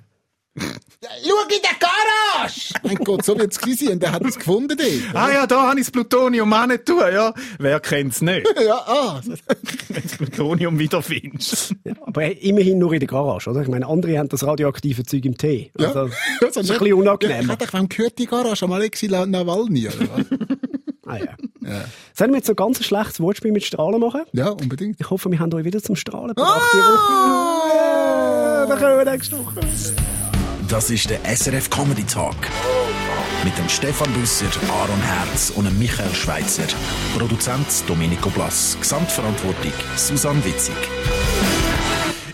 Schau 0.55 1.43
in 1.49 1.61
der 1.61 1.77
Garage! 1.79 2.73
Mein 2.83 2.95
Gott, 2.97 3.25
so 3.25 3.37
wird's 3.37 3.59
gewesen 3.59 3.87
sein. 3.87 3.93
Und 3.95 4.03
er 4.03 4.11
hat 4.11 4.23
es 4.23 4.35
gefunden 4.35 4.77
dort. 4.77 5.15
Ah 5.15 5.31
ja, 5.31 5.47
da 5.47 5.69
habe 5.69 5.79
ich 5.79 5.85
das 5.87 5.91
Plutonium 5.91 6.53
auch 6.53 6.67
nicht 6.67 6.85
tun, 6.85 6.99
ja. 7.11 7.33
Wer 7.59 7.79
kennt's 7.79 8.21
nicht? 8.21 8.47
Ja, 8.63 8.75
ah. 8.85 9.21
Wenn 9.23 9.35
du 9.35 10.01
das 10.01 10.17
Plutonium 10.17 10.79
wiederfindest. 10.79 11.75
Ja, 11.83 11.93
aber 12.05 12.41
immerhin 12.41 12.77
nur 12.79 12.93
in 12.93 12.99
der 12.99 13.07
Garage, 13.07 13.49
oder? 13.49 13.61
Ich 13.61 13.67
meine, 13.67 13.87
andere 13.87 14.17
haben 14.17 14.29
das 14.29 14.45
radioaktive 14.45 15.03
Zeug 15.03 15.25
im 15.25 15.37
Tee. 15.37 15.71
Ja. 15.77 15.87
Also, 15.87 16.09
Das 16.39 16.53
das 16.53 16.63
ist 16.65 16.71
ein 16.71 16.79
bisschen 16.79 16.93
unangenehm. 16.93 17.41
Ich 17.41 17.49
hätte 17.49 17.73
wem 17.73 17.89
gehört, 17.89 18.17
die 18.19 18.25
Garage 18.27 18.63
am 18.65 18.71
Alexei 18.71 19.07
Nawalny, 19.07 19.87
oder 19.87 19.99
was? 20.15 20.25
Ah, 21.05 21.17
ja. 21.17 21.35
Sollen 22.13 22.31
wir 22.31 22.37
jetzt 22.37 22.47
so 22.47 22.55
ganz 22.55 22.79
ein 22.79 22.83
schlechtes 22.85 23.19
Wortspiel 23.19 23.51
mit 23.51 23.65
Strahlen 23.65 23.99
machen? 23.99 24.21
Ja, 24.31 24.49
unbedingt. 24.51 25.01
Ich 25.01 25.09
hoffe, 25.09 25.29
wir 25.29 25.37
haben 25.37 25.53
euch 25.53 25.65
wieder 25.65 25.83
zum 25.83 25.97
Strahlen 25.97 26.29
gebracht. 26.29 26.61
Ja, 26.73 28.65
dann 28.65 28.79
kommen 28.79 28.97
wir 28.99 29.11
nächste 29.11 29.37
Woche. 29.37 29.59
Das 30.73 30.89
ist 30.89 31.07
der 31.07 31.19
SRF 31.23 31.69
Comedy 31.69 32.03
Talk. 32.03 32.35
Mit 33.43 33.55
dem 33.59 33.69
Stefan 33.69 34.11
Büsser, 34.13 34.47
Aaron 34.71 34.99
Herz 35.01 35.51
und 35.55 35.65
dem 35.65 35.77
Michael 35.77 36.11
Schweitzer. 36.15 36.63
Produzent 37.15 37.67
Domenico 37.85 38.31
Blass. 38.31 38.75
Gesamtverantwortung 38.81 39.71
Susanne 39.95 40.43
Witzig. 40.43 40.73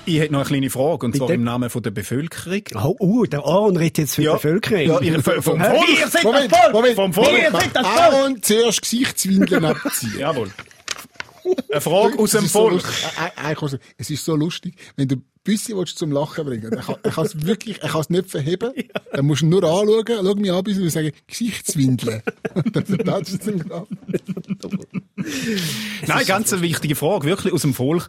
Ich 0.06 0.19
hätte 0.19 0.32
noch 0.32 0.39
eine 0.39 0.47
kleine 0.47 0.69
Frage, 0.69 1.06
und 1.08 1.17
zwar 1.17 1.28
Bitte? 1.28 1.36
im 1.36 1.43
Namen 1.43 1.69
von 1.69 1.84
der 1.84 1.91
Bevölkerung. 1.91 2.62
Oh, 2.75 2.95
uh, 3.02 3.25
der 3.25 3.39
Aaron 3.41 3.75
redet 3.75 3.97
jetzt 3.97 4.15
für 4.15 4.21
Ja. 4.21 4.32
die 4.32 4.36
Bevölkerung. 4.38 4.82
Ja, 4.86 4.99
ihr- 5.02 5.21
vom 5.21 5.41
Volk. 5.43 5.60
Hä? 5.62 5.82
Ihr 5.99 6.08
seid 6.08 6.23
Moment, 6.23 6.49
das 6.54 6.60
Volk! 6.62 6.73
Moment. 6.73 6.95
Vom 6.95 7.13
Volk. 7.13 7.32
Ihr 7.43 7.52
seid 7.52 7.75
das 7.75 7.86
Volk! 7.86 7.99
Aaron, 7.99 8.41
zuerst 8.41 8.82
Gesichtswindeln 8.84 9.65
abziehen. 9.65 10.15
Jawohl. 10.17 10.49
Eine 11.69 11.82
Frage 11.82 12.17
aus 12.17 12.32
dem 12.32 12.45
so 12.45 12.60
Volk. 12.69 12.71
lustig. 12.84 12.93
Ich- 13.73 13.80
Es 13.97 14.10
ist 14.10 14.23
so 14.23 14.38
lustig, 14.38 14.75
wenn 14.95 15.10
du 15.10 15.17
Willst 15.50 15.98
zum 15.98 16.12
Lachen 16.12 16.46
bringen 16.46 16.72
Er 16.72 16.82
kann, 16.82 16.96
er 17.02 17.12
kann 17.12 17.26
es 17.26 17.46
wirklich, 17.46 17.82
er 17.82 17.90
kann 17.90 18.02
es 18.02 18.10
nicht 18.10 18.30
verheben. 18.30 18.72
Dann 19.12 19.26
musst 19.26 19.42
du 19.42 19.48
nur 19.48 19.64
anschauen, 19.64 20.04
schau 20.08 20.36
mich 20.36 20.52
an, 20.52 20.64
bis 20.64 20.78
und 20.78 20.90
sagen, 20.90 21.12
Gesichtswindeln. 21.28 22.22
Dann 22.74 22.86
vertatscht 22.86 23.40
es 23.42 23.48
ihn 23.48 23.60
gerade. 23.60 23.88
Nein, 26.08 26.26
ganz 26.26 26.54
eine 26.54 26.62
wichtige 26.62 26.96
Frage, 26.96 27.28
wirklich 27.28 27.54
aus 27.54 27.62
dem 27.62 27.74
Volk. 27.74 28.08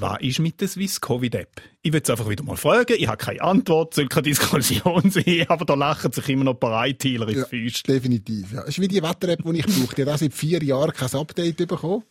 Was 0.00 0.20
ist 0.20 0.38
mit 0.38 0.60
der 0.60 0.68
Swiss 0.68 1.00
Covid 1.00 1.34
App? 1.34 1.60
Ich 1.82 1.92
will 1.92 2.00
es 2.02 2.10
einfach 2.10 2.28
wieder 2.28 2.42
mal 2.44 2.56
fragen. 2.56 2.94
Ich 2.98 3.06
habe 3.08 3.16
keine 3.18 3.40
Antwort, 3.42 3.94
soll 3.94 4.08
keine 4.08 4.22
Diskussion 4.24 5.10
sein, 5.10 5.44
aber 5.48 5.64
da 5.64 5.74
lachen 5.74 6.12
sich 6.12 6.28
immer 6.28 6.44
noch 6.44 6.54
ein 6.54 6.60
paar 6.60 6.86
IT-Ler 6.86 7.28
ins 7.28 7.38
Ja, 7.38 7.44
Füßchen. 7.46 7.94
definitiv. 7.94 8.52
Ja. 8.52 8.60
Das 8.60 8.70
ist 8.70 8.80
wie 8.80 8.88
die 8.88 9.02
Wetter-App, 9.02 9.42
die 9.44 9.58
ich 9.58 9.66
brauche. 9.66 9.94
Die 9.94 10.02
hat 10.02 10.08
auch 10.08 10.18
seit 10.18 10.34
vier 10.34 10.62
Jahren 10.62 10.92
kein 10.92 11.12
Update 11.14 11.56
bekommen. 11.68 12.04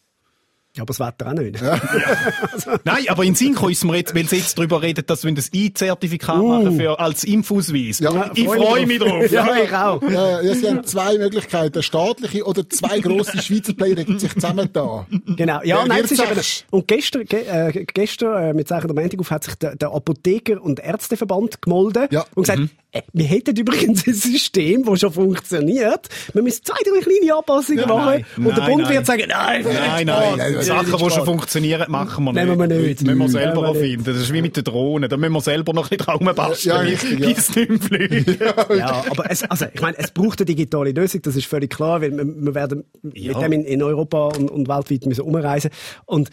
Ja, 0.76 0.82
aber 0.84 0.88
das 0.94 1.00
Wetter 1.00 1.28
auch 1.28 1.34
nicht. 1.34 1.62
Nein, 2.84 3.06
aber 3.08 3.24
in 3.24 3.34
Sinn 3.36 3.56
es 3.56 3.84
mir 3.84 3.96
jetzt, 3.98 4.14
weil 4.14 4.28
sie 4.28 4.38
jetzt 4.38 4.58
darüber 4.58 4.82
reden, 4.82 5.06
dass 5.08 5.24
wir 5.24 5.34
das 5.34 5.52
I-Zertifikat 5.54 6.38
machen 6.44 6.78
für, 6.78 7.00
als 7.00 7.24
Impfausweis. 7.24 8.00
Ja, 8.00 8.32
ich 8.34 8.46
freue 8.46 8.86
mich 8.86 9.00
drauf. 9.00 9.32
Ja, 9.32 9.56
ich 9.56 9.74
auch. 9.74 10.02
Ja, 10.04 10.42
ja, 10.42 10.54
sie 10.54 10.68
haben 10.70 10.84
zwei 10.84 11.18
Möglichkeiten. 11.18 11.74
Der 11.74 11.82
staatliche 11.82 12.44
oder 12.46 12.70
zwei 12.70 13.00
grosse 13.00 13.42
Schweizer 13.42 13.74
Player 13.74 13.96
die 13.96 14.20
sich 14.20 14.34
zusammen 14.34 14.70
da. 14.74 15.08
Genau. 15.38 15.62
Ja, 15.64 15.80
Wer 15.80 15.88
nein, 15.88 16.02
es 16.04 16.12
ist 16.12 16.22
eben, 16.22 16.68
und 16.72 16.88
gestern, 16.88 17.26
ge, 17.26 17.44
äh, 17.46 17.86
gestern, 17.94 18.44
äh, 18.44 18.54
mit 18.54 18.68
Zeichen 18.68 18.88
der 18.88 19.02
Montag 19.02 19.20
auf, 19.20 19.32
hat 19.32 19.44
sich 19.46 19.56
der, 19.56 19.76
der 19.76 19.90
Apotheker- 19.94 20.62
und 20.62 20.80
Ärzteverband 20.80 21.62
gemolden 21.62 22.08
Ja. 22.12 22.26
und 22.36 22.44
gesagt, 22.44 22.60
äh, 22.60 22.68
wir 23.14 23.26
hätten 23.26 23.56
übrigens 23.56 24.06
ein 24.08 24.14
System, 24.14 24.84
das 24.86 25.00
schon 25.00 25.12
funktioniert. 25.12 26.08
Wir 26.34 26.42
müssen 26.42 26.64
zwei, 26.64 26.76
drei 26.84 27.00
kleine 27.02 27.36
Anpassungen 27.36 27.88
machen. 27.88 28.26
nein, 28.38 28.46
und 28.48 28.58
der 28.58 28.62
Bund 28.64 28.84
nein. 28.84 28.94
wird 28.94 29.06
sagen, 29.06 29.24
nein, 29.28 29.64
Nein, 29.64 30.06
nein, 30.08 30.38
nein, 30.38 30.62
Sachen, 30.62 30.92
die 30.98 31.10
schon 31.12 31.26
funktionieren, 31.26 31.86
machen 31.90 32.24
wir 32.26 32.34
nicht. 32.34 32.46
Nehmen 32.46 32.60
wir 32.60 32.68
nicht. 32.68 33.02
Müssen 33.04 33.18
wir 33.20 33.30
selber 33.30 33.62
Nehmen 33.62 33.74
nicht. 33.74 33.82
erfinden. 33.84 34.06
Das 34.06 34.18
ist 34.18 34.34
wie 34.34 34.42
mit 34.42 34.58
den 34.58 34.64
Drohnen. 34.64 35.10
Da 35.10 35.18
müssen 35.18 35.34
wir 35.34 35.42
selber 35.42 35.74
noch 35.74 35.92
ein 35.92 35.98
bisschen 35.98 36.06
Traum 36.20 36.36
basteln, 36.36 36.76
Ja, 36.76 36.82
richtig, 36.82 37.20
ja. 37.20 37.28
bis 37.28 37.50
es 37.50 37.56
nicht 37.56 37.84
fliegt. 37.84 38.40
Ja, 38.76 39.04
aber 39.10 39.30
es, 39.30 39.44
also, 39.44 39.66
ich 39.74 39.82
meine, 39.82 39.98
es 39.98 40.12
braucht 40.12 40.40
eine 40.40 40.46
digitale 40.46 40.92
Lösung, 40.92 41.22
das 41.22 41.36
ist 41.36 41.46
völlig 41.48 41.72
klar, 41.72 42.02
weil 42.02 42.12
wir, 42.16 42.26
wir 42.26 42.56
werden 42.56 42.84
Ja. 43.14 43.34
mit 43.34 43.42
dem 43.44 43.52
in, 43.54 43.66
in 43.66 43.84
Europa 43.84 44.28
und, 44.38 44.50
und 44.50 44.68
weltweit 44.68 45.06
müssen 45.06 45.22
umreisen. 45.22 45.72
Und, 46.06 46.30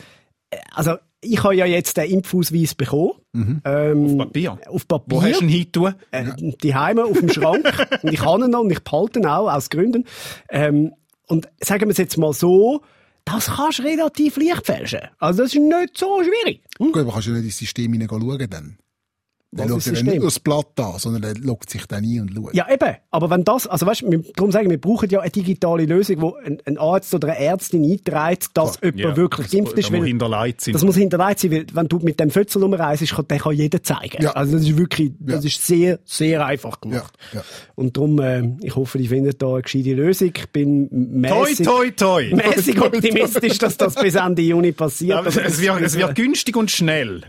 äh, 0.51 0.57
also, 0.75 0.96
ich 1.23 1.43
habe 1.43 1.55
ja 1.55 1.67
jetzt 1.67 1.97
den 1.97 2.11
Impfausweis 2.11 2.75
bekommen. 2.75 3.13
Ähm, 3.65 4.19
Papier. 4.19 4.59
Auf 4.69 4.87
Papier. 4.87 5.17
Wo 5.17 5.23
hast 5.23 5.41
du 5.41 5.45
ihn 5.45 5.49
hin 5.49 5.73
tun? 5.73 5.95
äh, 6.11 6.25
die 6.63 6.75
Heime 6.75 7.05
auf 7.05 7.19
dem 7.19 7.31
Schrank. 7.31 7.65
und 8.03 8.13
ich 8.13 8.21
habe 8.25 8.45
ihn 8.45 8.51
noch 8.51 8.61
und 8.61 8.73
ich 8.73 8.81
behalte 8.81 9.21
ihn 9.21 9.27
auch, 9.27 9.51
aus 9.51 9.71
Gründen. 9.71 10.05
Ähm, 10.51 10.93
und 11.29 11.49
sagen 11.61 11.85
wir 11.87 11.93
es 11.93 11.99
jetzt 11.99 12.19
mal 12.19 12.33
so, 12.33 12.83
das 13.25 13.47
kannst 13.47 13.79
du 13.79 13.85
relativ 13.85 14.37
leicht 14.37 14.67
fälschen. 14.67 15.01
Also 15.19 15.43
das 15.43 15.55
ist 15.55 15.61
nicht 15.61 15.97
so 15.97 16.23
schwierig. 16.23 16.63
Hm? 16.79 16.93
Gut, 16.93 17.03
aber 17.03 17.13
kannst 17.13 17.29
du 17.29 17.33
nicht 17.33 17.45
ins 17.45 17.59
System 17.59 17.93
hineinschauen 17.93 18.51
dann? 18.51 18.79
Der 19.55 19.69
schaut 19.69 19.79
ist 19.79 19.87
ja 19.87 19.93
nicht 19.93 20.05
nur 20.17 20.25
das 20.25 20.38
Blatt 20.41 20.67
an, 20.81 20.99
sondern 20.99 21.21
der 21.21 21.35
loggt 21.35 21.69
sich 21.69 21.85
dann 21.87 22.03
ein 22.05 22.21
und 22.23 22.33
schaut. 22.35 22.55
Ja, 22.55 22.67
eben. 22.73 22.97
Aber 23.11 23.29
wenn 23.29 23.45
das, 23.45 23.67
also 23.67 23.85
weißt 23.85 24.01
du, 24.01 24.25
darum 24.35 24.51
sagen 24.51 24.65
wir, 24.65 24.71
wir 24.71 24.81
brauchen 24.81 25.11
ja 25.11 25.21
eine 25.21 25.31
digitale 25.31 25.85
Lösung, 25.85 26.23
wo 26.23 26.35
ein, 26.37 26.57
ein 26.65 26.79
Arzt 26.79 27.15
oder 27.15 27.29
eine 27.29 27.38
Ärztin 27.38 27.85
einträgt, 27.85 28.49
dass 28.55 28.79
jemand 28.81 28.99
Ja, 29.01 29.15
wirklich 29.17 29.49
das- 29.49 29.55
geimpft 29.55 29.77
ist. 29.79 29.88
da 29.88 29.93
muss 29.93 30.01
weil- 30.01 30.09
hinterlegt 30.09 30.61
sein. 30.62 30.73
Das 30.73 30.85
muss 30.85 30.97
hinterlegt 30.97 31.41
sein, 31.41 31.51
weil 31.51 31.67
wenn 31.75 31.87
du 31.87 31.99
mit 31.99 32.19
dem 32.19 32.31
Fötzel 32.31 32.62
rumreist, 32.62 33.07
kann, 33.15 33.29
der 33.29 33.38
kann 33.41 33.53
jeder 33.53 33.83
zeigen. 33.83 34.23
Ja. 34.23 34.31
Also 34.33 34.53
das 34.57 34.62
ist 34.62 34.79
wirklich, 34.79 35.12
das 35.21 35.45
Ja. 35.45 35.49
ist 35.49 35.67
sehr, 35.67 35.99
sehr 36.07 36.47
einfach 36.47 36.81
gemacht. 36.81 37.12
Ja, 37.35 37.41
ja. 37.41 37.45
Und 37.75 37.95
darum, 37.99 38.19
äh, 38.21 38.49
ich 38.62 38.75
hoffe, 38.75 38.97
die 38.97 39.09
finden 39.09 39.35
da 39.37 39.53
eine 39.53 39.62
gescheite 39.62 39.93
Lösung. 39.93 40.33
Ich 40.35 40.49
bin 40.49 40.88
Toi, 40.88 41.41
mäßig, 41.51 41.67
toi, 41.67 41.91
toi. 41.91 42.35
mäßig 42.35 42.81
optimistisch, 42.81 43.59
dass 43.59 43.77
das 43.77 43.97
bis 43.97 44.15
Ende 44.15 44.41
Juni 44.41 44.73
passiert. 44.73 45.19
Aber 45.19 45.27
es, 45.29 45.37
es, 45.37 45.61
wird, 45.61 45.79
es 45.83 45.95
wird 45.99 46.15
günstig 46.15 46.57
und 46.57 46.71
schnell. 46.71 47.21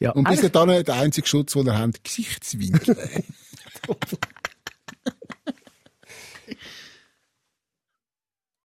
Ja, 0.00 0.10
Und 0.12 0.24
bis 0.24 0.38
eigentlich- 0.40 0.52
dahin 0.52 0.84
der 0.84 0.94
einzige 0.96 1.26
Schutz, 1.26 1.52
den 1.52 1.66
er 1.66 1.78
hat, 1.78 2.02
Gesichtswinkel. 2.02 2.96